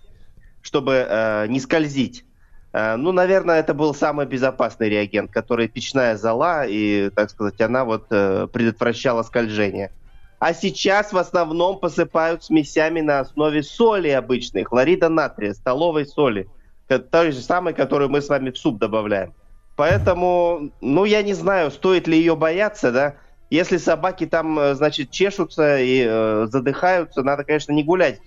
[0.62, 2.26] чтобы э, не скользить.
[2.74, 7.86] Э, ну, наверное, это был самый безопасный реагент, который печная зола, и, так сказать, она
[7.86, 9.92] вот э, предотвращала скольжение.
[10.40, 16.48] А сейчас в основном посыпают смесями на основе соли обычной, хлорида натрия, столовой соли.
[16.88, 19.34] Той же самой, которую мы с вами в суп добавляем.
[19.76, 23.16] Поэтому, ну, я не знаю, стоит ли ее бояться, да.
[23.50, 28.20] Если собаки там, э, значит, чешутся и э, задыхаются, надо, конечно, не гулять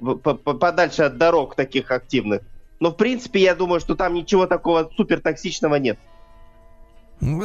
[0.00, 2.42] подальше от дорог таких активных.
[2.78, 5.98] Но, в принципе, я думаю, что там ничего такого супер токсичного нет.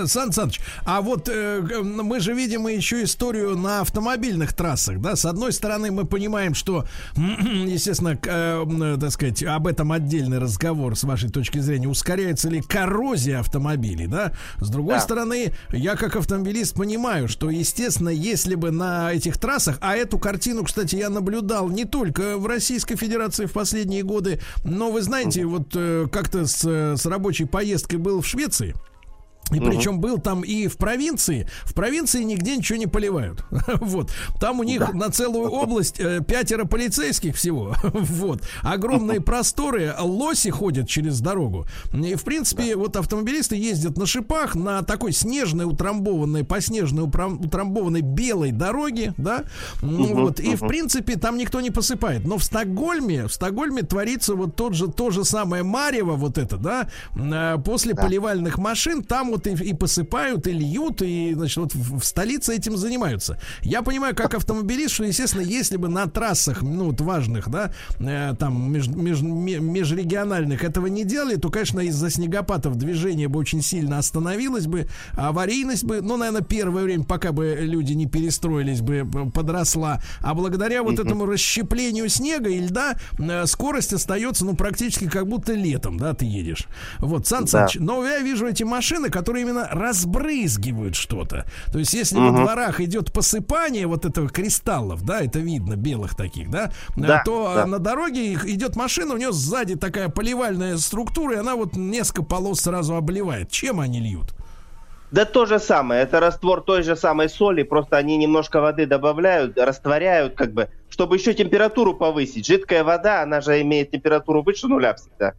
[0.05, 5.15] Сан Саныч, а вот э, мы же видим еще историю на автомобильных трассах, да?
[5.15, 6.85] С одной стороны, мы понимаем, что,
[7.15, 11.87] естественно, э, м, так сказать, об этом отдельный разговор с вашей точки зрения.
[11.87, 14.31] Ускоряется ли коррозия автомобилей, да?
[14.59, 14.99] С другой Да.
[15.01, 20.63] стороны, я как автомобилист понимаю, что, естественно, если бы на этих трассах, а эту картину,
[20.63, 25.69] кстати, я наблюдал не только в Российской Федерации в последние годы, но вы знаете, вот
[25.75, 28.73] э, как-то с, э, с рабочей поездкой был в Швеции.
[29.51, 31.47] И причем был там и в провинции.
[31.63, 33.43] В провинции нигде ничего не поливают.
[33.85, 34.11] Вот.
[34.39, 37.75] Там у них на целую область э, пятеро полицейских всего.
[37.93, 38.41] Вот.
[38.61, 39.93] Огромные просторы.
[39.99, 41.65] Лоси ходят через дорогу.
[41.93, 47.39] И, в принципе, вот автомобилисты ездят на шипах на такой снежной, утрамбованной, по снежной утрам-
[47.45, 49.43] утрамбованной белой дороге, да.
[49.81, 50.39] Ну, вот.
[50.39, 52.25] И, в принципе, там никто не посыпает.
[52.25, 56.57] Но в Стокгольме, в Стокгольме творится вот тот же, то же самое Марево, вот это,
[56.57, 61.75] да, э, после поливальных машин, там вот и, и посыпают, и льют, и, значит, вот
[61.75, 63.37] в, столице этим занимаются.
[63.61, 68.33] Я понимаю, как автомобилист, что, естественно, если бы на трассах, ну, вот важных, да, э,
[68.39, 73.61] там, меж- меж- ме- межрегиональных этого не делали, то, конечно, из-за снегопадов движение бы очень
[73.61, 79.05] сильно остановилось бы, аварийность бы, ну, наверное, первое время, пока бы люди не перестроились бы,
[79.33, 80.01] подросла.
[80.21, 85.53] А благодаря вот этому расщеплению снега и льда э, скорость остается, ну, практически как будто
[85.53, 86.67] летом, да, ты едешь.
[86.99, 87.67] Вот, Сан Да.
[87.67, 91.45] Саныч, но я вижу эти машины, которые именно разбрызгивают что-то.
[91.71, 96.49] То есть, если во дворах идет посыпание вот этого кристаллов, да, это видно, белых таких,
[96.49, 97.63] да, э, Да, то да.
[97.63, 102.23] э, на дороге идет машина, у нее сзади такая поливальная структура, и она вот несколько
[102.23, 103.49] полос сразу обливает.
[103.49, 104.33] Чем они льют?
[105.11, 109.57] Да то же самое, это раствор той же самой соли, просто они немножко воды добавляют,
[109.57, 112.45] растворяют, как бы, чтобы еще температуру повысить.
[112.45, 115.33] Жидкая вода, она же имеет температуру выше нуля всегда.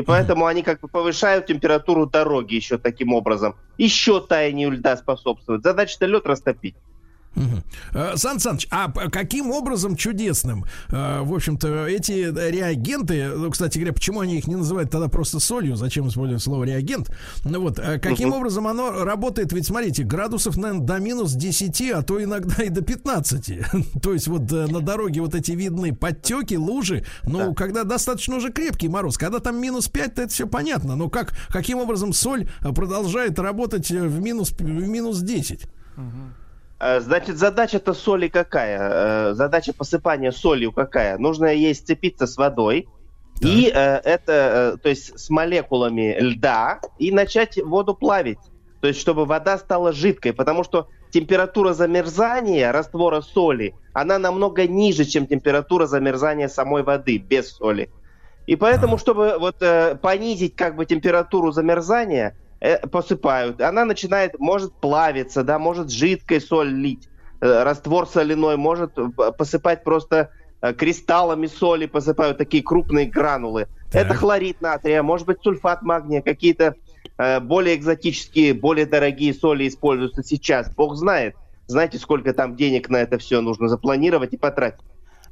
[0.00, 3.56] И поэтому они как бы повышают температуру дороги еще таким образом.
[3.76, 5.62] Еще таянию льда способствует.
[5.62, 6.74] Задача-то лед растопить.
[7.92, 13.92] Э, Сан Саныч, а каким образом чудесным, э, в общем-то, эти реагенты, ну, кстати говоря,
[13.92, 17.10] почему они их не называют тогда просто солью, зачем использовать слово реагент?
[17.44, 19.52] Ну вот, э, каким образом оно работает?
[19.52, 23.60] Ведь смотрите, градусов, наверное, до минус 10, а то иногда и до 15.
[24.02, 28.88] То есть вот на дороге вот эти видны подтеки, лужи, ну, когда достаточно уже крепкий
[28.88, 33.38] мороз, когда там минус 5, то это все понятно, но как, каким образом соль продолжает
[33.38, 35.66] работать в минус, в минус 10?
[35.96, 36.00] Э,
[36.80, 38.78] Значит, задача-то соли какая?
[39.30, 41.18] Э, Задача посыпания солью какая?
[41.18, 42.88] Нужно ей сцепиться с водой.
[43.40, 48.38] И э, это, э, то есть с молекулами льда, и начать воду плавить.
[48.80, 55.04] То есть, чтобы вода стала жидкой, потому что температура замерзания раствора соли, она намного ниже,
[55.04, 57.90] чем температура замерзания самой воды без соли.
[58.46, 63.60] И поэтому, чтобы вот э, понизить как бы температуру замерзания, э, посыпают.
[63.60, 67.08] Она начинает, может плавиться, да, может жидкой соль лить,
[67.40, 70.30] э, раствор соляной, может э, посыпать просто
[70.60, 73.66] э, кристаллами соли, посыпают такие крупные гранулы.
[73.90, 74.06] Так.
[74.06, 76.76] Это хлорид натрия, может быть сульфат магния, какие-то
[77.18, 80.72] э, более экзотические, более дорогие соли используются сейчас.
[80.74, 81.34] Бог знает.
[81.66, 84.80] Знаете, сколько там денег на это все нужно запланировать и потратить.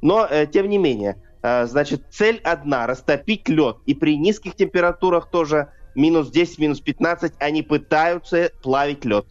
[0.01, 3.77] Но, э, тем не менее, значит, цель одна– растопить лед.
[3.85, 5.69] И при низких температурах тоже
[5.99, 9.25] минус 10, минус 15 они пытаются плавить лед.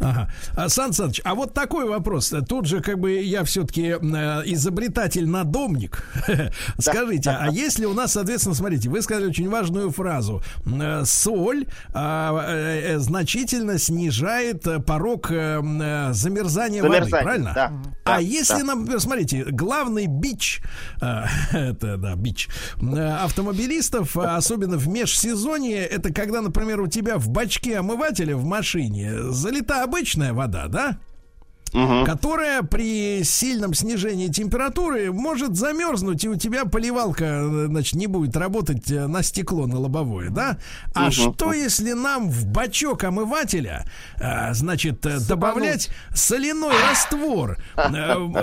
[0.00, 0.28] Ага.
[0.56, 2.32] А, Сан Саныч, а вот такой вопрос.
[2.48, 6.04] Тут же как бы я все-таки изобретатель-надомник.
[6.78, 10.42] Скажите, а если у нас, соответственно, смотрите, вы сказали очень важную фразу.
[10.66, 17.52] Э, Соль а, э, э, значительно снижает э, порог э, э, замерзания воды, правильно?
[17.54, 17.72] да.
[18.04, 20.62] А если, например, смотрите, главный бич,
[21.00, 22.48] э, это да, бич
[22.80, 28.44] э, автомобилистов, а особенно в межсезонье, это когда, например, у тебя в бачке омывателя в
[28.44, 30.96] машине залита обычная вода, да?
[31.72, 32.04] Мгм.
[32.04, 38.36] которая при сильном снижении температуры может замерзнуть, и у тебя поливалка, э, значит, не будет
[38.36, 40.58] работать э, на стекло, на лобовое, да?
[40.94, 41.12] А Мгм.
[41.12, 43.84] что если нам в бачок омывателя,
[44.18, 47.56] э, значит, э, добавлять соляной раствор?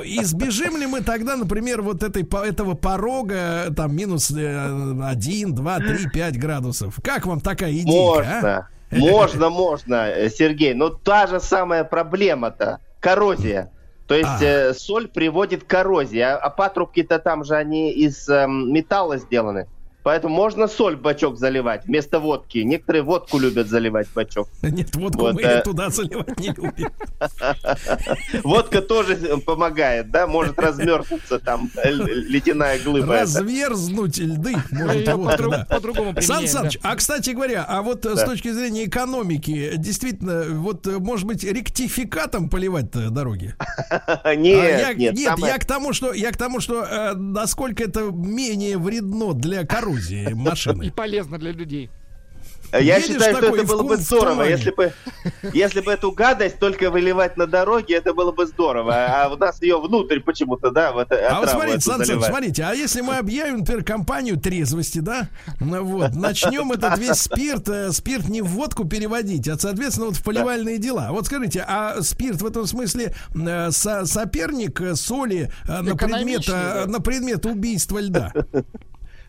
[0.06, 6.10] Избежим ли мы тогда, например, вот этой, этого порога, там, минус э, 1, 2, 3,
[6.14, 6.96] 5 градусов?
[7.04, 7.92] Как вам такая идея,
[8.22, 8.68] а?
[8.92, 10.74] Можно, можно, э, Сергей.
[10.74, 13.72] Но та же самая проблема-то коррозия.
[14.08, 14.46] То есть А.
[14.46, 19.68] э, соль приводит к коррозии, а, а патрубки-то там же они из эм, металла сделаны.
[20.08, 22.60] Поэтому можно соль в бачок заливать вместо водки.
[22.60, 24.48] Некоторые водку любят заливать в бачок.
[24.62, 25.62] Нет, водку Вот, мы э.
[25.62, 26.92] туда заливать не любим.
[28.46, 30.26] Водка тоже э, помогает, да?
[30.26, 33.20] Может размерзнуться там э, ледяная глыба.
[33.20, 34.56] Разверзнуть льды
[35.68, 40.88] по-другому Сан Саныч, а кстати говоря, а вот э, с точки зрения экономики, действительно, вот
[40.88, 43.56] э, может быть ректификатом поливать дороги?
[44.24, 47.84] А Нет, я, нет, самое- я к тому, что я к тому, что э, насколько
[47.84, 50.92] это менее вредно для коррозии И машины.
[50.92, 51.90] полезно для людей.
[52.74, 54.92] Я Едешь считаю, что это было бы здорово, если бы,
[55.54, 58.94] если бы эту гадость только выливать на дороге, это было бы здорово.
[58.94, 62.64] А у нас ее внутрь почему-то, да, в это А вот смотрите, Сан Саныч, смотрите,
[62.64, 65.30] а если мы объявим, например, компанию трезвости, да,
[65.62, 70.18] ну вот, начнем этот весь спирт, э, спирт не в водку переводить, а, соответственно, вот
[70.18, 71.10] в поливальные дела.
[71.12, 76.42] Вот скажите, а спирт в этом смысле э, со- соперник э, соли э, на предмет,
[76.50, 76.86] э, да.
[76.86, 78.34] на предмет убийства льда?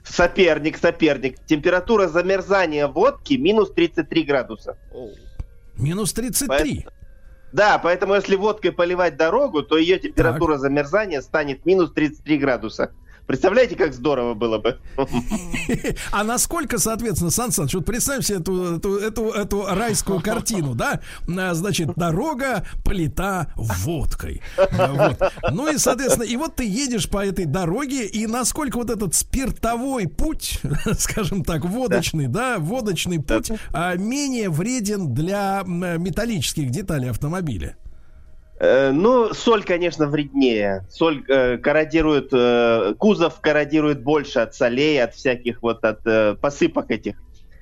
[0.09, 1.39] Соперник, соперник.
[1.47, 4.77] Температура замерзания водки минус 33 градуса.
[5.77, 6.87] Минус 33.
[7.53, 12.93] Да, поэтому если водкой поливать дорогу, то ее температура замерзания станет минус 33 градуса.
[13.29, 14.79] Представляете, как здорово было бы?
[16.11, 21.01] А насколько, соответственно, Сан Саныч, вот представим себе эту, эту, эту, эту райскую картину, да?
[21.27, 24.41] Значит, дорога полита водкой.
[24.57, 25.21] Вот.
[25.53, 30.09] Ну и, соответственно, и вот ты едешь по этой дороге, и насколько вот этот спиртовой
[30.09, 30.63] путь,
[30.99, 37.77] скажем так, водочный, да, водочный путь, а, менее вреден для металлических деталей автомобиля.
[38.61, 40.87] Э, Ну, соль, конечно, вреднее.
[40.91, 46.91] Соль э, корродирует, э, кузов корродирует больше от солей, от всяких вот от э, посыпок
[46.91, 47.17] этих.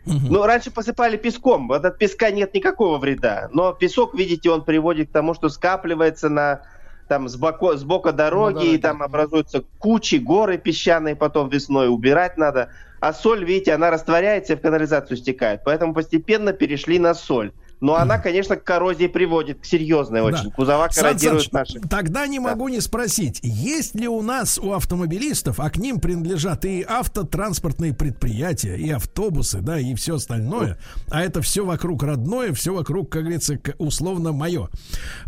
[0.06, 1.66] Ну, раньше посыпали песком.
[1.66, 3.48] Вот от песка нет никакого вреда.
[3.52, 6.60] Но песок, видите, он приводит к тому, что скапливается на
[7.09, 9.05] там с, боко, с бока дороги, дороге, и там мгм.
[9.05, 12.70] образуются кучи, горы песчаные, потом весной убирать надо.
[13.01, 15.62] А соль, видите, она растворяется и в канализацию стекает.
[15.64, 17.52] Поэтому постепенно перешли на соль.
[17.80, 20.26] Но она, конечно, к коррозии приводит, к серьезной Да.
[20.26, 20.50] очень.
[20.50, 21.80] Кузова Сан корродируют Саныч, наши.
[21.88, 26.64] Тогда не могу не спросить, есть ли у нас у автомобилистов, а к ним принадлежат
[26.64, 30.78] и автотранспортные предприятия, и автобусы, да, и все остальное,
[31.10, 34.68] а это все вокруг родное, все вокруг, как говорится, условно мое.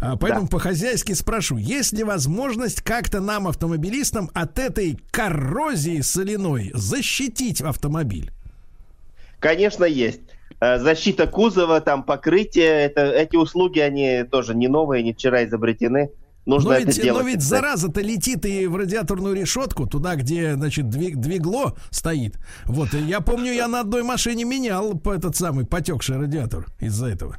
[0.00, 7.60] А, Поэтому по-хозяйски спрошу, есть ли возможность как-то нам, автомобилистам, от этой коррозии соляной защитить
[7.60, 8.32] автомобиль?
[9.38, 10.20] Конечно, есть.
[10.60, 16.10] Э, Защита кузова, там покрытие, это, эти услуги, они тоже не новые, не вчера изобретены.
[16.46, 17.22] Нужно но это ведь, делать.
[17.22, 22.38] но ведь зараза-то летит и в радиаторную решетку, туда, где, значит, двиг- двигло стоит.
[22.64, 27.36] Вот, и я помню, я на одной машине менял этот самый потекший радиатор из-за этого.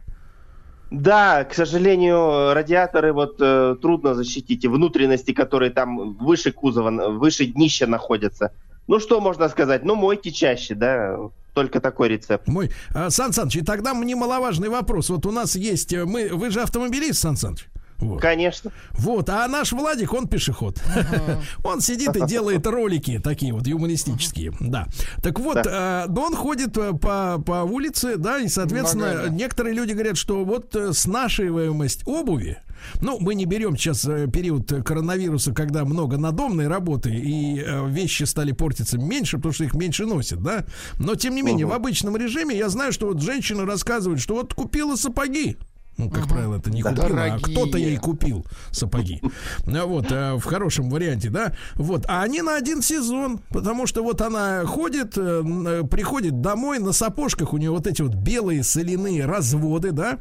[0.91, 7.45] Да, к сожалению, радиаторы вот э, трудно защитить, и внутренности, которые там выше кузова, выше
[7.45, 8.51] днища находятся.
[8.87, 9.83] Ну, что можно сказать?
[9.83, 11.17] Ну, мойте чаще, да,
[11.53, 12.47] только такой рецепт.
[12.47, 15.09] Мой, а, Сан Саныч, и тогда немаловажный вопрос.
[15.09, 17.67] Вот у нас есть, э, мы, вы же автомобилист, Сан Саныч?
[17.99, 18.21] Вот.
[18.21, 18.71] Конечно.
[18.93, 20.81] Вот, а наш Владик, он пешеход.
[21.63, 24.87] Он сидит и делает ролики такие вот юмористические, да.
[25.21, 29.93] Так вот, э, да он ходит э, по, по улице, да, и, соответственно, некоторые люди
[29.93, 32.59] говорят, что вот э, снашиваемость обуви,
[33.01, 38.53] ну, мы не берем сейчас э, период коронавируса, когда много надомной работы, и вещи стали
[38.53, 40.65] портиться меньше, потому что их меньше носят, да.
[40.97, 44.53] Но, тем не менее, в обычном режиме я знаю, что вот женщина рассказывает, что вот
[44.53, 45.57] купила сапоги.
[45.99, 47.39] Ну, как правило, это не купила, а Дорогие.
[47.39, 49.21] кто-то ей купил сапоги.
[49.65, 51.53] Ну, Вот, э, в хорошем варианте, да.
[51.75, 56.79] Вот, а они на один сезон, потому что вот она ходит, э, э, приходит домой,
[56.79, 60.19] на сапожках у нее вот эти вот белые соляные разводы, да.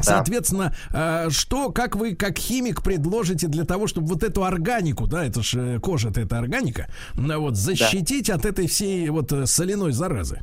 [0.00, 5.26] Соответственно, э, что, как вы, как химик, предложите для того, чтобы вот эту органику, да,
[5.26, 10.42] это же кожа-то это органика, вот защитить от этой всей вот соляной заразы?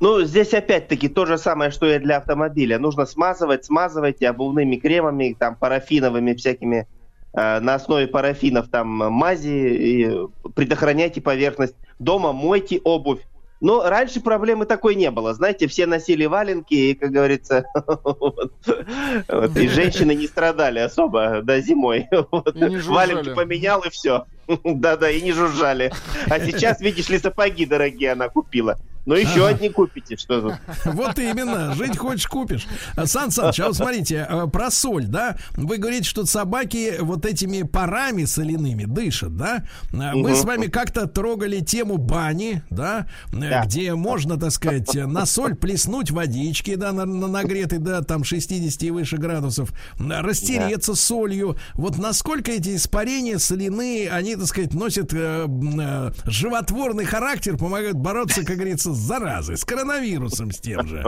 [0.00, 2.78] Ну, здесь опять-таки то же самое, что и для автомобиля.
[2.78, 6.86] Нужно смазывать, смазывайте обувными кремами, там, парафиновыми всякими,
[7.32, 10.10] э, на основе парафинов там мази, и
[10.54, 11.74] предохраняйте поверхность.
[11.98, 13.20] Дома мойте обувь.
[13.60, 15.34] Но раньше проблемы такой не было.
[15.34, 17.64] Знаете, все носили валенки, и, как говорится,
[19.56, 22.06] и женщины не страдали особо, да, зимой.
[22.10, 24.26] Валенки поменял, и все.
[24.64, 25.92] Да-да, и не жужжали.
[26.30, 28.78] А сейчас, видишь ли, сапоги дорогие она купила.
[29.08, 30.54] Ну, еще одни купите, что тут.
[30.84, 32.66] Вот именно, жить хочешь купишь.
[33.06, 35.38] Сан Саныч, а вот смотрите, э, про соль, да?
[35.56, 39.64] Вы говорите, что собаки вот этими парами соляными дышат, да?
[39.94, 43.06] А Мы с вами как-то трогали тему бани, да?
[43.32, 43.64] Э.
[43.64, 48.82] Где можно, так сказать, на соль плеснуть водички, да, на, на нагретой, да, там 60
[48.82, 51.56] и выше градусов, растереться солью.
[51.72, 58.44] Вот насколько эти испарения соляные, они, так сказать, носят э, э, животворный характер, помогают бороться,
[58.44, 61.04] как говорится, с заразой, с коронавирусом, с тем же.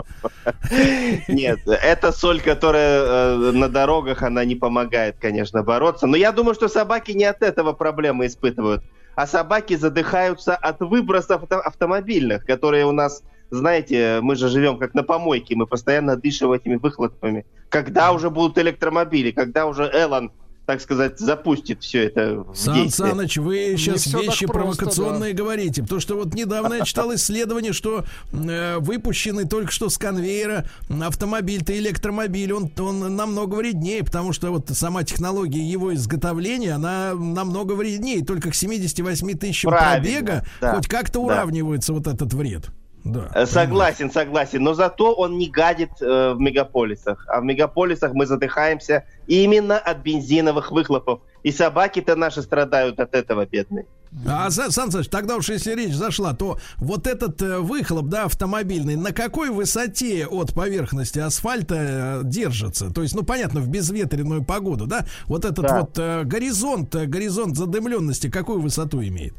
[1.28, 6.06] Нет, это соль, которая э, на дорогах, она не помогает, конечно, бороться.
[6.06, 8.82] Но я думаю, что собаки не от этого проблемы испытывают.
[9.16, 14.94] А собаки задыхаются от выбросов авто- автомобильных, которые у нас, знаете, мы же живем как
[14.94, 17.44] на помойке, мы постоянно дышим этими выхлопами.
[17.68, 20.30] Когда уже будут электромобили, когда уже Элон,
[20.70, 23.10] так сказать, запустит все это в Сан действие?
[23.10, 28.04] Саныч, вы сейчас вещи просто, провокационные говорите, потому что вот недавно я читал исследование, что
[28.32, 34.68] э, выпущенный только что с конвейера автомобиль-то электромобиль, он, он намного вреднее, потому что вот
[34.68, 40.86] сама технология его изготовления, она намного вреднее, только к 78 тысячам Правильно, пробега да, хоть
[40.86, 41.26] как-то да.
[41.26, 42.70] уравнивается вот этот вред.
[43.04, 43.30] Да.
[43.34, 44.62] Э, Согласен, согласен.
[44.62, 47.24] Но зато он не гадит э, в мегаполисах.
[47.28, 51.20] А в мегаполисах мы задыхаемся именно от бензиновых выхлопов.
[51.42, 53.86] И собаки-то наши страдают от этого, бедные.
[54.26, 58.24] А, Сан Сан Саныч, тогда уж если речь зашла, то вот этот э, выхлоп, да,
[58.24, 62.92] автомобильный, на какой высоте от поверхности асфальта э, держится?
[62.92, 65.06] То есть, ну, понятно, в безветренную погоду, да?
[65.26, 65.80] Вот этот Да.
[65.80, 69.34] вот э, горизонт, э, горизонт задымленности, какую высоту имеет?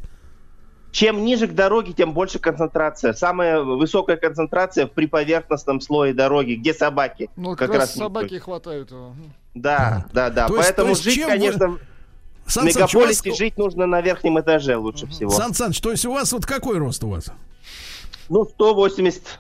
[0.92, 3.14] Чем ниже к дороге, тем больше концентрация.
[3.14, 7.30] Самая высокая концентрация в приповерхностном слое дороги, где собаки.
[7.38, 9.16] Ну, как, раз не собаки хватают его.
[9.54, 10.48] Да, да, да.
[10.48, 11.68] То есть- Поэтому то есть жить, чем вы- конечно,
[12.46, 15.30] в Сан Саныч, у вас- мегаполисе жить нужно на верхнем этаже лучше всего.
[15.32, 17.32] Сан Саныч, то есть у вас вот какой рост у вас?
[18.28, 19.40] Ну, 180.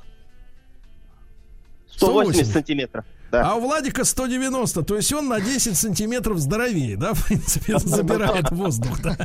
[1.89, 3.05] 180 180 сантиметров.
[3.31, 3.51] Да.
[3.51, 8.51] А у Владика 190, то есть он на 10 сантиметров здоровее, да, в принципе, забирает
[8.51, 9.15] воздух, да.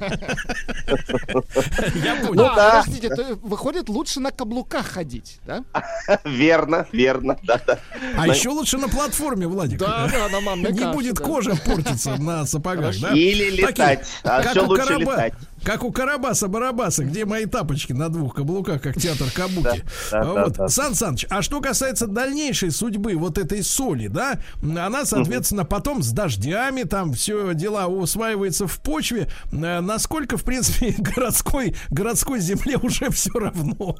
[1.94, 2.34] Я Ну, понял.
[2.44, 2.82] да.
[2.82, 5.64] подождите, то выходит лучше на каблуках ходить, да?
[6.24, 7.36] Верно, верно.
[7.42, 7.78] Да, да.
[8.16, 9.78] А еще лучше на платформе, Владик.
[9.80, 11.24] Да, да, на манной Не будет да.
[11.24, 13.10] кожа портиться на сапогах, да?
[13.12, 14.06] Или Такие, летать.
[14.22, 15.34] А у лучше летать.
[15.66, 19.82] Как у Карабаса-Барабаса, где мои тапочки на двух каблуках, как театр Кабуки.
[20.12, 20.52] Да, да, вот.
[20.52, 20.68] да.
[20.68, 26.12] Сан Саныч, а что касается дальнейшей судьбы вот этой соли, да, она, соответственно, потом с
[26.12, 29.26] дождями, там все дела усваивается в почве.
[29.50, 33.96] Э, Насколько, в принципе, городской, городской земле уже все равно.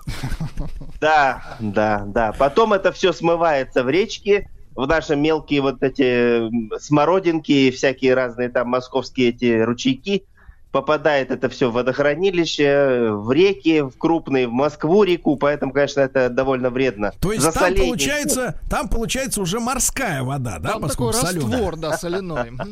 [1.01, 2.33] Да, да, да.
[2.33, 8.51] Потом это все смывается в речки, в наши мелкие вот эти смородинки и всякие разные
[8.51, 10.25] там московские эти ручейки.
[10.73, 16.29] Попадает это все в водохранилище, в реки, в крупные, в Москву реку, поэтому, конечно, это
[16.29, 17.13] довольно вредно.
[17.21, 17.87] То есть там Засоление.
[17.87, 21.51] получается, там получается уже морская вода, да, Там такой солёная.
[21.51, 22.53] раствор, да, соляной.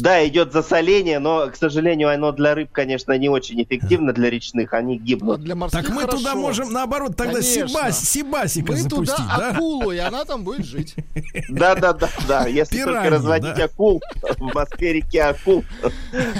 [0.00, 4.72] Да, идет засоление, но, к сожалению, оно для рыб, конечно, не очень эффективно, для речных,
[4.72, 5.42] они гибнут.
[5.70, 9.50] Так мы туда можем, наоборот, тогда сибасика Мы запустить, туда да?
[9.50, 10.94] акулу, и она там будет жить.
[11.48, 12.46] Да, да, да, да.
[12.46, 14.02] Если только разводить акул,
[14.38, 15.64] в Москве реки акул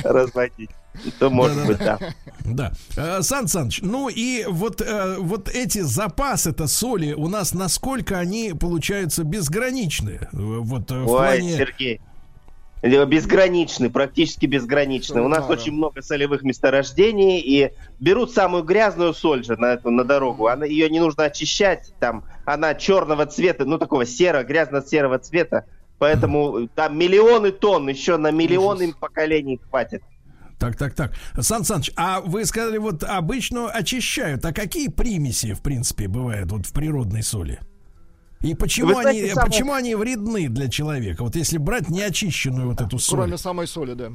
[0.03, 0.44] разводить,
[1.19, 1.99] то может быть, да.
[2.45, 2.73] Да.
[2.97, 8.53] Э, Сан Саныч, ну и вот, э, вот эти запасы-то соли у нас насколько они
[8.59, 10.29] получаются безграничны?
[10.33, 11.57] Вот э, в Ой, плане...
[11.57, 12.01] Сергей.
[12.83, 15.23] Безграничный, практически безграничный.
[15.23, 19.91] У нас Да, очень много солевых месторождений, и берут самую грязную соль же на эту
[19.91, 20.49] на дорогу.
[20.49, 25.65] Она, ее не нужно очищать, там она черного цвета, ну такого серо, грязно-серого цвета.
[25.99, 30.03] Поэтому э, там миллионы тонн, еще на миллионы поколений хватит.
[30.59, 31.13] Так, так, так.
[31.41, 34.45] Сан Саныч, а вы сказали, вот обычно очищают.
[34.45, 37.59] А какие примеси, в принципе, бывают вот в природной соли?
[38.41, 41.25] И почему, Вы знаете, они, самое- почему они вредны для человека?
[41.25, 43.21] Вот если брать неочищенную вот эту соль.
[43.21, 44.11] Кроме самой соли, да.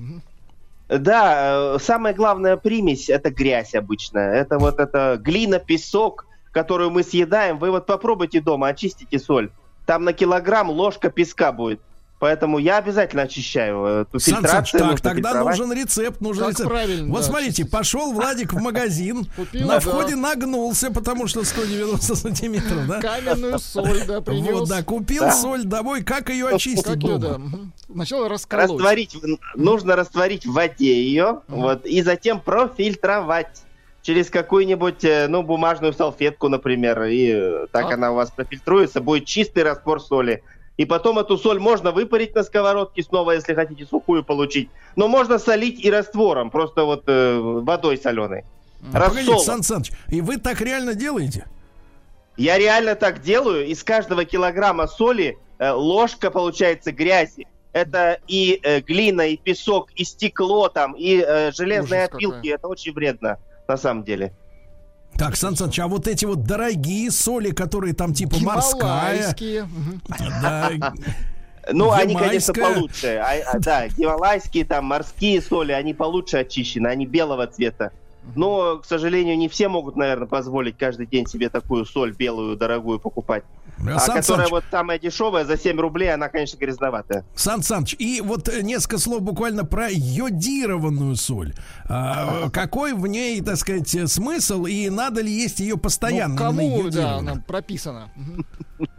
[0.88, 4.34] Да, э, самая главная примесь это грязь обычная.
[4.34, 7.60] Это вот это глина, песок, которую мы съедаем.
[7.60, 9.50] Вы вот попробуйте дома, очистите соль.
[9.86, 11.82] там на килограмм ложка песка будет.
[12.20, 14.90] Поэтому я обязательно очищаю э, эту Сан Саныч, фильтрацию.
[14.90, 16.70] так, тогда нужен рецепт, нужен Как рецепт.
[16.70, 19.80] правильно, вот да, смотрите, пошел Владик в магазин, Купил, на да.
[19.80, 23.00] входе нагнулся, потому что 190 сантиметров, да?
[23.00, 24.52] Каменную соль, да, принес.
[24.52, 25.32] Вот, да, купил Да.
[25.32, 27.34] соль домой, как ее очистить Как ее, да.
[27.36, 27.72] дома?
[27.90, 28.70] Сначала расколоть.
[28.72, 29.16] Растворить,
[29.56, 33.64] нужно растворить в воде ее, вот, и затем профильтровать
[34.02, 37.94] через какую-нибудь, э, ну, бумажную салфетку, например, и э, так А.
[37.94, 40.44] она у вас профильтруется, будет чистый раствор соли.
[40.80, 44.70] И потом эту соль можно выпарить на сковородке снова, если хотите сухую получить.
[44.96, 48.46] Но можно солить и раствором, просто вот э, водой соленой.
[48.94, 49.38] Погодите.
[49.40, 51.46] Сан Саныч, и вы так реально делаете?
[52.38, 53.68] Я реально так делаю.
[53.68, 57.46] Из каждого килограмма соли э, ложка получается грязи.
[57.74, 62.36] Это и э, глина, и песок, и стекло там, и э, железные Ужас опилки.
[62.36, 62.50] какой.
[62.52, 63.38] Это очень вредно,
[63.68, 64.32] на самом деле.
[65.20, 69.36] Так, Сан Саныч, а вот эти вот дорогие соли, которые там типа морская,
[70.42, 70.72] да,
[71.72, 73.22] Ну, они, конечно, получше.
[73.22, 77.92] А- а, да, гималайские, там, морские соли, они получше очищены, они белого цвета.
[78.36, 83.00] Но, к сожалению, не все могут, наверное, позволить каждый день себе такую соль белую, дорогую
[83.00, 83.44] покупать.
[83.88, 87.24] А Сан которая Саныч, вот самая дешевая, за 7 рублей, она, конечно, грязноватая.
[87.36, 91.54] Сан Саныч, и вот э, несколько слов буквально про йодированную соль.
[91.88, 96.34] А, какой в ней, так сказать, э, смысл и надо ли есть ее постоянно?
[96.34, 98.12] Ну, кому, да, она прописана.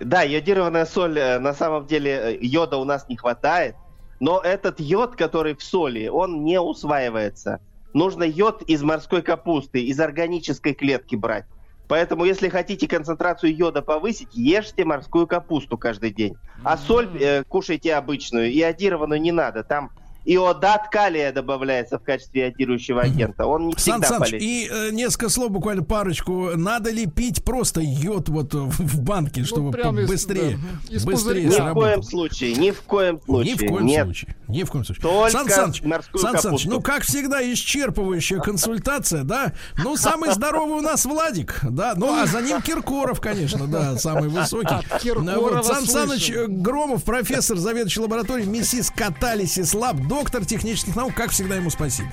[0.00, 3.76] Да, йодированная соль, э, на самом деле э, йода у нас не хватает,
[4.20, 7.60] но этот йод, который в соли, он не усваивается.
[7.94, 11.46] Нужно йод из морской капусты, из органической клетки брать.
[11.86, 16.36] Поэтому, если хотите концентрацию йода повысить, ешьте морскую капусту каждый день.
[16.64, 19.62] А соль э, кушайте обычную, иодированную не надо.
[19.62, 19.90] Там
[20.24, 23.46] иодат калия добавляется в качестве иодирующего агента.
[23.46, 24.48] Он не Сан всегда Саныч, полезен.
[24.48, 26.50] и э, несколько слов, буквально парочку.
[26.56, 30.94] Надо ли пить просто йод вот в, в банке, чтобы Ну, прям из- быстрее, да,
[30.96, 31.44] из быстрее.
[31.46, 33.52] Ни в коем случае, ни в коем случае.
[33.54, 34.04] Ни в коем Нет.
[34.04, 34.36] случае.
[34.48, 35.02] Ни в коем случае.
[35.02, 35.82] Только Сан Саныч,
[36.16, 39.52] Сан Саныч, ну как всегда исчерпывающая консультация, да?
[39.82, 41.94] Ну самый здоровый у нас Владик, да?
[41.96, 44.74] Ну а за ним Киркоров, конечно, да, самый высокий.
[45.02, 45.84] Киркорова Ну, вот Сан.
[45.86, 51.70] Саныч э, Громов, профессор, заведующий лабораторией МИСИС Catalysis Lab, доктор технических наук, как всегда ему
[51.70, 52.08] спасибо.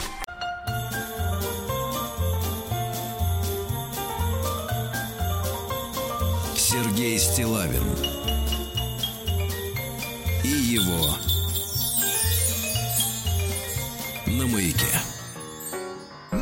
[6.56, 7.84] Сергей Стилавин
[10.44, 11.15] и его
[14.26, 14.88] на маяке.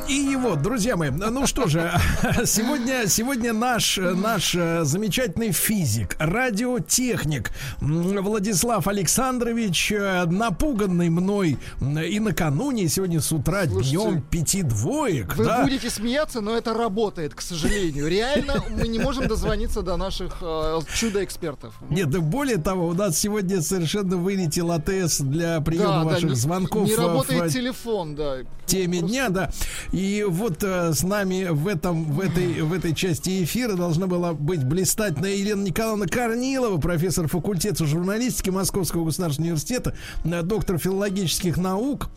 [0.10, 1.92] И его, друзья мои, ну что же,
[2.46, 12.84] сегодня, сегодня наш, наш э, замечательный физик, радиотехник Владислав Александрович, э, напуганный мной и накануне,
[12.86, 17.36] и сегодня с утра Слушайте, днем пяти двоек, Вы да, будете смеяться, но это работает,
[17.36, 18.08] к сожалению.
[18.08, 21.76] Реально, мы не можем дозвониться до наших э, чудо-экспертов.
[21.92, 26.30] Нет, да более того, у нас сегодня совершенно вылетел АТС для приема Да, да, ваших
[26.32, 28.38] не- звонков Не работает в телефон, да.
[28.66, 29.52] теме Просто- дня, да.
[29.92, 34.34] И вот э, с нами в этом в этой в этой части эфира должна была
[34.34, 42.10] быть блистательная Елена Николаевна Корнилова, профессор факультета журналистики Московского государственного университета, доктор филологических наук.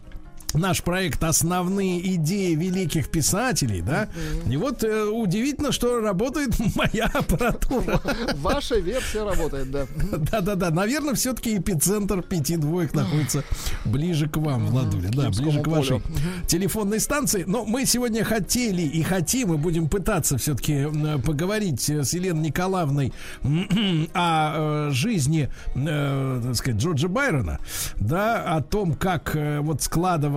[0.55, 4.09] Наш проект «Основные идеи великих писателей», да?
[4.49, 8.01] И вот э, удивительно, что работает моя аппаратура.
[8.37, 9.87] Ваша версия работает, да.
[10.13, 13.45] Да-да-да, наверное, все-таки эпицентр пяти двоек находится
[13.85, 15.11] ближе к вам, Владуля.
[15.11, 16.03] Да, ближе к вашей
[16.47, 17.45] телефонной станции.
[17.47, 20.87] Но мы сегодня хотели и хотим, и будем пытаться все-таки
[21.25, 23.13] поговорить э, с Еленой Николаевной
[24.15, 27.59] о э, жизни, э, так сказать, Джорджа Байрона,
[27.97, 29.83] да, о том, как э, вот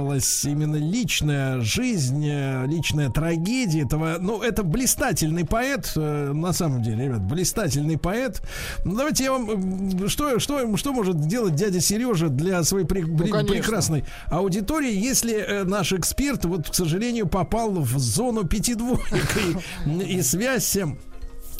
[0.05, 4.17] складывалась именно личная жизнь, э, личная трагедия этого.
[4.19, 8.41] Ну, это блистательный поэт, э, на самом деле, ребят, блистательный поэт.
[8.83, 10.07] Ну, давайте я вам...
[10.07, 13.45] Что, что, что может сделать дядя Сережа для своей пре- конечно.
[13.45, 19.01] прекрасной аудитории, если э, наш эксперт, вот, к сожалению, попал в зону пяти двоек,
[19.85, 20.77] и, и связь...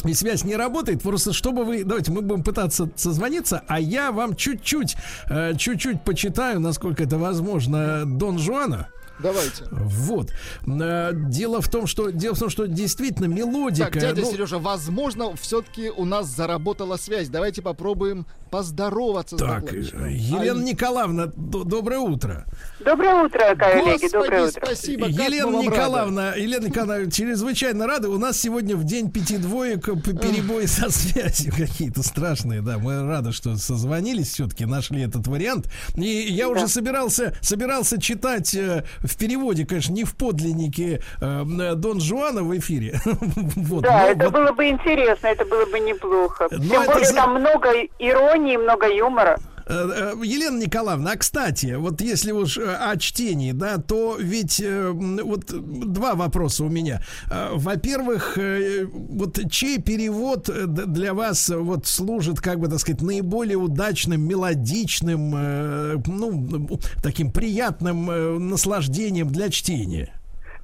[0.03, 1.83] и связь не работает, просто чтобы вы...
[1.83, 4.95] Давайте мы будем пытаться созвониться, а я вам чуть-чуть,
[5.29, 8.89] э, чуть-чуть почитаю, насколько это возможно, Дон Жуана.
[9.19, 9.63] Давайте.
[9.71, 10.31] Вот.
[10.67, 13.91] Э, Дело в том, что дело в том, что действительно мелодика.
[13.91, 17.29] Так, дядя ну, Сережа, возможно, все-таки у нас заработала связь.
[17.29, 19.77] Давайте попробуем поздороваться с Так, э,
[20.11, 22.45] Елена Ай, Николаевна, д- доброе утро.
[22.79, 24.61] Доброе утро, коллеги, Господи, доброе утро.
[24.65, 25.07] спасибо.
[25.07, 25.65] Елена вам рады.
[25.75, 28.07] Николаевна, Елена Николаевна, чрезвычайно рады.
[28.07, 32.61] У нас сегодня в день пяти двоек перебои со связью какие-то страшные.
[32.61, 35.69] Да, мы рады, что созвонились, все-таки нашли этот вариант.
[35.95, 41.43] И я уже собирался, собирался читать э, в переводе, конечно, не в подлиннике э,
[41.75, 42.99] Дон Жуана в эфире.
[43.05, 46.47] вот, Да, но это вот- было бы интересно, это было бы неплохо.
[46.51, 47.69] Но Тем это более за- там много
[47.99, 49.37] иронии, много юмора.
[49.67, 54.63] Э, э, Елена Николаевна, а кстати, вот если уж э, о чтении, да, то ведь
[54.63, 57.01] вот два вопроса у меня.
[57.29, 66.01] Во-первых, вот чей перевод для вас вот служит, как бы так сказать, наиболее удачным, мелодичным,
[66.05, 70.13] ну, таким приятным наслаждением для чтения?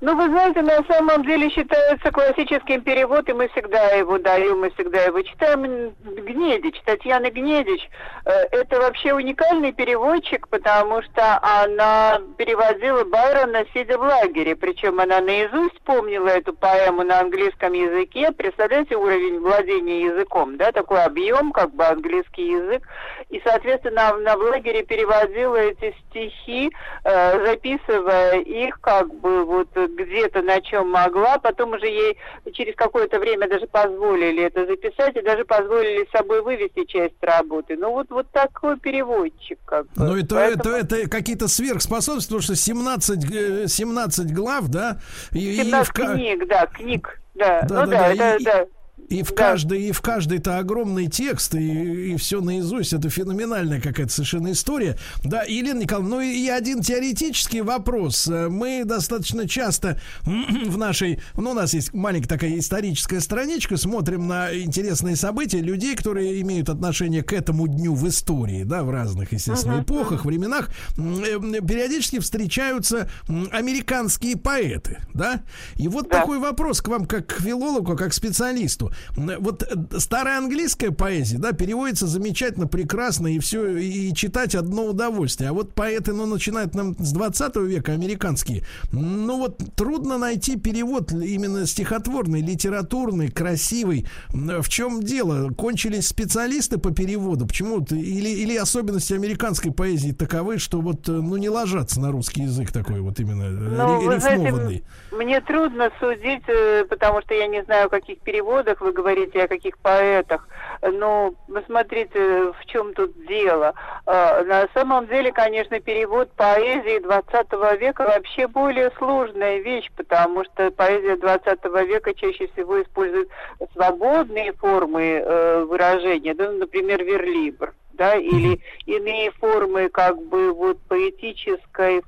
[0.02, 4.72] Ну, вы знаете, на самом деле считается классическим перевод, и мы всегда его даем, мы
[4.72, 5.94] всегда его читаем.
[6.04, 7.88] Гнедич, Татьяна Гнедич,
[8.26, 14.56] э, это вообще уникальный переводчик, потому что она переводила Байрона, сидя в лагере.
[14.56, 18.32] Причем она наизусть помнила эту поэму на английском языке.
[18.32, 22.88] Представляете уровень владения языком, да, такой объем, как бы английский язык.
[23.30, 26.72] И, соответственно, она в лагере переводила эти стихи,
[27.04, 31.38] э, записывая их как бы вот где-то на чем могла.
[31.40, 32.18] Потом уже ей
[32.54, 37.78] через какое-то время даже позволили это записать и даже позволили с собой вывести часть работы.
[37.78, 39.60] Ну вот, вот такой переводчик.
[39.66, 39.92] Как бы.
[39.96, 44.98] Ну, это, Поэтому- это, это какие-то сверхспособности, потому что 17, э, 17 глав, да?
[45.32, 47.20] И, и в 17 ка- книг, да, книг.
[47.34, 48.66] Да, Да, ну да, да, да, и- да.
[49.12, 49.36] И в Да.
[49.36, 52.94] каждой, и в каждой это огромный текст, и, и все наизусть.
[52.94, 54.98] Это феноменальная какая-то совершенно история.
[55.24, 58.28] Да, Елена Николаевна, ну и один теоретический вопрос.
[58.28, 64.28] Э, Мы достаточно часто в нашей, ну, у нас есть маленькая такая историческая страничка, смотрим
[64.28, 69.34] на интересные события людей, которые имеют отношение к этому дню в истории, да, в разных,
[69.34, 70.70] естественно, эпохах, временах.
[70.98, 73.10] Э, Периодически встречаются
[73.52, 75.42] американские поэты, да?
[75.76, 76.22] И вот Да.
[76.22, 78.92] такой вопрос к вам как к филологу, как к специалисту.
[79.18, 85.50] Вот э, старая английская поэзия, да, переводится замечательно, прекрасно, и все, и читать одно удовольствие.
[85.50, 91.12] А вот поэты, ну, начинают нам с 20 века, американские, ну, вот трудно найти перевод
[91.12, 94.06] именно стихотворный, литературный, красивый.
[94.34, 95.50] В чем дело?
[95.54, 97.46] Кончились специалисты по переводу?
[97.48, 97.86] Почему?
[97.92, 102.72] Или, или особенности американской поэзии таковы, что вот, э, ну, не ложатся на русский язык
[102.72, 104.84] такой вот именно э, Ну, знаете, рифмованный?
[105.12, 106.44] м- мне трудно судить,
[106.90, 110.48] потому что я не знаю, о каких переводах вы говорите, о каких поэтах.
[110.82, 113.74] Но посмотрите, в чем тут дело.
[114.06, 120.72] Э, На самом деле, конечно, перевод поэзии 20 века вообще более сложная вещь, потому что
[120.72, 123.30] поэзия 20 века чаще всего использует
[123.74, 132.02] свободные формы э, выражения, ну, например, верлибр да, или иные формы как бы вот поэтической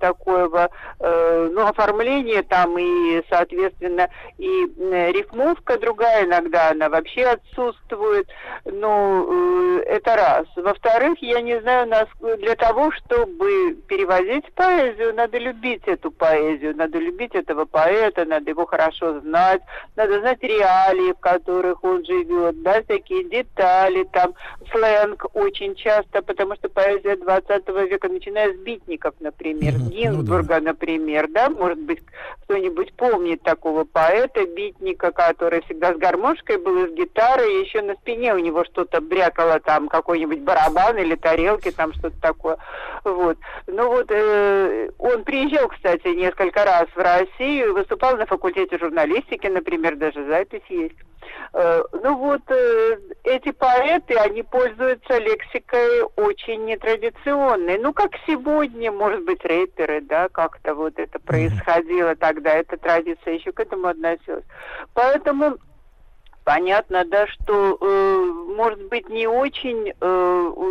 [0.00, 0.70] такого
[1.00, 4.66] э, ну, оформления там и, соответственно, и
[5.12, 8.28] рифмовка другая иногда, она вообще отсутствует.
[8.64, 10.46] Ну, э, это раз.
[10.56, 16.98] Во-вторых, я не знаю, нас для того, чтобы переводить поэзию, надо любить эту поэзию, надо
[16.98, 19.62] любить этого поэта, надо его хорошо знать,
[19.96, 24.34] надо знать реалии, в которых он живет, да, всякие детали, там,
[24.70, 30.60] сленг очень часто, потому что поэзия 20 века, начиная с битников, например, Мгм, ну Гинзбурга,
[30.60, 32.00] например, да, может быть,
[32.44, 37.82] кто-нибудь помнит такого поэта, битника, который всегда с гармошкой был, и с гитарой, и еще
[37.82, 42.58] на спине у него что-то брякало, там, какой-нибудь барабан или тарелки, там что-то такое,
[43.04, 43.38] вот.
[43.66, 49.96] Ну вот, э, он приезжал, кстати, несколько раз в Россию, выступал на факультете журналистики, например,
[49.96, 50.96] даже запись есть.
[51.52, 57.78] Э, Ну вот, э, эти поэты, они пользуются лексикой очень нетрадиционной.
[57.78, 63.52] Ну, как сегодня, может быть, рэперы, да, как-то вот это происходило тогда, эта традиция еще
[63.52, 64.44] к этому относилась.
[64.94, 65.56] Поэтому
[66.44, 68.24] понятно, да, что, э,
[68.56, 69.94] может быть, не очень э,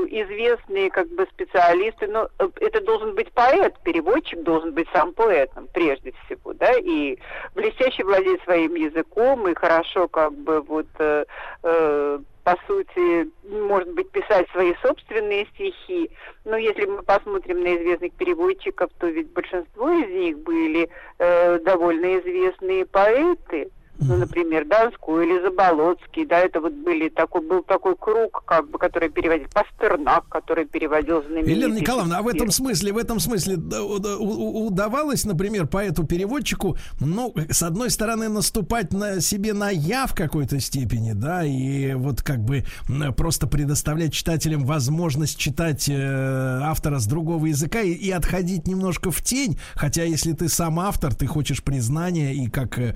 [0.09, 5.67] известные как бы специалисты, но э, это должен быть поэт, переводчик должен быть сам поэтом,
[5.73, 7.17] прежде всего, да, и
[7.55, 11.25] блестяще владеть своим языком, и хорошо как бы вот э,
[11.63, 16.11] э, по сути, может быть, писать свои собственные стихи.
[16.43, 20.89] Но если мы посмотрим на известных переводчиков, то ведь большинство из них были
[21.19, 23.71] э, довольно известные поэты.
[23.99, 28.79] Ну, например, Донской или Заболоцкий, да, это вот были такой, был такой круг, как бы,
[28.79, 33.57] который переводил Пастернак, который переводил знаменитый Елена Николаевна, а в этом смысле, в этом смысле
[33.57, 40.15] да, да, удавалось, например, поэту-переводчику, ну, с одной стороны, наступать на себе на я в
[40.15, 42.63] какой-то степени, да, и вот как бы
[43.15, 49.21] просто предоставлять читателям возможность читать э, автора с другого языка и, и отходить немножко в
[49.21, 52.95] тень, хотя если ты сам автор, ты хочешь признания и как э,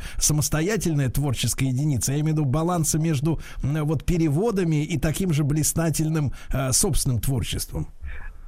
[0.88, 6.31] самостоятельная творческая единица, я имею в виду баланса между вот переводами и таким же блистательным
[6.53, 7.88] э, собственным творчеством.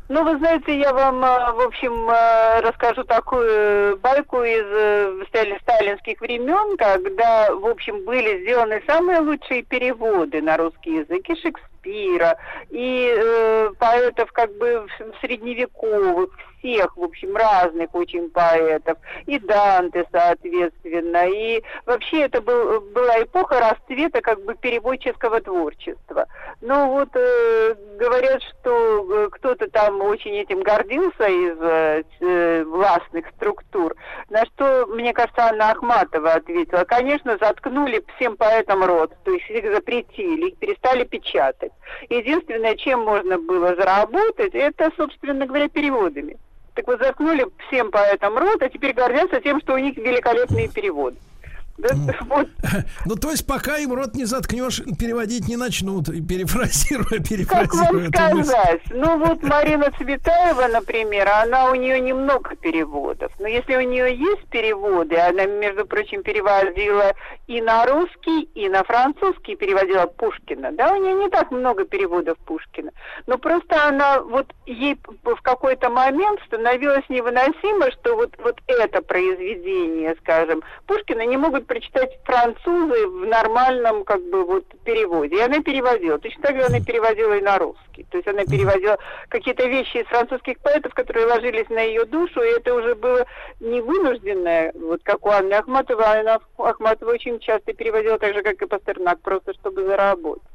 [0.08, 6.20] Ну, вы знаете, я вам, э, в общем, э, расскажу такую байку из стали- сталинских
[6.22, 12.38] времен, когда, в общем, были сделаны самые лучшие переводы на русский язык и Шекспира,
[12.70, 14.88] и э, поэтов как бы
[15.22, 16.30] средневековых,
[16.60, 23.60] всех, в общем, разных очень поэтов, и Данте, соответственно, и вообще это был, была эпоха
[23.60, 26.28] расцвета как бы переводческого творчества.
[26.62, 33.28] Ну вот э, говорят, что э, кто-то там очень этим гордился из э, э, властных
[33.36, 33.96] структур,
[34.30, 39.72] на что, мне кажется, Анна Ахматова ответила, конечно, заткнули всем поэтам рот, то есть их
[39.74, 41.72] запретили, их перестали печатать.
[42.10, 46.38] Единственное, чем можно было заработать, это, собственно говоря, переводами.
[46.80, 51.18] Так вот, заткнули всем поэтам рот, а теперь гордятся тем, что у них великолепные переводы.
[52.28, 52.48] Вот
[53.06, 57.20] Ну, то есть, пока им рот не заткнешь, переводить не начнут, и перефразируя,
[57.50, 58.44] Как вам перефразируя.
[58.44, 58.82] сказать?
[58.92, 63.32] Ну вот Марина Цветаева, например, она у нее немного переводов.
[63.40, 67.14] Но если у нее есть переводы, она, между прочим, переводила
[67.48, 70.72] и на русский, и на французский переводила Пушкина.
[70.74, 72.92] Да, у нее не так много переводов Пушкина.
[73.28, 80.16] Но просто она вот ей в какой-то момент становилось невыносимо, что вот, вот это произведение,
[80.22, 85.38] скажем, Пушкина не могут прочитать французы в нормальном как бы вот переводе.
[85.38, 86.18] И она переводила.
[86.18, 88.06] Точно так же она переводила и на русский.
[88.10, 88.98] То есть она переводила
[89.30, 93.26] какие-то вещи из французских поэтов, которые ложились на ее душу, и это уже было
[93.60, 96.06] не вынужденное, вот как у Анны Ахматовой.
[96.06, 100.49] Анна Ахматова очень часто переводила так же, как и Пастернак, просто чтобы заработать.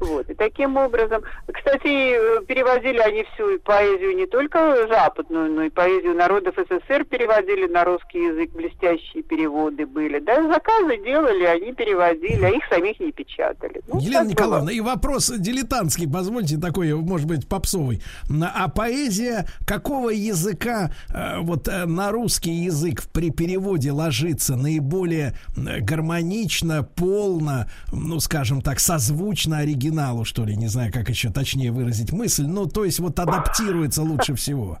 [0.00, 0.28] Вот.
[0.30, 1.22] И таким образом,
[1.52, 7.84] кстати, переводили они всю поэзию не только западную, но и поэзию народов СССР переводили на
[7.84, 10.18] русский язык, блестящие переводы были.
[10.20, 13.82] Да, заказы делали, они переводили, а их самих не печатали.
[13.86, 18.02] Ну, Елена Николаевна, и вопрос дилетантский, позвольте, такой, может быть, попсовый.
[18.42, 25.80] А поэзия какого языка э, вот э, на русский язык при переводе ложится наиболее э,
[25.80, 32.12] гармонично, полно, ну, скажем так, созвучно оригиналу, что ли, не знаю, как еще точнее выразить
[32.12, 34.78] мысль, ну, то есть вот адаптируется лучше всего.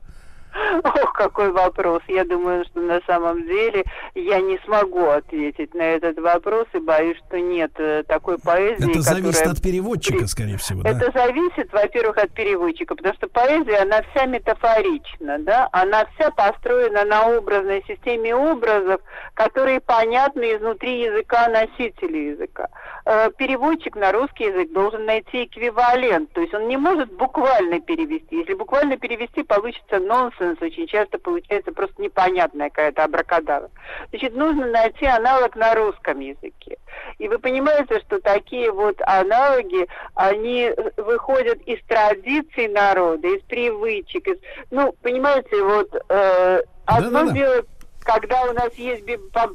[0.84, 2.02] Ох, какой вопрос.
[2.08, 3.84] Я думаю, что на самом деле
[4.14, 9.02] я не смогу ответить на этот вопрос и боюсь, что нет э, такой поэзии, Это
[9.02, 10.90] зависит которая от переводчика, скорее всего, да?
[10.90, 17.04] Это зависит, во-первых, от переводчика, потому что поэзия, она вся метафорична, да, она вся построена
[17.04, 19.00] на образной системе образов,
[19.34, 22.68] которые понятны изнутри языка носителя языка.
[23.10, 28.36] Э, Переводчик на русский язык должен найти эквивалент, то есть он не может буквально перевести.
[28.36, 33.70] Если буквально перевести, получится нонсенс, очень часто получается просто непонятная какая-то абракадабра.
[34.10, 36.76] Значит, нужно найти аналог на русском языке.
[37.16, 44.28] И вы понимаете, что такие вот аналоги, они выходят из традиций народа, из привычек.
[44.28, 44.38] Из...
[44.70, 47.32] Ну, понимаете, вот э, одно Да-да-да.
[47.32, 47.64] дело,
[48.00, 49.04] когда у нас есть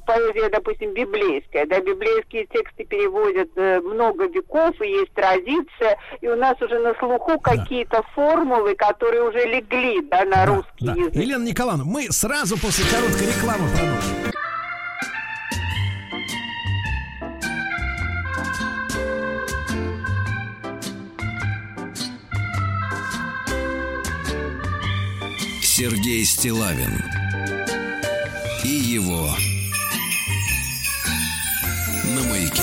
[0.05, 6.35] поэзия, допустим, библейская, да, библейские тексты переводят э, много веков, и есть традиция, и у
[6.35, 10.93] нас уже на слуху какие-то формулы, которые уже легли, да, на русский Да.
[10.93, 11.15] язык.
[11.15, 14.33] Елена Николаевна, мы сразу после короткой рекламы продолжим.
[25.61, 27.22] Сергей Стилавин
[28.93, 29.27] его
[32.03, 32.61] на маяке.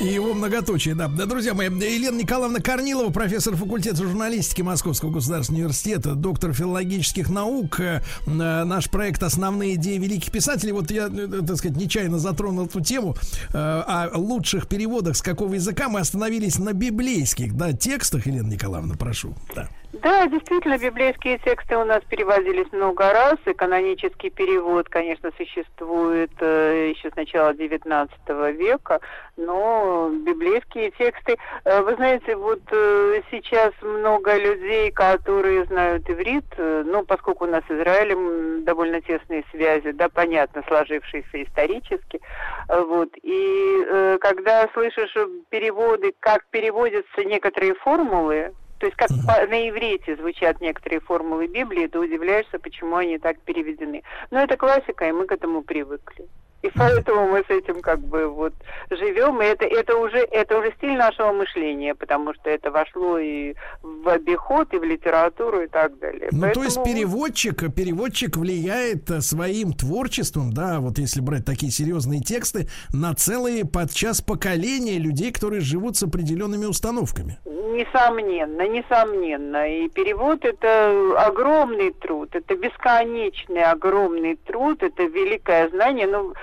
[0.00, 1.06] И его многоточие, да.
[1.06, 7.78] Да, Друзья мои, Елена Николаевна Корнилова, профессор факультета журналистики Московского государственного университета, доктор филологических наук.
[7.78, 8.30] Э, э,
[8.64, 10.72] Наш проект «Основные идеи великих писателей».
[10.72, 13.14] Вот я, э, так сказать, нечаянно затронул эту тему
[13.52, 15.88] э, о лучших переводах с какого языка.
[15.88, 19.36] Мы остановились на библейских, да, текстах, Елена Николаевна, прошу.
[19.54, 19.68] Да.
[20.04, 26.90] Да, действительно, библейские тексты у нас переводились много раз, и канонический перевод, конечно, существует э,
[26.94, 29.00] еще с начала XIX века,
[29.38, 36.82] но библейские тексты, э, вы знаете, вот э, сейчас много людей, которые знают иврит, э,
[36.84, 42.20] ну, поскольку у нас с Израилем довольно тесные связи, да, понятно, сложившиеся исторически,
[42.68, 45.16] э, вот, и э, когда слышишь
[45.48, 48.52] переводы, как переводятся некоторые формулы,
[48.84, 53.40] то есть как по- на иврите звучат некоторые формулы Библии, ты удивляешься, почему они так
[53.40, 54.02] переведены.
[54.30, 56.28] Но это классика, и мы к этому привыкли.
[56.64, 58.54] И поэтому мы с этим как бы вот
[58.90, 63.54] живем, и это, это, уже, это уже стиль нашего мышления, потому что это вошло и
[63.82, 66.28] в обиход, и в литературу, и так далее.
[66.32, 71.70] Ну, то есть Поэтому- переводчик, переводчик влияет э, своим творчеством, да, вот если брать такие
[71.70, 77.38] серьезные тексты, на целые подчас поколения людей, которые живут с определенными установками.
[77.44, 79.68] Несомненно, несомненно.
[79.68, 86.06] И перевод это огромный труд, это бесконечный огромный труд, это великое знание.
[86.06, 86.34] Ну,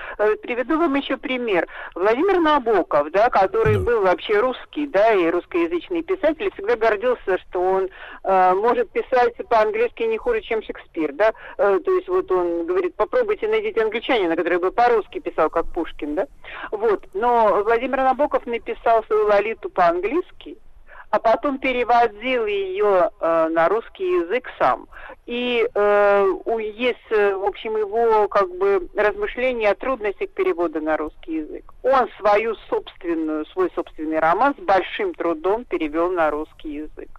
[0.42, 1.68] приведу вам еще пример.
[1.96, 7.90] Владимир Набоков, да, который был вообще русский, да, и русскоязычный писатель, всегда гордился, что он
[8.24, 11.34] э, может писать по-английски не хуже, чем Шекспир, да.
[11.58, 16.16] Э, то есть вот он говорит, попробуйте найдите англичанина, который бы по-русски писал, как Пушкин,
[16.16, 16.28] да.
[16.72, 17.06] Вот.
[17.14, 20.58] Но Владимир Набоков написал свою Лолиту по-английски,
[21.12, 24.88] а потом переводил ее э, на русский язык сам.
[25.26, 26.28] И э,
[26.76, 31.74] есть, э, в общем, его как бы размышления о трудностях перевода на русский язык.
[31.84, 37.10] Он свою собственную, свой собственный роман с большим трудом перевел на русский язык.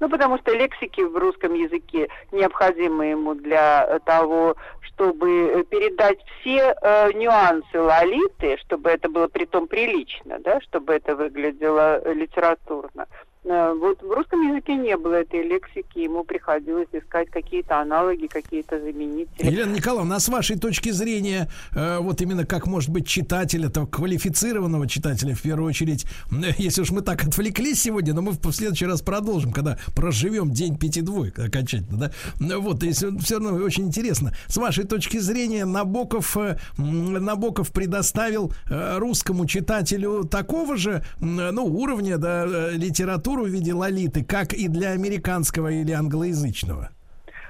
[0.00, 6.74] Ну, потому что лексики в русском языке необходимы ему для э, того, чтобы передать все
[6.80, 13.06] э, нюансы лолиты, чтобы это было притом прилично, да, чтобы это выглядело э, литературно.
[13.44, 18.78] Э, Вот в русском языке не было этой лексики, ему приходилось искать какие-то аналоги, какие-то
[18.78, 19.46] заменители.
[19.46, 23.86] Елена Николаевна, а с вашей точки зрения, э, вот именно как может быть читатель, этого
[23.86, 28.52] квалифицированного читателя в первую очередь, э, если уж мы так отвлеклись сегодня, но мы в
[28.52, 31.98] следующий раз продолжим, когда проживем день пяти двоек окончательно,
[32.38, 32.58] да?
[32.58, 34.32] Вот, если все равно очень интересно.
[34.46, 42.18] С вашей точки зрения, Набоков, э, Набоков предоставил э, русскому читателю такого же, ну, уровня,
[42.18, 42.76] да, э,
[43.32, 46.90] литературу в виде лолиты, как и для американского или англоязычного?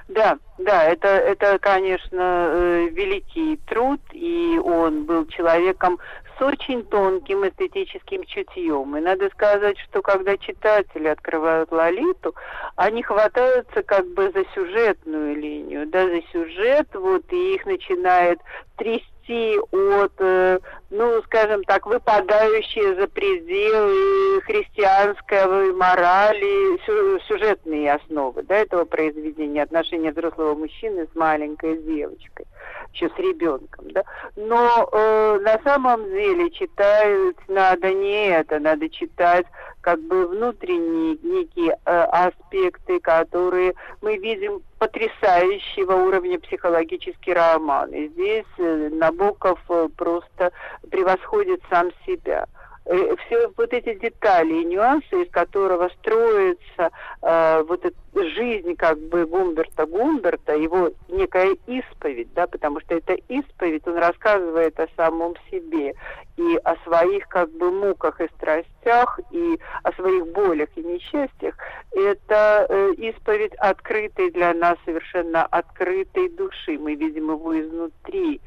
[0.08, 5.98] Да, да, это, это, конечно, э, великий труд, и он был человеком
[6.36, 8.96] с очень тонким эстетическим чутьем.
[8.96, 12.34] И надо сказать, что когда читатели открывают Лолиту,
[12.76, 18.38] они хватаются как бы за сюжетную линию, да, за сюжет, вот, и их начинает
[18.76, 20.58] трясти от, э,
[20.90, 30.12] ну, скажем так, выпадающие за пределы христианской морали, сю- сюжетные основы, да, этого произведения, отношения
[30.12, 32.46] взрослого мужчины с маленькой девочкой,
[32.92, 34.02] еще с ребенком, да.
[34.36, 39.46] Но э, на самом деле читать надо не это, надо читать
[39.82, 47.90] как бы внутренние некие э, аспекты, которые мы видим потрясающего уровня психологический роман.
[47.90, 50.52] И здесь э, Набоков э, просто
[50.90, 52.46] превосходит сам себя.
[52.84, 56.90] Э, Все вот эти детали и нюансы, из которого строится
[57.22, 63.14] э, вот эта жизнь как бы Гумберта Гумберта, его некая исповедь, да, потому что это
[63.28, 65.94] исповедь, он рассказывает о самом себе
[66.36, 71.54] и о своих как бы муках и страстях, и о своих болях и несчастьях.
[71.92, 76.78] Это э, исповедь открытой для нас, совершенно открытой души.
[76.78, 78.40] Мы видим его изнутри.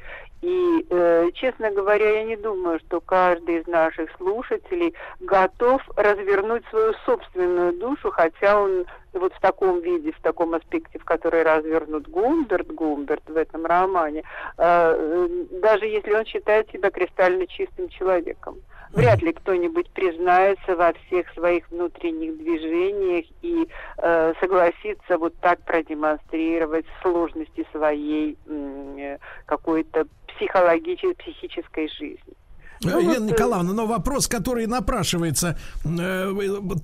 [0.46, 6.94] И, э, честно говоря, я не думаю, что каждый из наших слушателей готов развернуть свою
[7.04, 8.86] собственную душу, хотя он
[9.18, 14.22] вот в таком виде, в таком аспекте, в который развернут Гумберт, Гумберт в этом романе,
[14.58, 15.28] э, э,
[15.60, 18.56] даже если он считает себя кристально чистым человеком.
[18.92, 23.68] Вряд ли кто-нибудь признается во всех своих внутренних движениях и
[23.98, 32.34] э, согласится вот так продемонстрировать сложности своей э, какой-то психологической, психической жизни.
[32.82, 36.32] Ну, Елена вот, э, Николаевна, но вопрос, который напрашивается, э,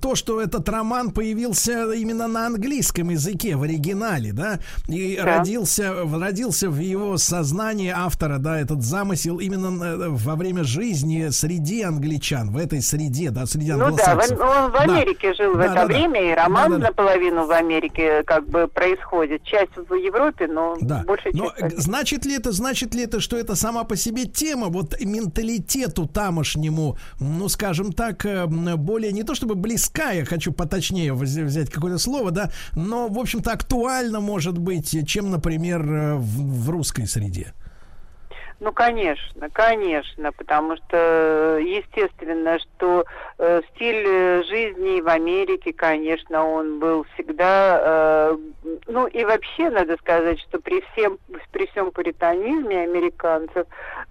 [0.01, 5.37] то, что этот роман появился именно на английском языке, в оригинале, да, и Да.
[5.39, 11.81] родился, родился в его сознании автора, да, этот замысел именно э, во время жизни среди
[11.83, 14.39] англичан, в этой среде, да, среди Ну да, англосаксов.
[14.39, 14.79] он в Да.
[14.79, 15.85] Америке жил в Да, это да, да.
[15.87, 16.87] время, и роман Да, да, да.
[16.89, 19.43] наполовину в Америке как бы происходит.
[19.43, 21.03] Часть в Европе, но Да.
[21.05, 21.77] большая Но часть...
[21.79, 24.99] значит ли это, значит ли это, что это сама по себе тема, вот
[25.83, 31.43] менталитету тамошнему, ну, скажем так, э, более не то чтобы близкая, я хочу поточнее вз-
[31.43, 36.69] взять какое-то слово, да, но, в общем-то, актуально может быть, чем, например, э, в, в
[36.69, 37.53] русской среде.
[38.59, 43.03] Ну, конечно, конечно, потому что, естественно, что
[43.69, 48.37] стиль э, жизни в Америке, конечно, он был всегда, э,
[48.87, 51.17] ну и вообще надо сказать, что при всем,
[51.51, 53.67] при всем пуританизме американцев,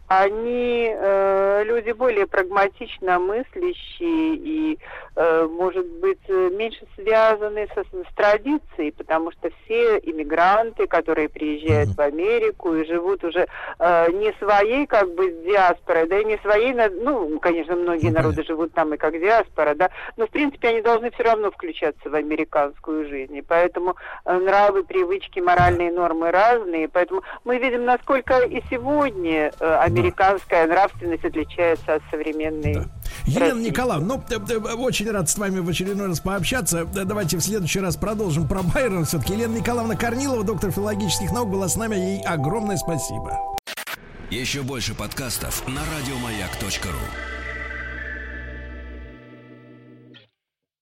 [0.09, 4.79] они э, люди более прагматично мыслящие и,
[5.17, 11.91] э, может быть, э, меньше связаны со, с традицией, потому что все иммигранты, которые приезжают
[11.91, 13.47] в Америку и живут уже
[13.79, 18.43] э, не своей как бы диаспорой, да и не своей, ну, конечно, многие Ну, народы
[18.45, 22.15] живут там и как диаспора, да, но в принципе они должны все равно включаться в
[22.15, 28.61] американскую жизнь, и поэтому э, нравы, привычки, моральные нормы разные, поэтому мы видим, насколько и
[28.71, 32.83] сегодня э, американская нравственность отличается от современной.
[33.25, 33.69] Елена России.
[33.69, 36.85] Николаевна, ну, очень рад с вами в очередной раз пообщаться.
[36.87, 39.05] Да, Давайте в следующий раз продолжим про Байрона.
[39.05, 41.97] Все-таки Елена Николаевна Корнилова, доктор филологических наук, была с нами.
[41.97, 43.39] Ей огромное спасибо.
[44.31, 47.42] Еще больше подкастов на радиомаяк.ру.